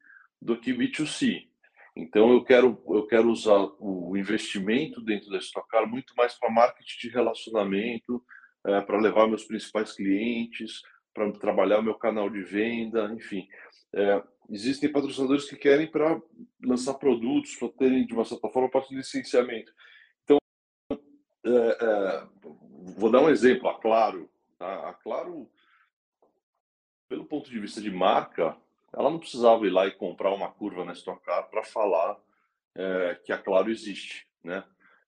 do 0.41 0.57
que 0.57 0.73
B2C. 0.73 1.47
Então 1.95 2.31
eu 2.31 2.45
quero 2.45 2.83
eu 2.89 3.07
quero 3.07 3.31
usar 3.31 3.71
o 3.79 4.15
investimento 4.17 5.01
dentro 5.01 5.31
da 5.31 5.39
Stock 5.39 5.67
Car 5.69 5.87
muito 5.87 6.15
mais 6.15 6.35
para 6.35 6.51
marketing 6.51 7.09
de 7.09 7.09
relacionamento, 7.09 8.23
é, 8.67 8.81
para 8.81 8.99
levar 8.99 9.29
meus 9.29 9.45
principais 9.45 9.93
clientes, 9.93 10.83
para 11.15 11.31
trabalhar 11.33 11.79
o 11.79 11.83
meu 11.83 11.95
canal 11.95 12.29
de 12.29 12.43
venda, 12.43 13.11
enfim. 13.15 13.49
É, 13.95 14.23
existem 14.51 14.91
patrocinadores 14.91 15.49
que 15.49 15.57
querem 15.57 15.91
para 15.91 16.21
lançar 16.63 16.95
produtos, 16.95 17.55
para 17.57 17.69
terem, 17.71 18.05
de 18.05 18.13
uma 18.13 18.25
certa 18.25 18.49
forma, 18.49 18.69
parte 18.69 18.91
de 18.91 18.97
licenciamento. 18.97 19.73
Então, 20.25 20.39
é, 21.45 21.79
é, 21.81 22.27
vou 22.99 23.11
dar 23.11 23.21
um 23.21 23.31
exemplo, 23.31 23.69
a 23.69 23.81
Claro. 23.81 24.29
Tá? 24.59 24.89
A 24.91 24.95
Claro, 24.95 25.49
pelo 27.09 27.25
ponto 27.25 27.49
de 27.49 27.61
vista 27.61 27.81
de 27.81 27.91
marca, 27.91 28.57
ela 28.93 29.11
não 29.11 29.19
precisava 29.19 29.65
ir 29.67 29.71
lá 29.71 29.87
e 29.87 29.93
comprar 29.93 30.33
uma 30.33 30.51
curva 30.51 30.85
na 30.85 30.93
Stock 30.93 31.23
Car 31.23 31.49
para 31.49 31.63
falar 31.63 32.19
é, 32.75 33.21
que 33.25 33.33
a 33.33 33.39
Claro 33.39 33.71
existe, 33.71 34.27
né? 34.43 34.65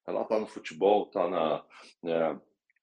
Ela 0.06 0.22
está 0.22 0.38
no 0.38 0.46
futebol, 0.46 1.06
está 1.06 1.28
na, 1.28 1.64
é, 2.04 2.36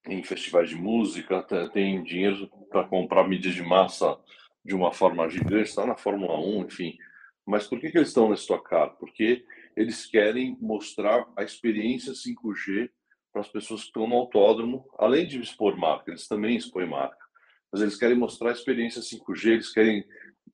em 0.08 0.24
festivais 0.24 0.70
de 0.70 0.76
música, 0.76 1.42
tem 1.74 2.04
dinheiro 2.04 2.50
para 2.70 2.84
comprar 2.84 3.28
mídias 3.28 3.56
de 3.56 3.64
massa 3.64 4.18
de 4.64 4.74
uma 4.74 4.92
forma 4.92 5.30
gigante, 5.30 5.70
está 5.70 5.86
na 5.86 5.96
Fórmula 5.96 6.40
1, 6.40 6.66
enfim. 6.66 6.98
Mas 7.46 7.68
por 7.68 7.80
que, 7.80 7.92
que 7.92 7.98
eles 7.98 8.10
estão 8.10 8.30
na 8.30 8.36
Stock 8.36 8.68
Car? 8.68 8.96
Porque 8.98 9.46
eles 9.76 10.06
querem 10.06 10.58
mostrar 10.60 11.26
a 11.36 11.44
experiência 11.44 12.14
5G 12.14 12.90
para 13.32 13.42
as 13.42 13.48
pessoas 13.50 13.82
que 13.82 13.88
estão 13.88 14.08
no 14.08 14.16
autódromo, 14.16 14.88
além 14.98 15.28
de 15.28 15.40
expor 15.40 15.78
marca, 15.78 16.10
eles 16.10 16.28
também 16.28 16.56
expõem 16.56 16.88
marca. 16.88 17.24
Mas 17.72 17.82
eles 17.82 17.98
querem 17.98 18.18
mostrar 18.18 18.50
a 18.50 18.54
experiência 18.54 19.02
5G, 19.02 19.52
eles 19.52 19.74
querem 19.74 20.06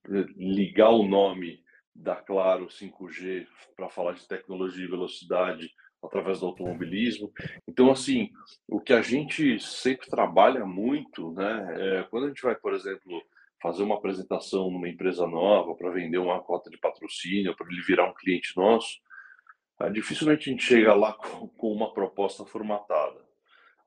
eh, 0.09 0.25
ligar 0.35 0.89
o 0.89 1.07
nome 1.07 1.63
da 1.93 2.15
Claro 2.15 2.67
5G 2.67 3.45
para 3.75 3.89
falar 3.89 4.13
de 4.13 4.27
tecnologia 4.27 4.83
e 4.83 4.89
velocidade 4.89 5.71
através 6.03 6.39
do 6.39 6.47
automobilismo. 6.47 7.31
Então, 7.67 7.91
assim, 7.91 8.31
o 8.67 8.79
que 8.79 8.93
a 8.93 9.01
gente 9.01 9.59
sempre 9.59 10.09
trabalha 10.09 10.65
muito, 10.65 11.31
né, 11.33 11.99
é 11.99 12.03
quando 12.03 12.25
a 12.25 12.27
gente 12.29 12.41
vai, 12.41 12.55
por 12.55 12.73
exemplo, 12.73 13.21
fazer 13.61 13.83
uma 13.83 13.95
apresentação 13.95 14.71
numa 14.71 14.89
empresa 14.89 15.27
nova 15.27 15.75
para 15.75 15.91
vender 15.91 16.17
uma 16.17 16.41
cota 16.41 16.69
de 16.69 16.77
patrocínio, 16.77 17.55
para 17.55 17.67
ele 17.67 17.81
virar 17.83 18.09
um 18.09 18.13
cliente 18.13 18.57
nosso, 18.57 18.99
é, 19.79 19.89
dificilmente 19.89 20.49
a 20.49 20.51
gente 20.51 20.63
chega 20.63 20.93
lá 20.93 21.13
com, 21.13 21.47
com 21.47 21.71
uma 21.71 21.93
proposta 21.93 22.45
formatada. 22.45 23.19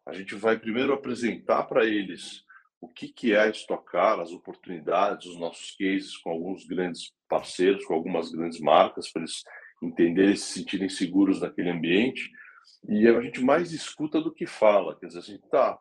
A 0.07 0.13
gente 0.13 0.35
vai 0.35 0.59
primeiro 0.59 0.93
apresentar 0.93 1.65
para 1.65 1.85
eles 1.85 2.45
o 2.81 2.89
que, 2.89 3.09
que 3.09 3.35
é 3.35 3.49
estocar, 3.49 4.21
as 4.21 4.31
oportunidades, 4.31 5.27
os 5.27 5.39
nossos 5.39 5.75
cases 5.77 6.17
com 6.19 6.31
alguns 6.31 6.67
grandes 6.67 7.13
parceiros, 7.29 7.85
com 7.85 7.95
algumas 7.95 8.31
grandes 8.31 8.61
marcas, 8.61 9.11
para 9.11 9.23
eles 9.23 9.43
entenderem, 9.87 10.37
se 10.37 10.59
sentirem 10.59 10.89
seguros 10.89 11.41
naquele 11.41 11.71
ambiente. 11.71 12.31
E 12.89 13.07
a 13.09 13.21
gente 13.21 13.41
mais 13.43 13.73
escuta 13.73 14.21
do 14.21 14.33
que 14.33 14.47
fala. 14.47 14.99
Quer 14.99 15.07
dizer, 15.07 15.21
assim, 15.21 15.39
tá, 15.51 15.79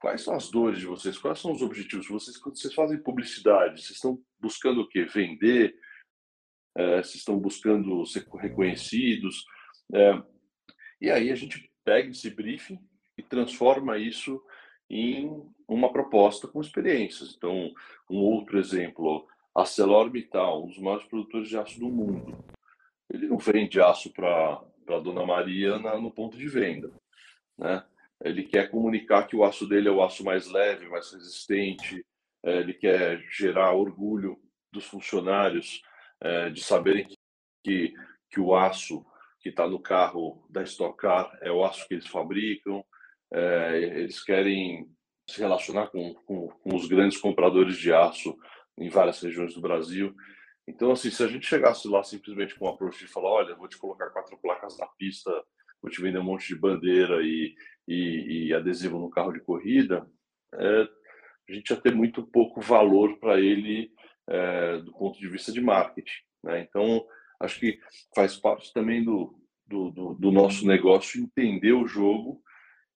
quais 0.00 0.22
são 0.22 0.34
as 0.34 0.50
dores 0.50 0.78
de 0.78 0.86
vocês? 0.86 1.18
Quais 1.18 1.38
são 1.38 1.52
os 1.52 1.62
objetivos? 1.62 2.08
Vocês, 2.08 2.36
quando 2.36 2.58
vocês 2.58 2.74
fazem 2.74 3.02
publicidade, 3.02 3.80
vocês 3.80 3.96
estão 3.96 4.20
buscando 4.40 4.80
o 4.80 4.88
quê? 4.88 5.04
Vender? 5.04 5.74
É, 6.76 7.02
vocês 7.02 7.16
estão 7.16 7.38
buscando 7.38 8.04
ser 8.06 8.26
reconhecidos? 8.40 9.44
É, 9.92 10.22
e 11.00 11.10
aí 11.10 11.30
a 11.30 11.34
gente 11.34 11.70
pega 11.84 12.10
esse 12.10 12.30
briefing 12.30 12.78
e 13.16 13.22
transforma 13.22 13.98
isso 13.98 14.40
em 14.90 15.30
uma 15.66 15.92
proposta 15.92 16.48
com 16.48 16.60
experiências. 16.60 17.34
Então, 17.36 17.72
um 18.10 18.18
outro 18.18 18.58
exemplo, 18.58 19.26
a 19.54 19.60
ArcelorMittal, 19.60 20.64
um 20.64 20.68
dos 20.68 20.78
maiores 20.78 21.06
produtores 21.06 21.48
de 21.48 21.58
aço 21.58 21.78
do 21.78 21.88
mundo. 21.88 22.44
Ele 23.10 23.28
não 23.28 23.38
vende 23.38 23.80
aço 23.80 24.12
para 24.12 24.60
a 24.88 24.98
Dona 24.98 25.24
Maria 25.24 25.78
na, 25.78 25.98
no 25.98 26.10
ponto 26.10 26.36
de 26.36 26.48
venda, 26.48 26.92
né? 27.56 27.84
Ele 28.22 28.42
quer 28.42 28.70
comunicar 28.70 29.26
que 29.26 29.36
o 29.36 29.44
aço 29.44 29.66
dele 29.66 29.88
é 29.88 29.92
o 29.92 30.02
aço 30.02 30.24
mais 30.24 30.50
leve, 30.50 30.88
mais 30.88 31.12
resistente. 31.12 32.04
É, 32.44 32.58
ele 32.58 32.74
quer 32.74 33.20
gerar 33.30 33.72
orgulho 33.72 34.36
dos 34.72 34.84
funcionários 34.86 35.80
é, 36.20 36.50
de 36.50 36.62
saberem 36.62 37.04
que, 37.04 37.16
que, 37.64 37.94
que 38.30 38.40
o 38.40 38.56
aço 38.56 39.04
que 39.40 39.50
está 39.50 39.68
no 39.68 39.80
carro 39.80 40.44
da 40.50 40.62
Stock 40.62 40.96
Car 40.96 41.36
é 41.40 41.50
o 41.50 41.64
aço 41.64 41.86
que 41.86 41.94
eles 41.94 42.08
fabricam. 42.08 42.84
É, 43.32 43.78
eles 44.00 44.22
querem 44.22 44.88
se 45.28 45.40
relacionar 45.40 45.88
com, 45.88 46.14
com, 46.14 46.48
com, 46.48 46.74
os 46.74 46.88
grandes 46.88 47.18
compradores 47.18 47.76
de 47.76 47.92
aço 47.92 48.36
em 48.76 48.88
várias 48.88 49.20
regiões 49.20 49.54
do 49.54 49.60
Brasil. 49.60 50.14
Então, 50.68 50.92
assim, 50.92 51.10
se 51.10 51.24
a 51.24 51.26
gente 51.26 51.46
chegasse 51.46 51.88
lá 51.88 52.02
simplesmente 52.02 52.54
com 52.54 52.66
um 52.66 52.68
approach 52.68 52.98
de 52.98 53.10
falar, 53.10 53.30
olha, 53.30 53.54
vou 53.54 53.66
te 53.66 53.78
colocar 53.78 54.10
quatro 54.10 54.36
placas 54.36 54.76
na 54.78 54.86
pista, 54.86 55.30
vou 55.80 55.90
te 55.90 56.00
vender 56.02 56.18
um 56.18 56.24
monte 56.24 56.48
de 56.48 56.60
bandeira 56.60 57.22
e, 57.22 57.54
e, 57.88 58.48
e 58.48 58.54
adesivo 58.54 58.98
no 58.98 59.08
carro 59.08 59.32
de 59.32 59.40
corrida, 59.40 60.06
é, 60.54 60.88
a 61.48 61.52
gente 61.54 61.70
ia 61.70 61.80
ter 61.80 61.94
muito 61.94 62.22
pouco 62.22 62.60
valor 62.60 63.18
para 63.18 63.40
ele 63.40 63.90
é, 64.28 64.78
do 64.78 64.92
ponto 64.92 65.18
de 65.18 65.26
vista 65.26 65.50
de 65.50 65.60
marketing. 65.62 66.22
Né? 66.44 66.60
Então, 66.60 67.06
acho 67.40 67.58
que 67.58 67.80
faz 68.14 68.36
parte 68.36 68.70
também 68.74 69.02
do, 69.02 69.40
do, 69.66 69.90
do, 69.90 70.14
do 70.14 70.30
nosso 70.30 70.66
negócio 70.66 71.18
entender 71.18 71.72
o 71.72 71.86
jogo 71.86 72.42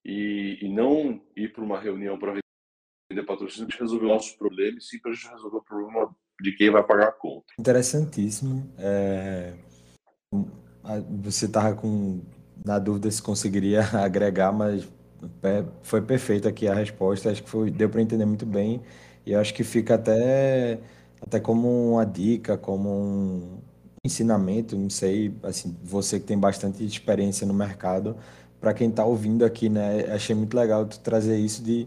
e, 0.05 0.59
e 0.61 0.69
não 0.69 1.25
ir 1.35 1.51
para 1.55 1.65
uma 1.65 1.81
reunião 1.81 2.19
para 2.19 2.39
vender 3.11 3.23
patrocínio 3.25 3.69
de 3.69 3.79
resolver 3.79 4.05
o 4.05 4.11
nosso 4.11 4.37
problema, 4.37 4.77
e 4.77 4.83
sim 4.83 5.01
para 5.01 5.13
a 5.13 5.15
gente 5.15 5.31
resolver 5.31 5.57
o 5.57 5.65
problema 5.65 6.15
de 6.43 6.53
quem 6.57 6.71
vai 6.71 6.83
pagar 6.83 7.09
a 7.09 7.13
conta. 7.13 7.47
Interessantíssimo. 7.59 8.71
É... 8.79 9.53
Você 11.23 11.47
estava 11.47 11.75
com 11.75 12.21
na 12.65 12.79
dúvida 12.79 13.11
se 13.11 13.21
conseguiria 13.21 13.83
agregar, 13.95 14.53
mas 14.53 14.89
foi 15.83 16.01
perfeita 16.01 16.49
aqui 16.49 16.69
a 16.69 16.75
resposta. 16.75 17.31
Acho 17.31 17.43
que 17.43 17.51
foi, 17.51 17.71
deu 17.71 17.89
para 17.89 18.03
entender 18.03 18.25
muito 18.25 18.47
bem 18.47 18.83
e 19.27 19.35
acho 19.35 19.55
que 19.55 19.65
fica 19.65 19.95
até 19.95 20.79
até 21.21 21.39
como 21.39 21.93
uma 21.93 22.05
dica, 22.05 22.59
como 22.59 22.89
um 22.91 23.59
ensinamento, 24.05 24.77
não 24.77 24.91
sei, 24.91 25.33
assim, 25.45 25.77
você 25.83 26.19
que 26.19 26.27
tem 26.27 26.37
bastante 26.37 26.85
experiência 26.85 27.47
no 27.47 27.55
mercado, 27.55 28.17
para 28.61 28.75
quem 28.75 28.89
está 28.91 29.05
ouvindo 29.05 29.45
aqui, 29.45 29.69
né? 29.69 30.13
Achei 30.13 30.35
muito 30.35 30.57
legal 30.57 30.85
tu 30.85 30.99
trazer 30.99 31.39
isso 31.39 31.63
de 31.63 31.87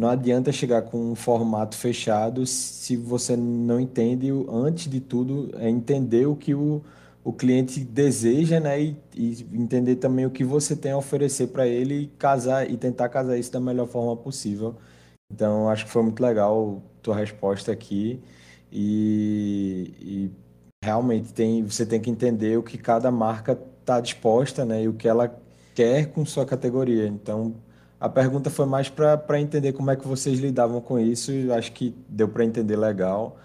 não 0.00 0.08
adianta 0.08 0.50
chegar 0.50 0.82
com 0.82 1.12
um 1.12 1.14
formato 1.14 1.76
fechado 1.76 2.46
se 2.46 2.96
você 2.96 3.36
não 3.36 3.78
entende, 3.78 4.30
antes 4.48 4.88
de 4.90 4.98
tudo, 4.98 5.50
é 5.58 5.68
entender 5.68 6.26
o 6.26 6.34
que 6.34 6.54
o, 6.54 6.82
o 7.22 7.32
cliente 7.34 7.80
deseja, 7.80 8.58
né? 8.58 8.80
E, 8.80 8.96
e 9.14 9.46
entender 9.52 9.96
também 9.96 10.24
o 10.24 10.30
que 10.30 10.42
você 10.42 10.74
tem 10.74 10.92
a 10.92 10.96
oferecer 10.96 11.48
para 11.48 11.66
ele 11.66 11.94
e 12.04 12.06
casar 12.18 12.68
e 12.70 12.78
tentar 12.78 13.10
casar 13.10 13.36
isso 13.38 13.52
da 13.52 13.60
melhor 13.60 13.86
forma 13.88 14.16
possível. 14.16 14.76
Então, 15.30 15.68
acho 15.68 15.84
que 15.84 15.90
foi 15.90 16.02
muito 16.02 16.22
legal 16.22 16.82
tua 17.02 17.16
resposta 17.16 17.70
aqui 17.72 18.22
e, 18.72 19.94
e 20.00 20.30
realmente 20.82 21.32
tem, 21.32 21.62
você 21.64 21.84
tem 21.86 22.00
que 22.00 22.10
entender 22.10 22.58
o 22.58 22.62
que 22.62 22.78
cada 22.78 23.10
marca 23.10 23.52
está 23.80 24.00
disposta, 24.00 24.64
né? 24.64 24.84
E 24.84 24.88
o 24.88 24.94
que 24.94 25.08
ela 25.08 25.28
quer 25.74 26.06
com 26.12 26.24
sua 26.24 26.46
categoria. 26.46 27.06
Então, 27.06 27.54
a 28.00 28.08
pergunta 28.08 28.48
foi 28.50 28.64
mais 28.66 28.88
para 28.88 29.40
entender 29.40 29.74
como 29.74 29.90
é 29.90 29.96
que 29.96 30.08
vocês 30.08 30.38
lidavam 30.40 30.80
com 30.80 30.98
isso 30.98 31.30
e 31.32 31.52
acho 31.52 31.72
que 31.72 31.94
deu 32.08 32.28
para 32.28 32.44
entender 32.44 32.76
legal. 32.76 33.36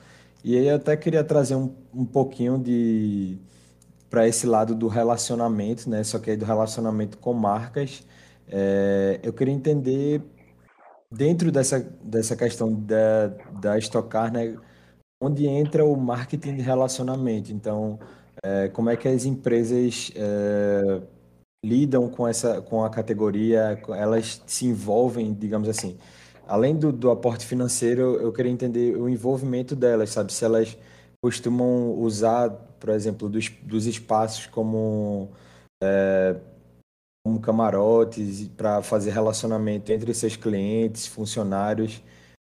E 0.43 0.57
aí 0.57 0.67
eu 0.67 0.75
até 0.77 0.95
queria 0.95 1.23
trazer 1.23 1.55
um, 1.55 1.73
um 1.93 2.05
pouquinho 2.05 2.57
de 2.57 3.37
para 4.09 4.27
esse 4.27 4.47
lado 4.47 4.73
do 4.75 4.87
relacionamento, 4.87 5.89
né? 5.89 6.03
Só 6.03 6.19
que 6.19 6.31
aí 6.31 6.37
do 6.37 6.45
relacionamento 6.45 7.17
com 7.17 7.33
marcas. 7.33 8.03
É, 8.47 9.19
eu 9.23 9.33
queria 9.33 9.53
entender 9.53 10.21
dentro 11.11 11.51
dessa, 11.51 11.79
dessa 12.01 12.35
questão 12.35 12.73
da, 12.73 13.27
da 13.59 13.77
Estocar, 13.77 14.31
né? 14.31 14.57
Onde 15.21 15.47
entra 15.47 15.85
o 15.85 15.95
marketing 15.97 16.55
de 16.57 16.61
relacionamento? 16.61 17.51
Então, 17.51 17.99
é, 18.43 18.69
como 18.69 18.89
é 18.89 18.97
que 18.97 19.07
as 19.07 19.25
empresas 19.25 20.11
é, 20.15 21.01
lidam 21.65 22.07
com 22.09 22.27
essa 22.27 22.61
com 22.61 22.83
a 22.83 22.89
categoria, 22.89 23.81
elas 23.89 24.41
se 24.45 24.67
envolvem, 24.67 25.33
digamos 25.33 25.67
assim. 25.67 25.97
Além 26.47 26.75
do, 26.75 26.91
do 26.91 27.09
aporte 27.09 27.45
financeiro, 27.45 28.17
eu 28.21 28.31
queria 28.31 28.51
entender 28.51 28.95
o 28.95 29.09
envolvimento 29.09 29.75
delas, 29.75 30.11
sabe? 30.11 30.31
Se 30.31 30.45
elas 30.45 30.77
costumam 31.23 31.97
usar, 31.99 32.51
por 32.79 32.89
exemplo, 32.89 33.27
dos, 33.27 33.49
dos 33.63 33.87
espaços 33.87 34.45
como, 34.45 35.31
é, 35.83 36.35
como 37.25 37.39
camarotes 37.39 38.47
para 38.49 38.83
fazer 38.83 39.09
relacionamento 39.11 39.91
entre 39.91 40.13
seus 40.13 40.35
clientes, 40.35 41.07
funcionários, 41.07 42.03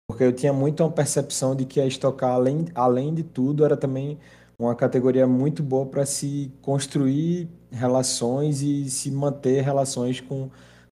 porque 0.10 0.24
eu 0.24 0.32
tinha 0.32 0.54
muito 0.54 0.82
uma 0.82 0.92
percepção 0.92 1.54
de 1.54 1.66
que 1.66 1.82
a 1.82 1.86
estocar, 1.86 2.32
além, 2.32 2.68
além 2.74 3.14
de 3.14 3.24
tudo, 3.24 3.66
era 3.66 3.76
também 3.76 4.18
uma 4.60 4.76
categoria 4.76 5.26
muito 5.26 5.64
boa 5.64 5.86
para 5.86 6.06
se 6.06 6.52
construir 6.62 7.48
relações 7.72 8.62
e 8.62 8.90
se 8.90 9.10
manter 9.10 9.62
relações 9.62 10.20
com 10.20 10.52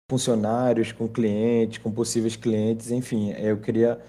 funcionários, 0.10 0.94
com 0.94 1.06
clientes, 1.06 1.78
com 1.78 1.92
possíveis 1.92 2.38
clientes, 2.38 2.92
enfim. 2.92 3.34
Eu 3.34 3.60
queria 3.60 4.02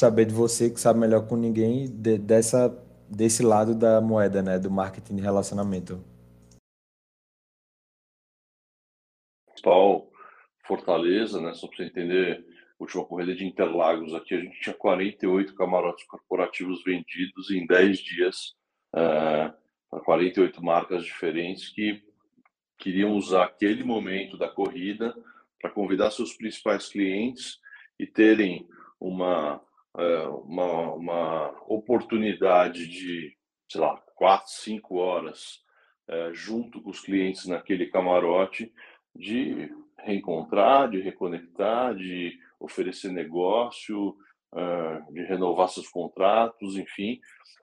saber 0.00 0.24
de 0.24 0.32
você, 0.32 0.70
que 0.70 0.80
sabe 0.80 0.98
melhor 0.98 1.28
com 1.28 1.36
ninguém, 1.36 1.86
de, 1.86 2.16
dessa, 2.16 2.70
desse 3.10 3.42
lado 3.42 3.74
da 3.74 4.00
moeda, 4.00 4.42
né, 4.42 4.58
do 4.58 4.70
marketing 4.70 5.16
de 5.16 5.22
relacionamento. 5.22 6.02
Principal 9.48 10.08
fortaleza, 10.66 11.42
né, 11.42 11.52
só 11.52 11.66
para 11.66 11.76
você 11.76 11.84
entender, 11.84 12.46
última 12.78 13.04
corrida 13.04 13.34
de 13.34 13.44
Interlagos 13.44 14.14
aqui, 14.14 14.34
a 14.34 14.40
gente 14.40 14.58
tinha 14.60 14.74
48 14.74 15.54
camarotes 15.54 16.06
corporativos 16.06 16.82
vendidos 16.82 17.50
em 17.50 17.66
10 17.66 17.98
dias 17.98 18.57
uh, 18.94 19.52
para 19.90 20.00
48 20.04 20.62
marcas 20.62 21.04
diferentes 21.04 21.68
que 21.68 22.02
queriam 22.78 23.12
usar 23.12 23.44
aquele 23.44 23.82
momento 23.82 24.36
da 24.36 24.48
corrida 24.48 25.14
para 25.60 25.70
convidar 25.70 26.10
seus 26.10 26.34
principais 26.34 26.88
clientes 26.88 27.58
e 27.98 28.06
terem 28.06 28.68
uma, 29.00 29.56
uh, 29.96 30.36
uma, 30.44 30.94
uma 30.94 31.64
oportunidade 31.66 32.86
de, 32.86 33.36
sei 33.68 33.80
lá, 33.80 33.96
quatro, 34.14 34.50
cinco 34.50 34.96
horas 34.96 35.62
uh, 36.08 36.32
junto 36.32 36.80
com 36.80 36.90
os 36.90 37.00
clientes 37.00 37.46
naquele 37.46 37.86
camarote 37.86 38.72
de 39.14 39.72
reencontrar, 39.98 40.88
de 40.88 41.00
reconectar, 41.00 41.94
de 41.94 42.38
oferecer 42.60 43.10
negócio, 43.10 44.16
de 45.10 45.22
renovar 45.24 45.68
seus 45.68 45.88
contratos, 45.88 46.76
enfim, 46.76 47.20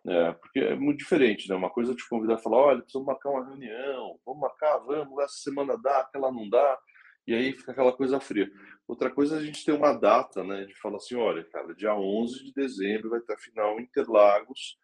é, 0.08 0.34
porque 0.34 0.60
é 0.60 0.76
muito 0.76 1.00
diferente, 1.00 1.50
né? 1.50 1.56
Uma 1.56 1.70
coisa 1.70 1.94
é 1.94 1.96
te 1.96 2.08
convidar 2.08 2.36
a 2.36 2.38
falar, 2.40 2.58
olha, 2.58 2.82
precisamos 2.82 3.08
marcar 3.08 3.30
uma 3.30 3.46
reunião, 3.46 4.20
vamos 4.24 4.42
marcar, 4.42 4.78
vamos, 4.78 5.18
essa 5.24 5.38
semana 5.38 5.76
dá, 5.82 6.02
aquela 6.02 6.32
não 6.32 6.48
dá, 6.48 6.80
e 7.28 7.34
aí 7.34 7.54
fica 7.54 7.72
aquela 7.72 7.92
coisa 7.92 8.20
fria. 8.20 8.52
Outra 8.88 9.10
coisa 9.10 9.36
é 9.36 9.40
a 9.40 9.44
gente 9.44 9.66
ter 9.66 9.72
uma 9.72 9.94
data, 9.94 10.44
né? 10.44 10.66
De 10.66 10.76
falar 10.76 10.98
assim, 10.98 11.16
olha, 11.16 11.44
cara, 11.46 11.74
dia 11.74 11.96
11 11.96 12.44
de 12.44 12.54
dezembro 12.54 13.10
vai 13.10 13.20
ter 13.20 13.34
a 13.34 13.38
final 13.38 13.80
Interlagos, 13.80 14.78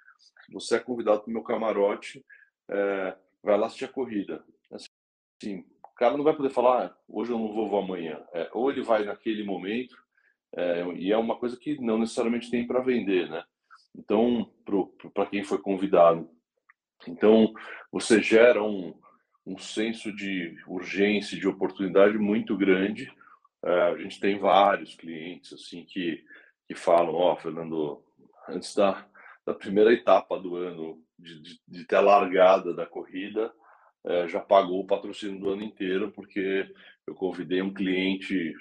você 0.51 0.77
é 0.77 0.79
convidado 0.79 1.21
para 1.21 1.29
o 1.29 1.33
meu 1.33 1.43
camarote, 1.43 2.25
é, 2.69 3.15
vai 3.43 3.57
lá 3.57 3.67
assistir 3.67 3.85
a 3.85 3.89
corrida. 3.89 4.43
Assim, 4.71 5.63
o 5.83 5.95
cara 5.95 6.17
não 6.17 6.23
vai 6.23 6.35
poder 6.35 6.49
falar, 6.49 6.85
ah, 6.85 6.97
hoje 7.07 7.31
eu 7.31 7.37
não 7.37 7.53
vou, 7.53 7.69
vou 7.69 7.79
amanhã. 7.79 8.19
É, 8.33 8.49
ou 8.53 8.71
ele 8.71 8.81
vai 8.81 9.05
naquele 9.05 9.43
momento, 9.43 9.95
é, 10.55 10.85
e 10.95 11.11
é 11.11 11.17
uma 11.17 11.37
coisa 11.37 11.57
que 11.57 11.79
não 11.79 11.97
necessariamente 11.97 12.49
tem 12.49 12.67
para 12.67 12.81
vender, 12.81 13.29
né? 13.29 13.43
Então, 13.95 14.49
para 15.13 15.25
quem 15.25 15.43
foi 15.43 15.57
convidado. 15.57 16.29
Então, 17.07 17.53
você 17.91 18.21
gera 18.21 18.63
um, 18.63 18.93
um 19.45 19.57
senso 19.57 20.13
de 20.13 20.55
urgência, 20.67 21.37
de 21.37 21.47
oportunidade 21.47 22.17
muito 22.17 22.57
grande. 22.57 23.11
É, 23.63 23.81
a 23.81 23.97
gente 23.97 24.19
tem 24.19 24.39
vários 24.39 24.95
clientes 24.95 25.53
assim 25.53 25.85
que, 25.85 26.23
que 26.67 26.75
falam, 26.75 27.13
ó, 27.13 27.33
oh, 27.33 27.37
Fernando, 27.37 28.03
antes 28.47 28.75
da, 28.75 29.05
da 29.45 29.53
primeira 29.53 29.93
etapa 29.93 30.39
do 30.39 30.55
ano, 30.55 31.01
de, 31.17 31.41
de, 31.41 31.61
de 31.67 31.85
ter 31.85 31.97
a 31.97 32.01
largada 32.01 32.73
da 32.73 32.85
corrida, 32.85 33.51
é, 34.05 34.27
já 34.27 34.39
pagou 34.39 34.79
o 34.79 34.87
patrocínio 34.87 35.39
do 35.39 35.49
ano 35.49 35.63
inteiro, 35.63 36.11
porque 36.11 36.71
eu 37.05 37.13
convidei 37.13 37.61
um 37.61 37.73
cliente 37.73 38.53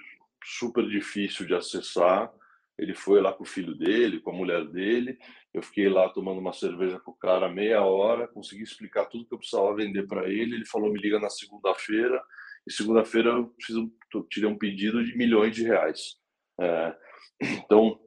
super 0.44 0.86
difícil 0.88 1.46
de 1.46 1.54
acessar. 1.54 2.32
Ele 2.78 2.94
foi 2.94 3.20
lá 3.20 3.32
com 3.32 3.42
o 3.42 3.46
filho 3.46 3.74
dele, 3.74 4.20
com 4.20 4.30
a 4.30 4.34
mulher 4.34 4.64
dele. 4.66 5.18
Eu 5.52 5.62
fiquei 5.62 5.88
lá 5.88 6.08
tomando 6.08 6.40
uma 6.40 6.52
cerveja 6.52 6.98
com 7.00 7.10
o 7.10 7.16
cara 7.16 7.48
meia 7.48 7.82
hora, 7.82 8.28
consegui 8.28 8.62
explicar 8.62 9.06
tudo 9.06 9.26
que 9.26 9.34
eu 9.34 9.38
precisava 9.38 9.74
vender 9.74 10.06
para 10.06 10.28
ele. 10.28 10.54
Ele 10.54 10.66
falou: 10.66 10.92
me 10.92 10.98
liga 10.98 11.18
na 11.18 11.28
segunda-feira. 11.28 12.22
E 12.66 12.72
segunda-feira 12.72 13.30
eu 13.30 13.54
um, 13.76 14.22
tirei 14.28 14.48
um 14.48 14.58
pedido 14.58 15.04
de 15.04 15.16
milhões 15.16 15.54
de 15.54 15.64
reais. 15.64 16.16
É, 16.60 16.96
então, 17.40 17.98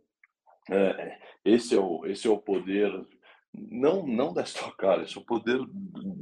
é, 0.70 1.20
esse, 1.44 1.76
é 1.76 1.80
o, 1.80 2.06
esse 2.06 2.28
é 2.28 2.30
o 2.30 2.38
poder, 2.38 2.92
não, 3.54 4.06
não 4.08 4.34
da 4.34 4.44
Stock 4.44 4.76
esse 5.02 5.18
é 5.18 5.22
o 5.22 5.26
poder 5.26 5.60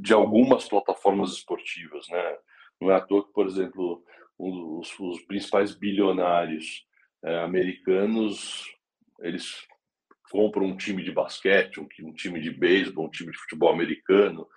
de 0.00 0.12
algumas 0.12 0.68
plataformas 0.68 1.32
esportivas. 1.32 2.06
Né? 2.08 2.38
Não 2.80 2.90
é 2.90 2.96
à 2.96 3.00
toa 3.00 3.24
que, 3.24 3.32
por 3.32 3.46
exemplo, 3.46 4.04
os, 4.42 4.98
os 4.98 5.22
principais 5.22 5.74
bilionários 5.74 6.84
é, 7.24 7.38
americanos, 7.40 8.64
eles 9.20 9.54
compram 10.30 10.66
um 10.66 10.76
time 10.76 11.02
de 11.02 11.12
basquete, 11.12 11.78
um, 11.78 11.86
um 12.04 12.12
time 12.12 12.40
de 12.40 12.50
beisebol, 12.50 13.06
um 13.06 13.10
time 13.10 13.30
de 13.30 13.38
futebol 13.38 13.72
americano. 13.72 14.48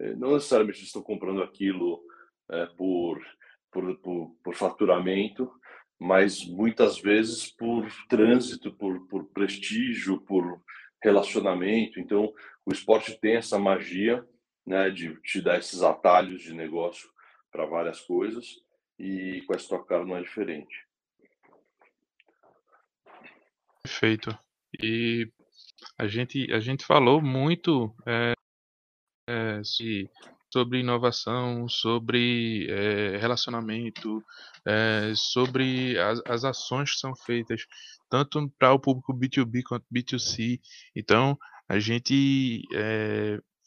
É, 0.00 0.14
não 0.16 0.32
necessariamente 0.32 0.82
estão 0.82 1.02
comprando 1.02 1.42
aquilo 1.42 2.00
é, 2.50 2.66
por, 2.66 3.20
por, 3.70 3.96
por, 3.98 4.36
por, 4.42 4.54
faturamento, 4.54 5.52
mas 5.98 6.44
muitas 6.46 6.98
vezes 6.98 7.50
por 7.50 7.86
trânsito, 8.08 8.72
por, 8.72 9.06
por 9.08 9.26
prestígio, 9.26 10.20
por 10.22 10.62
relacionamento. 11.02 12.00
Então, 12.00 12.32
o 12.64 12.72
esporte 12.72 13.18
tem 13.20 13.36
essa 13.36 13.58
magia 13.58 14.26
né, 14.66 14.88
de 14.88 15.20
te 15.20 15.42
dar 15.42 15.58
esses 15.58 15.82
atalhos 15.82 16.42
de 16.42 16.54
negócio 16.54 17.10
para 17.52 17.66
várias 17.66 18.00
coisas 18.00 18.63
e 18.98 19.42
com 19.46 19.54
a 19.54 19.56
Stock 19.56 19.86
Car 19.86 20.04
não 20.04 20.16
é 20.16 20.22
diferente. 20.22 20.86
Perfeito. 23.82 24.36
E 24.82 25.30
a 25.98 26.06
gente, 26.06 26.52
a 26.52 26.60
gente 26.60 26.84
falou 26.84 27.20
muito 27.20 27.94
é, 28.06 28.32
é, 29.28 29.60
sobre 30.52 30.80
inovação, 30.80 31.68
sobre 31.68 32.66
é, 32.70 33.16
relacionamento, 33.18 34.24
sobre 35.14 35.98
as, 35.98 36.22
as 36.26 36.44
ações 36.44 36.92
que 36.92 36.98
são 36.98 37.14
feitas, 37.14 37.66
tanto 38.08 38.50
para 38.58 38.72
o 38.72 38.80
público 38.80 39.12
B2B 39.12 39.62
quanto 39.62 39.84
B2C. 39.94 40.58
Então, 40.96 41.36
a 41.68 41.78
gente 41.78 42.62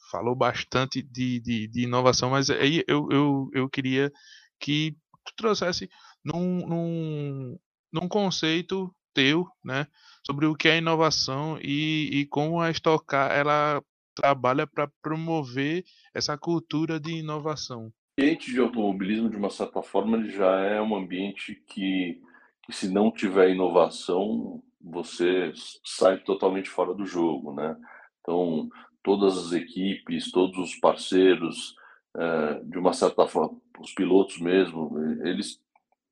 falou 0.09 0.35
bastante 0.35 1.03
de, 1.03 1.39
de, 1.39 1.67
de, 1.67 1.83
inovação, 1.83 2.31
mas 2.31 2.49
aí 2.49 2.83
eu, 2.87 3.07
eu, 3.11 3.49
eu 3.53 3.69
queria 3.69 4.11
que 4.59 4.95
trouxesse 5.35 5.89
num, 6.23 6.67
num, 6.67 7.59
num 7.91 8.07
conceito 8.07 8.93
teu, 9.13 9.47
né, 9.63 9.87
sobre 10.25 10.45
o 10.45 10.55
que 10.55 10.67
é 10.67 10.77
inovação 10.77 11.57
e, 11.61 12.09
e 12.13 12.25
como 12.27 12.61
a 12.61 12.69
Estocar 12.69 13.31
ela 13.31 13.81
trabalha 14.13 14.65
para 14.65 14.89
promover 15.01 15.83
essa 16.13 16.37
cultura 16.37 16.99
de 16.99 17.11
inovação. 17.13 17.91
O 18.19 18.21
ambiente 18.21 18.51
de 18.51 18.59
automobilismo, 18.59 19.29
de 19.29 19.37
uma 19.37 19.49
certa 19.49 19.81
forma, 19.81 20.17
ele 20.17 20.29
já 20.29 20.59
é 20.59 20.81
um 20.81 20.95
ambiente 20.95 21.55
que, 21.67 22.19
que 22.63 22.73
se 22.73 22.89
não 22.89 23.11
tiver 23.11 23.51
inovação, 23.51 24.63
você 24.81 25.51
sai 25.83 26.17
totalmente 26.19 26.69
fora 26.69 26.93
do 26.93 27.05
jogo, 27.05 27.53
né? 27.53 27.75
Então, 28.21 28.69
todas 29.03 29.37
as 29.37 29.53
equipes, 29.53 30.31
todos 30.31 30.57
os 30.57 30.75
parceiros, 30.75 31.75
é, 32.17 32.59
de 32.63 32.77
uma 32.77 32.93
certa 32.93 33.27
forma, 33.27 33.59
os 33.79 33.93
pilotos 33.93 34.39
mesmo, 34.39 34.97
eles, 35.25 35.61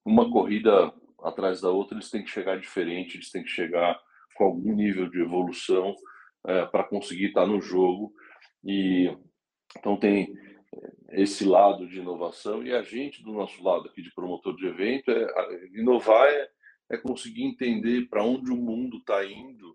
uma 0.06 0.30
corrida 0.30 0.94
atrás 1.24 1.62
da 1.62 1.70
outra, 1.70 1.96
eles 1.96 2.12
têm 2.12 2.24
que 2.24 2.30
chegar 2.30 2.60
diferente, 2.60 3.18
eles 3.18 3.32
têm 3.32 3.44
que 3.44 3.50
chegar 3.50 4.00
com 4.36 4.44
algum 4.46 4.74
nível 4.74 5.10
de 5.10 5.22
evolução 5.22 5.96
é, 6.46 6.66
para 6.66 6.84
conseguir 6.84 7.28
estar 7.28 7.48
no 7.48 7.60
jogo. 7.60 8.14
E 8.64 9.12
então 9.78 9.98
tem 9.98 10.34
esse 11.10 11.46
lado 11.46 11.88
de 11.88 12.00
inovação 12.00 12.64
e 12.64 12.74
a 12.74 12.82
gente 12.84 13.24
do 13.24 13.32
nosso 13.32 13.64
lado 13.64 13.88
aqui 13.88 14.02
de 14.02 14.14
promotor 14.14 14.56
de 14.56 14.68
evento 14.68 15.10
é 15.10 15.28
inovar 15.74 16.28
é, 16.28 16.50
é 16.92 16.98
conseguir 16.98 17.44
entender 17.44 18.08
para 18.10 18.24
onde 18.24 18.52
o 18.52 18.58
mundo 18.58 18.98
está 18.98 19.26
indo 19.26 19.74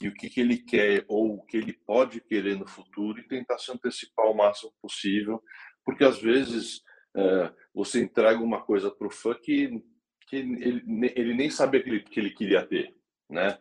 e 0.00 0.08
o 0.08 0.14
que, 0.14 0.28
que 0.28 0.40
ele 0.40 0.58
quer 0.58 1.04
ou 1.08 1.36
o 1.36 1.44
que 1.44 1.56
ele 1.56 1.72
pode 1.72 2.20
querer 2.20 2.58
no 2.58 2.66
futuro 2.66 3.20
e 3.20 3.28
tentar 3.28 3.58
se 3.58 3.70
antecipar 3.70 4.26
o 4.26 4.36
máximo 4.36 4.72
possível, 4.82 5.40
porque 5.84 6.04
às 6.04 6.20
vezes 6.20 6.82
é, 7.14 7.52
você 7.74 8.02
entrega 8.02 8.40
uma 8.40 8.60
coisa 8.60 8.90
para 8.90 9.06
o 9.06 9.10
fã 9.10 9.34
que, 9.34 9.82
que 10.28 10.36
ele, 10.36 11.12
ele 11.14 11.34
nem 11.34 11.50
sabia 11.50 11.82
que 11.82 11.88
ele, 11.88 12.00
que 12.00 12.20
ele 12.20 12.30
queria 12.30 12.64
ter, 12.64 12.94
né? 13.28 13.58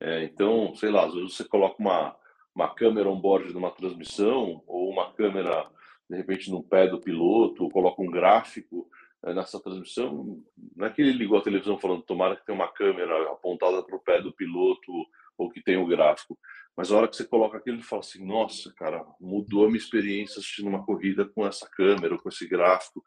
É, 0.00 0.24
então, 0.24 0.74
sei 0.74 0.90
lá, 0.90 1.06
às 1.06 1.14
vezes 1.14 1.36
você 1.36 1.44
coloca 1.44 1.76
uma, 1.78 2.16
uma 2.54 2.74
câmera 2.74 3.08
on-board 3.08 3.52
numa 3.52 3.70
transmissão 3.70 4.62
ou 4.66 4.90
uma 4.90 5.12
câmera, 5.12 5.70
de 6.10 6.16
repente, 6.16 6.50
no 6.50 6.62
pé 6.62 6.88
do 6.88 7.00
piloto, 7.00 7.62
ou 7.62 7.70
coloca 7.70 8.02
um 8.02 8.10
gráfico 8.10 8.88
é, 9.24 9.32
nessa 9.32 9.60
transmissão. 9.60 10.42
Não 10.74 10.86
é 10.86 10.90
que 10.90 11.00
ele 11.00 11.12
ligou 11.12 11.38
a 11.38 11.42
televisão 11.42 11.78
falando 11.78 12.02
tomara 12.02 12.34
que 12.34 12.44
tenha 12.44 12.58
uma 12.58 12.66
câmera 12.66 13.30
apontada 13.30 13.80
para 13.82 13.94
o 13.94 14.00
pé 14.00 14.20
do 14.20 14.32
piloto 14.32 14.92
ou 15.38 15.48
que 15.48 15.62
tenha 15.62 15.80
o 15.80 15.86
gráfico. 15.86 16.36
Mas 16.76 16.90
a 16.90 16.96
hora 16.96 17.08
que 17.08 17.16
você 17.16 17.24
coloca 17.24 17.58
aquilo, 17.58 17.76
ele 17.76 17.82
fala 17.82 18.00
assim: 18.00 18.24
nossa, 18.24 18.72
cara, 18.74 19.04
mudou 19.20 19.64
a 19.64 19.68
minha 19.68 19.78
experiência 19.78 20.38
assistindo 20.38 20.68
uma 20.68 20.84
corrida 20.84 21.24
com 21.24 21.46
essa 21.46 21.68
câmera, 21.68 22.18
com 22.18 22.28
esse 22.28 22.48
gráfico. 22.48 23.04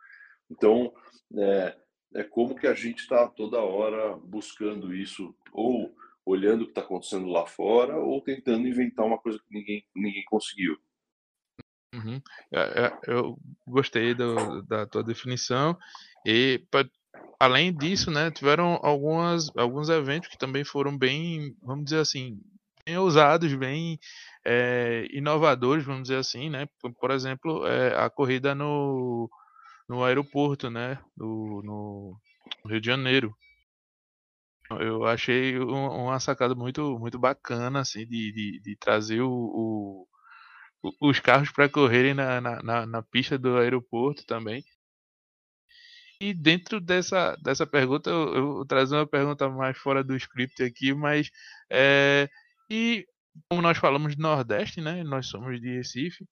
Então, 0.49 0.93
é, 1.37 1.77
é 2.15 2.23
como 2.23 2.55
que 2.55 2.67
a 2.67 2.73
gente 2.73 2.99
está 2.99 3.27
toda 3.27 3.59
hora 3.59 4.15
buscando 4.17 4.93
isso, 4.93 5.35
ou 5.51 5.95
olhando 6.25 6.61
o 6.61 6.65
que 6.65 6.71
está 6.71 6.81
acontecendo 6.81 7.27
lá 7.27 7.45
fora 7.45 7.97
ou 7.97 8.19
tentando 8.21 8.67
inventar 8.67 9.05
uma 9.05 9.19
coisa 9.19 9.37
que 9.37 9.53
ninguém, 9.53 9.85
ninguém 9.95 10.23
conseguiu. 10.25 10.75
Uhum. 11.93 12.19
É, 12.51 12.85
é, 12.85 12.99
eu 13.07 13.37
gostei 13.65 14.13
do, 14.13 14.63
da 14.63 14.85
tua 14.85 15.03
definição 15.03 15.77
e 16.25 16.61
além 17.39 17.73
disso, 17.73 18.11
né, 18.11 18.31
tiveram 18.31 18.79
algumas, 18.81 19.49
alguns 19.55 19.87
eventos 19.87 20.29
que 20.29 20.37
também 20.37 20.65
foram 20.65 20.97
bem, 20.97 21.55
vamos 21.61 21.85
dizer 21.85 21.99
assim, 21.99 22.41
bem 22.85 22.97
ousados, 22.97 23.53
bem 23.55 23.99
é, 24.45 25.07
inovadores, 25.11 25.83
vamos 25.83 26.03
dizer 26.03 26.17
assim, 26.17 26.49
né? 26.49 26.67
Por 26.99 27.11
exemplo, 27.11 27.65
é, 27.65 27.97
a 27.97 28.09
corrida 28.09 28.53
no, 28.53 29.29
no 29.89 30.03
aeroporto, 30.03 30.69
né, 30.69 30.99
do, 31.17 31.61
no 31.63 32.19
Rio 32.69 32.79
de 32.79 32.87
Janeiro, 32.87 33.35
eu 34.79 35.05
achei 35.05 35.57
uma 35.59 36.19
sacada 36.19 36.55
muito, 36.55 36.97
muito 36.99 37.19
bacana, 37.19 37.81
assim, 37.81 38.05
de, 38.05 38.31
de, 38.31 38.61
de 38.61 38.75
trazer 38.77 39.21
o, 39.21 40.07
o, 40.83 40.91
os 41.01 41.19
carros 41.19 41.51
para 41.51 41.69
correrem 41.69 42.13
na, 42.13 42.41
na, 42.41 42.85
na, 42.85 43.03
pista 43.03 43.37
do 43.37 43.57
aeroporto 43.57 44.25
também. 44.25 44.63
E 46.19 46.33
dentro 46.33 46.79
dessa, 46.79 47.35
dessa 47.43 47.67
pergunta, 47.67 48.09
eu, 48.09 48.35
eu 48.59 48.65
trazer 48.65 48.95
uma 48.95 49.07
pergunta 49.07 49.49
mais 49.49 49.77
fora 49.77 50.03
do 50.03 50.15
script 50.15 50.63
aqui, 50.63 50.93
mas 50.93 51.29
é, 51.69 52.29
e 52.69 53.05
como 53.49 53.61
nós 53.61 53.77
falamos 53.77 54.15
de 54.15 54.21
Nordeste, 54.21 54.81
né? 54.81 55.03
Nós 55.03 55.27
somos 55.27 55.59
de 55.59 55.77
Recife. 55.77 56.25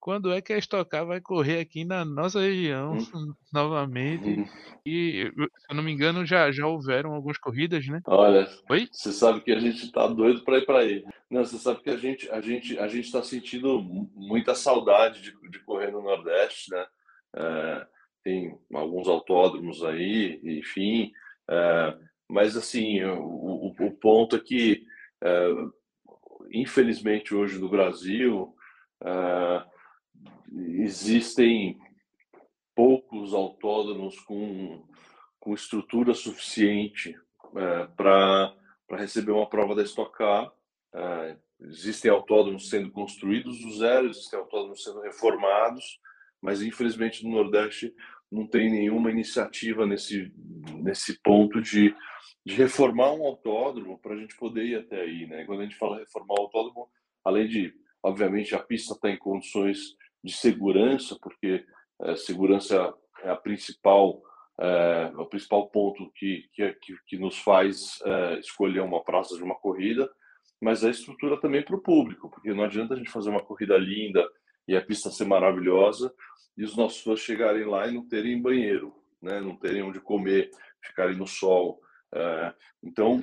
Quando 0.00 0.32
é 0.32 0.40
que 0.40 0.52
a 0.52 0.58
Estocar 0.58 1.04
vai 1.04 1.20
correr 1.20 1.58
aqui 1.60 1.84
na 1.84 2.04
nossa 2.04 2.40
região 2.40 2.96
hum. 2.96 3.34
novamente? 3.52 4.40
Hum. 4.40 4.46
E, 4.86 5.30
se 5.34 5.70
eu 5.70 5.76
não 5.76 5.82
me 5.82 5.92
engano, 5.92 6.24
já, 6.24 6.50
já 6.52 6.66
houveram 6.66 7.12
algumas 7.12 7.36
corridas, 7.36 7.86
né? 7.86 8.00
Olha, 8.06 8.48
Oi? 8.70 8.88
você 8.90 9.12
sabe 9.12 9.40
que 9.40 9.52
a 9.52 9.58
gente 9.58 9.84
está 9.84 10.06
doido 10.06 10.44
para 10.44 10.58
ir 10.58 10.66
para 10.66 10.78
aí. 10.78 11.04
Não, 11.28 11.44
você 11.44 11.58
sabe 11.58 11.82
que 11.82 11.90
a 11.90 11.96
gente 11.96 12.30
a 12.30 12.40
gente 12.40 12.78
a 12.78 12.86
gente 12.86 13.06
está 13.06 13.22
sentindo 13.22 13.82
muita 14.14 14.54
saudade 14.54 15.20
de, 15.20 15.50
de 15.50 15.58
correr 15.60 15.90
no 15.90 16.02
Nordeste, 16.02 16.70
né? 16.70 16.86
É, 17.36 17.86
tem 18.24 18.58
alguns 18.72 19.08
autódromos 19.08 19.82
aí, 19.84 20.40
enfim. 20.44 21.10
É, 21.50 21.98
mas 22.28 22.56
assim, 22.56 23.02
o, 23.04 23.22
o, 23.22 23.74
o, 23.78 23.90
ponto 23.92 24.36
é 24.36 24.38
que, 24.38 24.84
é, 25.22 25.48
infelizmente, 26.52 27.34
hoje 27.34 27.58
no 27.58 27.68
Brasil 27.68 28.54
é, 29.02 29.64
existem 30.82 31.78
poucos 32.74 33.34
autódromos 33.34 34.18
com, 34.20 34.86
com 35.38 35.54
estrutura 35.54 36.14
suficiente 36.14 37.14
é, 37.56 37.86
para 37.96 38.54
receber 38.90 39.32
uma 39.32 39.48
prova 39.48 39.74
da 39.74 39.82
Stock 39.82 40.16
Car. 40.16 40.52
É, 40.94 41.36
existem 41.60 42.10
autódromos 42.10 42.68
sendo 42.68 42.90
construídos 42.90 43.60
do 43.60 43.72
zero, 43.72 44.08
existem 44.08 44.38
autódromos 44.38 44.82
sendo 44.82 45.00
reformados, 45.00 46.00
mas 46.40 46.62
infelizmente 46.62 47.24
no 47.24 47.30
Nordeste 47.30 47.94
não 48.30 48.46
tem 48.46 48.70
nenhuma 48.70 49.10
iniciativa 49.10 49.86
nesse, 49.86 50.32
nesse 50.74 51.20
ponto 51.22 51.60
de, 51.60 51.94
de 52.44 52.54
reformar 52.54 53.12
um 53.12 53.24
autódromo 53.24 53.98
para 53.98 54.14
a 54.14 54.16
gente 54.16 54.36
poder 54.36 54.64
ir 54.64 54.76
até 54.76 55.00
aí. 55.00 55.26
Né? 55.26 55.44
Quando 55.44 55.60
a 55.60 55.64
gente 55.64 55.76
fala 55.76 55.98
reformar 55.98 56.34
o 56.38 56.42
autódromo, 56.42 56.88
além 57.24 57.48
de, 57.48 57.74
obviamente, 58.02 58.54
a 58.54 58.58
pista 58.58 58.94
estar 58.94 59.08
tá 59.08 59.14
em 59.14 59.18
condições 59.18 59.96
de 60.22 60.32
segurança, 60.32 61.16
porque 61.22 61.64
é, 62.02 62.16
segurança 62.16 62.94
é 63.22 63.30
a 63.30 63.36
principal 63.36 64.22
é, 64.60 65.12
o 65.16 65.26
principal 65.26 65.68
ponto 65.68 66.10
que, 66.16 66.48
que, 66.52 66.76
que 67.06 67.16
nos 67.16 67.38
faz 67.38 68.00
é, 68.04 68.38
escolher 68.40 68.80
uma 68.80 69.02
praça 69.04 69.36
de 69.36 69.42
uma 69.42 69.54
corrida, 69.54 70.10
mas 70.60 70.84
a 70.84 70.90
estrutura 70.90 71.40
também 71.40 71.62
para 71.62 71.76
o 71.76 71.80
público, 71.82 72.28
porque 72.28 72.52
não 72.52 72.64
adianta 72.64 72.94
a 72.94 72.96
gente 72.96 73.10
fazer 73.10 73.30
uma 73.30 73.42
corrida 73.42 73.78
linda 73.78 74.28
e 74.66 74.76
a 74.76 74.84
pista 74.84 75.10
ser 75.10 75.26
maravilhosa 75.26 76.12
e 76.56 76.64
os 76.64 76.76
nossos 76.76 77.00
fãs 77.02 77.20
chegarem 77.20 77.64
lá 77.64 77.86
e 77.86 77.94
não 77.94 78.08
terem 78.08 78.42
banheiro, 78.42 78.92
né? 79.20 79.40
não 79.40 79.56
terem 79.56 79.82
onde 79.82 80.00
comer, 80.00 80.50
ficarem 80.82 81.16
no 81.16 81.26
sol. 81.26 81.80
É, 82.14 82.54
então, 82.82 83.22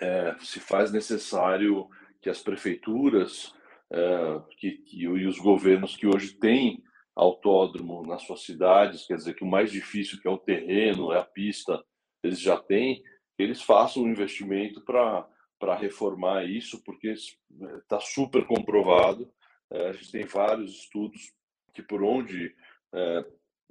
é, 0.00 0.36
se 0.40 0.60
faz 0.60 0.92
necessário 0.92 1.88
que 2.20 2.30
as 2.30 2.42
prefeituras 2.42 3.52
é, 3.92 4.42
que, 4.58 4.72
que, 4.78 5.02
e 5.02 5.26
os 5.26 5.38
governos 5.38 5.96
que 5.96 6.06
hoje 6.06 6.34
têm 6.34 6.82
autódromo 7.14 8.06
nas 8.06 8.22
suas 8.22 8.42
cidades, 8.42 9.06
quer 9.06 9.16
dizer 9.16 9.34
que 9.34 9.44
o 9.44 9.48
mais 9.48 9.72
difícil 9.72 10.20
que 10.20 10.28
é 10.28 10.30
o 10.30 10.38
terreno, 10.38 11.12
é 11.12 11.18
a 11.18 11.24
pista, 11.24 11.82
eles 12.22 12.40
já 12.40 12.58
têm, 12.58 13.02
eles 13.38 13.62
façam 13.62 14.02
um 14.02 14.08
investimento 14.08 14.84
para 14.84 15.74
reformar 15.76 16.44
isso, 16.44 16.82
porque 16.84 17.12
está 17.12 18.00
super 18.00 18.44
comprovado. 18.44 19.30
É, 19.70 19.88
a 19.88 19.92
gente 19.92 20.12
tem 20.12 20.24
vários 20.24 20.72
estudos 20.72 21.32
que 21.72 21.82
por 21.82 22.02
onde 22.02 22.54
é, 22.94 23.24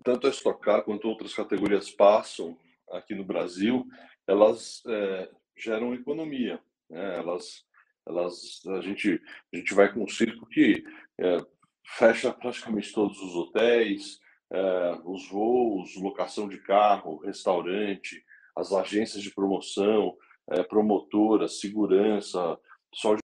tanto 0.03 0.27
a 0.27 0.29
Stock 0.29 0.61
Car 0.61 0.83
quanto 0.83 1.07
outras 1.07 1.33
categorias 1.33 1.89
passam 1.89 2.57
aqui 2.91 3.15
no 3.15 3.23
Brasil, 3.23 3.85
elas 4.27 4.83
é, 4.87 5.29
geram 5.57 5.93
economia. 5.93 6.59
Né? 6.89 7.17
Elas 7.17 7.63
elas 8.07 8.61
a 8.67 8.81
gente 8.81 9.19
a 9.53 9.57
gente 9.57 9.73
vai 9.73 9.91
com 9.91 10.03
um 10.03 10.07
circo 10.07 10.45
que 10.47 10.83
é, 11.19 11.37
fecha 11.97 12.31
praticamente 12.31 12.93
todos 12.93 13.19
os 13.19 13.35
hotéis, 13.35 14.19
é, 14.51 14.99
os 15.03 15.27
voos, 15.29 15.95
locação 15.95 16.47
de 16.47 16.59
carro, 16.59 17.17
restaurante, 17.17 18.23
as 18.55 18.71
agências 18.71 19.23
de 19.23 19.33
promoção. 19.33 20.15
é, 20.51 20.63
promotoras, 20.63 21.59
segurança, 21.59 22.57
só 22.93 23.15
de 23.15 23.21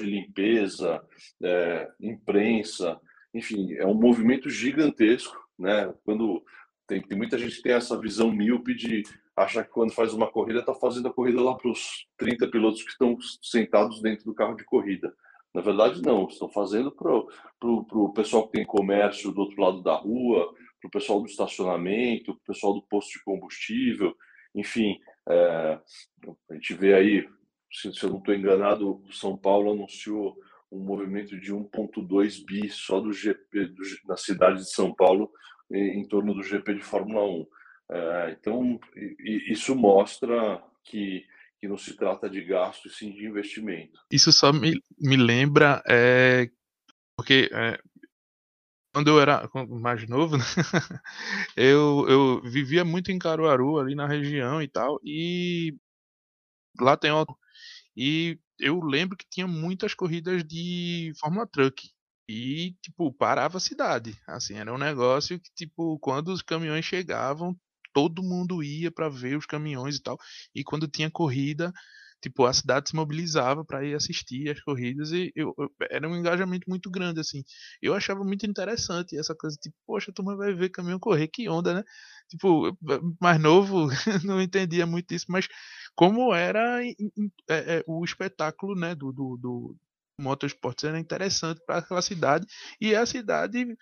limpeza, 0.00 1.04
é, 1.42 1.90
imprensa, 2.00 3.00
enfim, 3.34 3.74
é 3.74 3.86
um 3.86 3.94
movimento 3.94 4.50
gigantesco, 4.50 5.36
né? 5.58 5.92
Quando 6.04 6.42
tem, 6.86 7.00
tem 7.00 7.16
muita 7.16 7.38
gente 7.38 7.56
que 7.56 7.62
tem 7.62 7.72
essa 7.72 7.98
visão 7.98 8.30
míope 8.30 8.74
de 8.74 9.02
achar 9.36 9.64
que 9.64 9.70
quando 9.70 9.92
faz 9.92 10.12
uma 10.12 10.30
corrida 10.30 10.60
está 10.60 10.74
fazendo 10.74 11.08
a 11.08 11.12
corrida 11.12 11.40
lá 11.40 11.54
para 11.54 11.70
os 11.70 12.06
30 12.18 12.48
pilotos 12.48 12.82
que 12.82 12.90
estão 12.90 13.16
sentados 13.40 14.02
dentro 14.02 14.24
do 14.24 14.34
carro 14.34 14.54
de 14.54 14.64
corrida. 14.64 15.14
Na 15.54 15.60
verdade, 15.60 16.02
não. 16.02 16.26
Estão 16.26 16.48
fazendo 16.48 16.90
para 16.90 17.10
o 17.10 18.12
pessoal 18.12 18.46
que 18.46 18.52
tem 18.52 18.64
comércio 18.64 19.32
do 19.32 19.42
outro 19.42 19.60
lado 19.60 19.82
da 19.82 19.94
rua, 19.94 20.52
para 20.80 20.88
o 20.88 20.90
pessoal 20.90 21.20
do 21.20 21.26
estacionamento, 21.26 22.34
para 22.34 22.42
o 22.42 22.54
pessoal 22.54 22.74
do 22.74 22.82
posto 22.82 23.12
de 23.12 23.24
combustível. 23.24 24.14
Enfim, 24.54 24.98
é, 25.28 25.78
a 26.50 26.54
gente 26.54 26.74
vê 26.74 26.94
aí, 26.94 27.28
se, 27.70 27.92
se 27.92 28.04
eu 28.04 28.10
não 28.10 28.18
estou 28.18 28.34
enganado, 28.34 29.02
São 29.10 29.36
Paulo 29.36 29.72
anunciou 29.72 30.36
um 30.72 30.84
movimento 30.84 31.38
de 31.38 31.52
1,2 31.52 32.44
bi 32.44 32.68
só 32.70 32.98
do 32.98 33.12
GP 33.12 33.66
do, 33.66 33.82
na 34.06 34.16
cidade 34.16 34.60
de 34.60 34.72
São 34.72 34.94
Paulo 34.94 35.30
em, 35.70 36.00
em 36.00 36.08
torno 36.08 36.34
do 36.34 36.42
GP 36.42 36.74
de 36.74 36.82
Fórmula 36.82 37.24
1. 37.24 37.46
É, 37.90 38.36
então, 38.38 38.80
isso 39.46 39.74
mostra 39.76 40.62
que 40.84 41.24
que 41.62 41.68
não 41.68 41.78
se 41.78 41.94
trata 41.94 42.28
de 42.28 42.42
gasto, 42.42 42.90
sim 42.90 43.12
de 43.12 43.24
investimento. 43.24 43.96
Isso 44.10 44.32
só 44.32 44.52
me, 44.52 44.82
me 44.98 45.16
lembra, 45.16 45.80
é, 45.88 46.50
porque 47.16 47.48
é, 47.52 47.80
quando 48.92 49.08
eu 49.08 49.20
era 49.20 49.48
mais 49.68 50.08
novo, 50.08 50.36
né, 50.36 50.44
eu, 51.56 52.04
eu 52.08 52.42
vivia 52.42 52.84
muito 52.84 53.12
em 53.12 53.18
Caruaru, 53.18 53.78
ali 53.78 53.94
na 53.94 54.08
região 54.08 54.60
e 54.60 54.66
tal, 54.66 54.98
e 55.04 55.76
lá 56.80 56.96
tem 56.96 57.12
auto. 57.12 57.32
E 57.96 58.40
eu 58.62 58.80
lembro 58.80 59.16
que 59.16 59.26
tinha 59.28 59.46
muitas 59.46 59.94
corridas 59.94 60.44
de 60.44 61.12
Fórmula 61.20 61.46
Truck. 61.46 61.90
E, 62.28 62.76
tipo, 62.82 63.12
parava 63.12 63.58
a 63.58 63.60
cidade. 63.60 64.16
Assim, 64.26 64.54
era 64.54 64.72
um 64.72 64.78
negócio 64.78 65.38
que, 65.40 65.50
tipo, 65.54 65.98
quando 65.98 66.28
os 66.28 66.40
caminhões 66.42 66.84
chegavam, 66.84 67.56
todo 67.92 68.22
mundo 68.22 68.62
ia 68.62 68.90
para 68.90 69.08
ver 69.08 69.36
os 69.36 69.46
caminhões 69.46 69.96
e 69.96 70.02
tal. 70.02 70.18
E 70.54 70.64
quando 70.64 70.88
tinha 70.88 71.10
corrida, 71.10 71.72
tipo, 72.22 72.46
a 72.46 72.52
cidade 72.52 72.88
se 72.90 72.96
mobilizava 72.96 73.64
para 73.64 73.84
ir 73.84 73.94
assistir 73.94 74.50
as 74.50 74.60
corridas 74.60 75.12
e 75.12 75.32
eu, 75.34 75.54
eu, 75.58 75.70
era 75.90 76.08
um 76.08 76.16
engajamento 76.16 76.68
muito 76.68 76.90
grande, 76.90 77.20
assim. 77.20 77.42
Eu 77.82 77.94
achava 77.94 78.24
muito 78.24 78.46
interessante 78.46 79.18
essa 79.18 79.34
coisa, 79.34 79.56
tipo, 79.60 79.76
poxa, 79.86 80.12
turma 80.12 80.36
vai 80.36 80.54
ver 80.54 80.70
caminhão 80.70 80.98
correr, 81.00 81.28
que 81.28 81.48
onda, 81.48 81.74
né? 81.74 81.84
Tipo, 82.28 82.76
mais 83.20 83.40
novo, 83.40 83.88
não 84.24 84.40
entendia 84.40 84.86
muito 84.86 85.12
isso, 85.12 85.26
mas 85.28 85.48
como 85.94 86.32
era 86.34 86.82
é, 86.84 86.94
é, 87.48 87.84
o 87.86 88.04
espetáculo, 88.04 88.74
né, 88.74 88.94
do, 88.94 89.12
do, 89.12 89.36
do 89.36 89.76
motorsport 90.18 90.84
era 90.84 90.98
interessante 91.00 91.60
para 91.66 91.78
aquela 91.78 92.02
cidade 92.02 92.46
e 92.80 92.94
a 92.94 93.04
cidade 93.04 93.76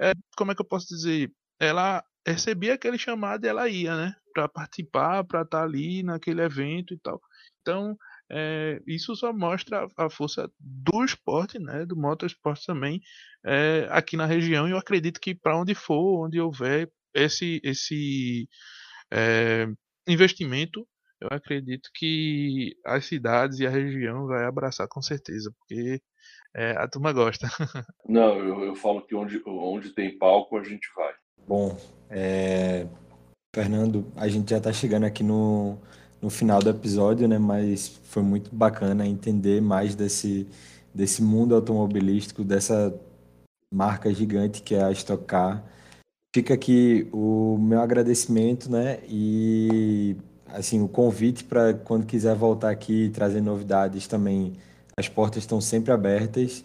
é, 0.00 0.12
como 0.36 0.52
é 0.52 0.54
que 0.54 0.62
eu 0.62 0.66
posso 0.66 0.88
dizer 0.88 1.30
ela 1.58 2.02
recebia 2.26 2.74
aquele 2.74 2.98
chamado 2.98 3.44
e 3.44 3.48
ela 3.48 3.68
ia, 3.68 3.96
né? 3.96 4.16
Para 4.34 4.48
participar, 4.48 5.24
para 5.24 5.42
estar 5.42 5.58
tá 5.58 5.64
ali 5.64 6.02
naquele 6.02 6.42
evento 6.42 6.92
e 6.92 6.98
tal. 6.98 7.20
Então, 7.62 7.96
é, 8.30 8.82
isso 8.86 9.14
só 9.14 9.32
mostra 9.32 9.86
a 9.96 10.10
força 10.10 10.50
do 10.58 11.04
esporte, 11.04 11.58
né? 11.58 11.86
Do 11.86 11.96
motorsport 11.96 12.60
também 12.66 13.00
é, 13.44 13.86
aqui 13.90 14.16
na 14.16 14.26
região. 14.26 14.68
E 14.68 14.72
eu 14.72 14.78
acredito 14.78 15.20
que 15.20 15.34
para 15.34 15.56
onde 15.56 15.74
for, 15.74 16.26
onde 16.26 16.40
houver 16.40 16.90
esse 17.14 17.60
esse 17.62 18.48
é, 19.12 19.66
investimento, 20.08 20.86
eu 21.20 21.28
acredito 21.30 21.90
que 21.94 22.76
as 22.84 23.06
cidades 23.06 23.58
e 23.60 23.66
a 23.66 23.70
região 23.70 24.26
vai 24.26 24.44
abraçar 24.44 24.88
com 24.88 25.00
certeza, 25.00 25.52
porque 25.58 26.00
é, 26.54 26.72
a 26.72 26.88
turma 26.88 27.12
gosta. 27.12 27.46
Não, 28.06 28.38
eu, 28.38 28.64
eu 28.64 28.74
falo 28.74 29.02
que 29.02 29.14
onde, 29.14 29.42
onde 29.46 29.90
tem 29.90 30.18
palco 30.18 30.56
a 30.56 30.64
gente 30.64 30.88
vai. 30.94 31.14
Bom, 31.46 31.76
é... 32.10 32.86
Fernando, 33.54 34.04
a 34.16 34.26
gente 34.26 34.50
já 34.50 34.58
está 34.58 34.72
chegando 34.72 35.04
aqui 35.04 35.22
no, 35.22 35.78
no 36.20 36.28
final 36.28 36.60
do 36.60 36.68
episódio, 36.70 37.28
né? 37.28 37.38
Mas 37.38 38.00
foi 38.02 38.20
muito 38.20 38.52
bacana 38.52 39.06
entender 39.06 39.62
mais 39.62 39.94
desse, 39.94 40.48
desse 40.92 41.22
mundo 41.22 41.54
automobilístico, 41.54 42.42
dessa 42.42 42.92
marca 43.72 44.12
gigante 44.12 44.60
que 44.60 44.74
é 44.74 44.82
a 44.82 44.90
Stock 44.90 45.24
Car. 45.24 45.62
Fica 46.34 46.52
aqui 46.54 47.08
o 47.12 47.56
meu 47.56 47.80
agradecimento, 47.80 48.68
né? 48.68 48.98
E 49.08 50.16
assim 50.48 50.82
o 50.82 50.88
convite 50.88 51.44
para 51.44 51.74
quando 51.74 52.06
quiser 52.06 52.34
voltar 52.34 52.70
aqui 52.70 53.04
e 53.04 53.10
trazer 53.10 53.40
novidades 53.40 54.08
também. 54.08 54.54
As 54.98 55.08
portas 55.08 55.44
estão 55.44 55.60
sempre 55.60 55.92
abertas. 55.92 56.64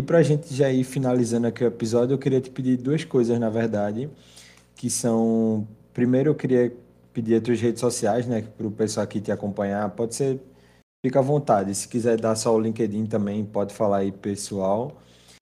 E 0.00 0.02
para 0.02 0.18
a 0.18 0.22
gente 0.22 0.54
já 0.54 0.70
ir 0.70 0.84
finalizando 0.84 1.46
aqui 1.46 1.62
o 1.62 1.66
episódio, 1.66 2.14
eu 2.14 2.18
queria 2.18 2.40
te 2.40 2.48
pedir 2.48 2.78
duas 2.78 3.04
coisas, 3.04 3.38
na 3.38 3.50
verdade, 3.50 4.08
que 4.74 4.88
são... 4.88 5.68
Primeiro, 5.92 6.30
eu 6.30 6.34
queria 6.34 6.74
pedir 7.12 7.34
as 7.36 7.42
tuas 7.42 7.60
redes 7.60 7.80
sociais, 7.80 8.26
né, 8.26 8.42
para 8.42 8.66
o 8.66 8.70
pessoal 8.70 9.04
aqui 9.04 9.20
te 9.20 9.30
acompanhar. 9.30 9.90
Pode 9.90 10.14
ser, 10.14 10.40
fica 11.04 11.18
à 11.18 11.22
vontade. 11.22 11.74
Se 11.74 11.86
quiser 11.88 12.18
dar 12.18 12.34
só 12.34 12.54
o 12.54 12.60
LinkedIn 12.60 13.06
também, 13.06 13.44
pode 13.44 13.74
falar 13.74 13.98
aí, 13.98 14.12
pessoal. 14.12 15.00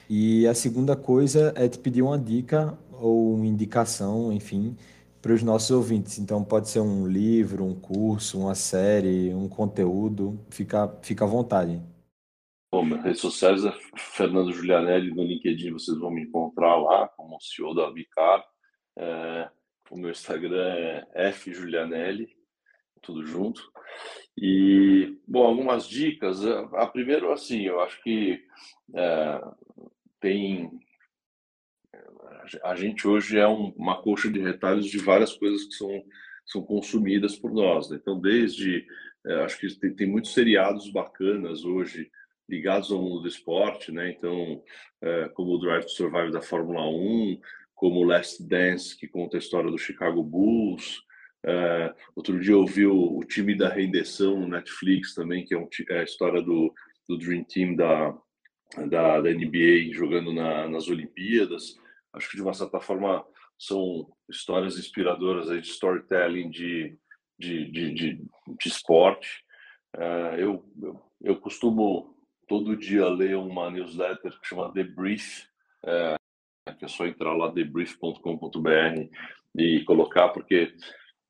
E 0.08 0.46
a 0.46 0.54
segunda 0.54 0.96
coisa 0.96 1.52
é 1.56 1.68
te 1.68 1.78
pedir 1.78 2.02
uma 2.02 2.18
dica 2.18 2.76
ou 2.92 3.34
uma 3.34 3.46
indicação, 3.46 4.32
enfim, 4.32 4.76
para 5.22 5.32
os 5.32 5.42
nossos 5.42 5.70
ouvintes. 5.70 6.18
Então, 6.18 6.42
pode 6.42 6.68
ser 6.68 6.80
um 6.80 7.06
livro, 7.06 7.64
um 7.64 7.74
curso, 7.74 8.40
uma 8.40 8.54
série, 8.56 9.32
um 9.32 9.48
conteúdo. 9.48 10.38
Fica, 10.50 10.88
fica 11.02 11.24
à 11.24 11.28
vontade. 11.28 11.80
Bom, 12.72 12.84
minhas 12.84 13.04
redes 13.04 13.20
sociais 13.20 13.64
é 13.64 13.72
Fernando 13.96 14.52
Giulianelli 14.52 15.12
no 15.12 15.24
LinkedIn, 15.24 15.72
vocês 15.72 15.98
vão 15.98 16.10
me 16.10 16.22
encontrar 16.22 16.76
lá 16.76 17.08
como 17.16 17.40
CEO 17.40 17.74
da 17.74 17.90
Vicar. 17.90 18.44
É, 18.96 19.48
o 19.90 19.98
meu 19.98 20.10
Instagram 20.10 21.04
é 21.12 21.32
fjulianelli, 21.32 22.28
tudo 23.02 23.26
junto. 23.26 23.60
E, 24.38 25.18
bom, 25.26 25.44
algumas 25.44 25.88
dicas. 25.88 26.46
A 26.46 26.86
primeira, 26.86 27.32
assim, 27.32 27.62
eu 27.66 27.80
acho 27.80 28.00
que 28.02 28.40
é, 28.94 29.40
tem. 30.20 30.70
A 32.62 32.74
gente 32.74 33.06
hoje 33.06 33.38
é 33.38 33.46
um, 33.46 33.70
uma 33.76 34.00
coxa 34.00 34.30
de 34.30 34.40
retalhos 34.40 34.86
de 34.86 34.98
várias 34.98 35.34
coisas 35.34 35.64
que 35.64 35.74
são, 35.74 36.02
são 36.46 36.62
consumidas 36.62 37.36
por 37.36 37.52
nós. 37.52 37.90
Né? 37.90 37.98
Então, 38.00 38.18
desde. 38.18 38.86
É, 39.26 39.34
acho 39.42 39.58
que 39.58 39.68
tem, 39.78 39.94
tem 39.94 40.06
muitos 40.06 40.32
seriados 40.32 40.90
bacanas 40.90 41.64
hoje 41.64 42.10
ligados 42.48 42.90
ao 42.90 43.00
mundo 43.00 43.20
do 43.20 43.28
esporte, 43.28 43.92
né? 43.92 44.10
Então, 44.10 44.62
é, 45.00 45.28
como 45.28 45.52
o 45.52 45.58
Drive 45.58 45.84
to 45.84 45.90
Survive 45.90 46.32
da 46.32 46.40
Fórmula 46.40 46.88
1, 46.88 47.40
como 47.80 48.04
Last 48.04 48.46
Dance, 48.46 48.94
que 48.94 49.08
conta 49.08 49.38
a 49.38 49.40
história 49.40 49.70
do 49.70 49.78
Chicago 49.78 50.22
Bulls. 50.22 51.02
É, 51.42 51.94
outro 52.14 52.38
dia 52.38 52.52
eu 52.52 52.66
vi 52.66 52.84
o, 52.84 53.16
o, 53.16 53.24
time 53.24 53.56
da 53.56 53.70
rendição 53.70 54.38
no 54.38 54.46
Netflix 54.46 55.14
também, 55.14 55.46
que 55.46 55.54
é, 55.54 55.58
um, 55.58 55.66
é 55.88 56.00
a 56.00 56.04
história 56.04 56.42
do, 56.42 56.70
do 57.08 57.16
Dream 57.16 57.42
Team 57.44 57.74
da, 57.74 58.14
da, 58.86 59.22
da 59.22 59.30
NBA 59.30 59.94
jogando 59.94 60.30
na, 60.30 60.68
nas 60.68 60.88
Olimpíadas. 60.88 61.74
Acho 62.12 62.28
que 62.28 62.36
de 62.36 62.42
uma 62.42 62.52
certa 62.52 62.80
forma 62.80 63.24
são 63.58 64.06
histórias 64.28 64.78
inspiradoras 64.78 65.48
aí 65.48 65.62
de 65.62 65.68
storytelling 65.68 66.50
de, 66.50 66.98
de, 67.38 67.64
de, 67.70 67.94
de, 67.94 68.14
de 68.16 68.68
esporte. 68.68 69.42
É, 69.96 70.34
eu, 70.34 70.62
eu, 70.82 71.00
eu 71.22 71.40
costumo 71.40 72.14
todo 72.46 72.76
dia 72.76 73.08
leio 73.08 73.40
uma 73.40 73.70
newsletter 73.70 74.38
que 74.38 74.46
chama 74.46 74.70
The 74.70 74.84
Brief, 74.84 75.46
é, 75.86 76.19
que 76.76 76.84
é 76.84 76.88
só 76.88 77.06
entrar 77.06 77.32
lá 77.32 77.50
thebrief.com.br 77.52 79.08
e 79.56 79.84
colocar, 79.84 80.28
porque 80.30 80.74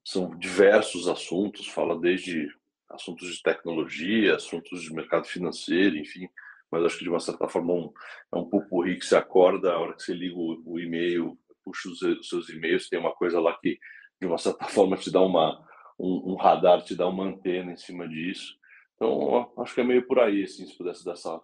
são 0.05 0.37
diversos 0.39 1.09
assuntos, 1.09 1.69
fala 1.69 1.99
desde 1.99 2.49
assuntos 2.91 3.35
de 3.35 3.43
tecnologia, 3.43 4.37
assuntos 4.37 4.83
de 4.83 4.93
mercado 4.93 5.27
financeiro, 5.27 5.97
enfim, 5.97 6.29
mas 6.71 6.85
acho 6.85 6.99
que 6.99 7.05
de 7.05 7.11
uma 7.11 7.21
certa 7.21 7.49
forma 7.49 7.73
um, 7.73 7.93
é 8.35 8.39
um 8.39 8.49
pupurri 8.49 8.99
que 8.99 9.07
se 9.07 9.17
acorda 9.17 9.73
a 9.73 9.79
hora 9.79 9.95
que 9.95 10.03
você 10.03 10.13
liga 10.13 10.37
o, 10.37 10.63
o 10.65 10.81
e-mail, 10.81 11.39
puxa 11.65 11.89
os, 11.89 12.03
os 12.03 12.29
seus 12.29 12.49
e-mails, 12.49 12.89
tem 12.89 12.99
uma 12.99 13.13
coisa 13.13 13.41
lá 13.41 13.57
que 13.61 13.79
de 14.21 14.27
uma 14.27 14.39
certa 14.39 14.67
forma 14.69 14.97
te 14.97 15.11
dá 15.11 15.21
uma 15.21 15.65
um, 15.99 16.33
um 16.33 16.37
radar, 16.37 16.83
te 16.83 16.95
dá 16.95 17.07
uma 17.07 17.25
antena 17.25 17.73
em 17.73 17.77
cima 17.77 18.09
disso 18.09 18.60
então, 19.01 19.51
acho 19.57 19.75
que 19.75 19.81
é 19.81 19.85
meio 19.85 20.07
por 20.07 20.19
aí, 20.19 20.43
assim, 20.43 20.67
se 20.67 20.77
pudesse 20.77 21.03
dessa, 21.03 21.41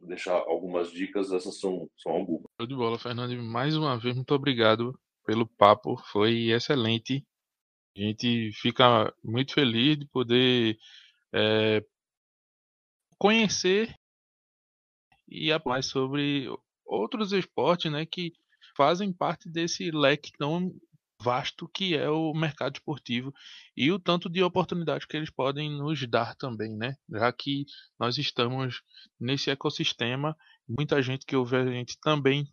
deixar 0.00 0.32
algumas 0.32 0.90
dicas, 0.90 1.30
essas 1.30 1.60
são, 1.60 1.88
são 1.96 2.10
algumas. 2.10 2.42
Show 2.60 2.66
de 2.66 2.74
bola, 2.74 2.98
Fernando. 2.98 3.40
Mais 3.44 3.76
uma 3.76 3.96
vez, 3.96 4.16
muito 4.16 4.34
obrigado 4.34 4.98
pelo 5.24 5.46
papo, 5.46 5.96
foi 6.10 6.50
excelente. 6.50 7.24
A 7.96 8.00
gente 8.00 8.50
fica 8.54 9.14
muito 9.22 9.54
feliz 9.54 9.96
de 9.96 10.04
poder 10.06 10.76
é, 11.32 11.80
conhecer 13.16 13.94
e 15.28 15.52
aprender 15.52 15.84
sobre 15.84 16.48
outros 16.84 17.32
esportes, 17.32 17.90
né, 17.90 18.04
que 18.04 18.32
fazem 18.76 19.12
parte 19.12 19.48
desse 19.48 19.92
leque 19.92 20.32
tão 20.36 20.74
vasto 21.20 21.68
que 21.68 21.96
é 21.96 22.08
o 22.08 22.32
mercado 22.34 22.76
esportivo 22.76 23.32
e 23.76 23.90
o 23.90 23.98
tanto 23.98 24.28
de 24.28 24.42
oportunidades 24.42 25.06
que 25.06 25.16
eles 25.16 25.30
podem 25.30 25.70
nos 25.70 26.06
dar 26.08 26.34
também, 26.36 26.76
né? 26.76 26.96
Já 27.08 27.32
que 27.32 27.64
nós 27.98 28.18
estamos 28.18 28.82
nesse 29.18 29.50
ecossistema, 29.50 30.36
muita 30.68 31.02
gente 31.02 31.24
que 31.24 31.36
ouve 31.36 31.56
a 31.56 31.64
gente 31.64 31.98
também 32.00 32.46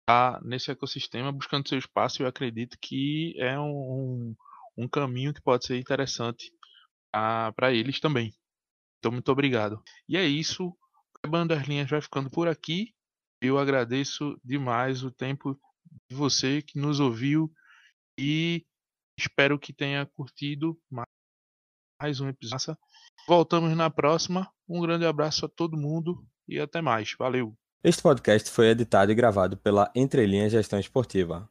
está 0.00 0.40
nesse 0.42 0.70
ecossistema 0.70 1.32
buscando 1.32 1.68
seu 1.68 1.78
espaço. 1.78 2.22
Eu 2.22 2.26
acredito 2.26 2.76
que 2.80 3.34
é 3.38 3.58
um, 3.58 4.34
um 4.76 4.88
caminho 4.88 5.32
que 5.32 5.42
pode 5.42 5.66
ser 5.66 5.78
interessante 5.78 6.52
para 7.12 7.72
eles 7.72 8.00
também. 8.00 8.34
Então, 8.98 9.12
muito 9.12 9.30
obrigado. 9.32 9.82
E 10.08 10.16
é 10.16 10.24
isso. 10.24 10.76
Quebrando 11.22 11.52
as 11.52 11.66
linhas 11.66 11.88
vai 11.88 12.00
ficando 12.00 12.30
por 12.30 12.48
aqui. 12.48 12.94
Eu 13.40 13.58
agradeço 13.58 14.38
demais 14.44 15.02
o 15.02 15.10
tempo 15.10 15.58
de 16.08 16.14
você 16.14 16.60
que 16.60 16.78
nos 16.78 17.00
ouviu 17.00 17.50
e 18.20 18.66
espero 19.18 19.58
que 19.58 19.72
tenha 19.72 20.04
curtido 20.04 20.78
mais 20.90 22.20
um 22.20 22.28
episódio. 22.28 22.76
Voltamos 23.26 23.74
na 23.74 23.88
próxima. 23.88 24.50
Um 24.68 24.80
grande 24.82 25.06
abraço 25.06 25.46
a 25.46 25.48
todo 25.48 25.76
mundo 25.76 26.22
e 26.46 26.60
até 26.60 26.82
mais. 26.82 27.14
Valeu. 27.18 27.56
Este 27.82 28.02
podcast 28.02 28.50
foi 28.50 28.68
editado 28.68 29.10
e 29.10 29.14
gravado 29.14 29.56
pela 29.56 29.90
Entrelinha 29.96 30.50
Gestão 30.50 30.78
Esportiva. 30.78 31.48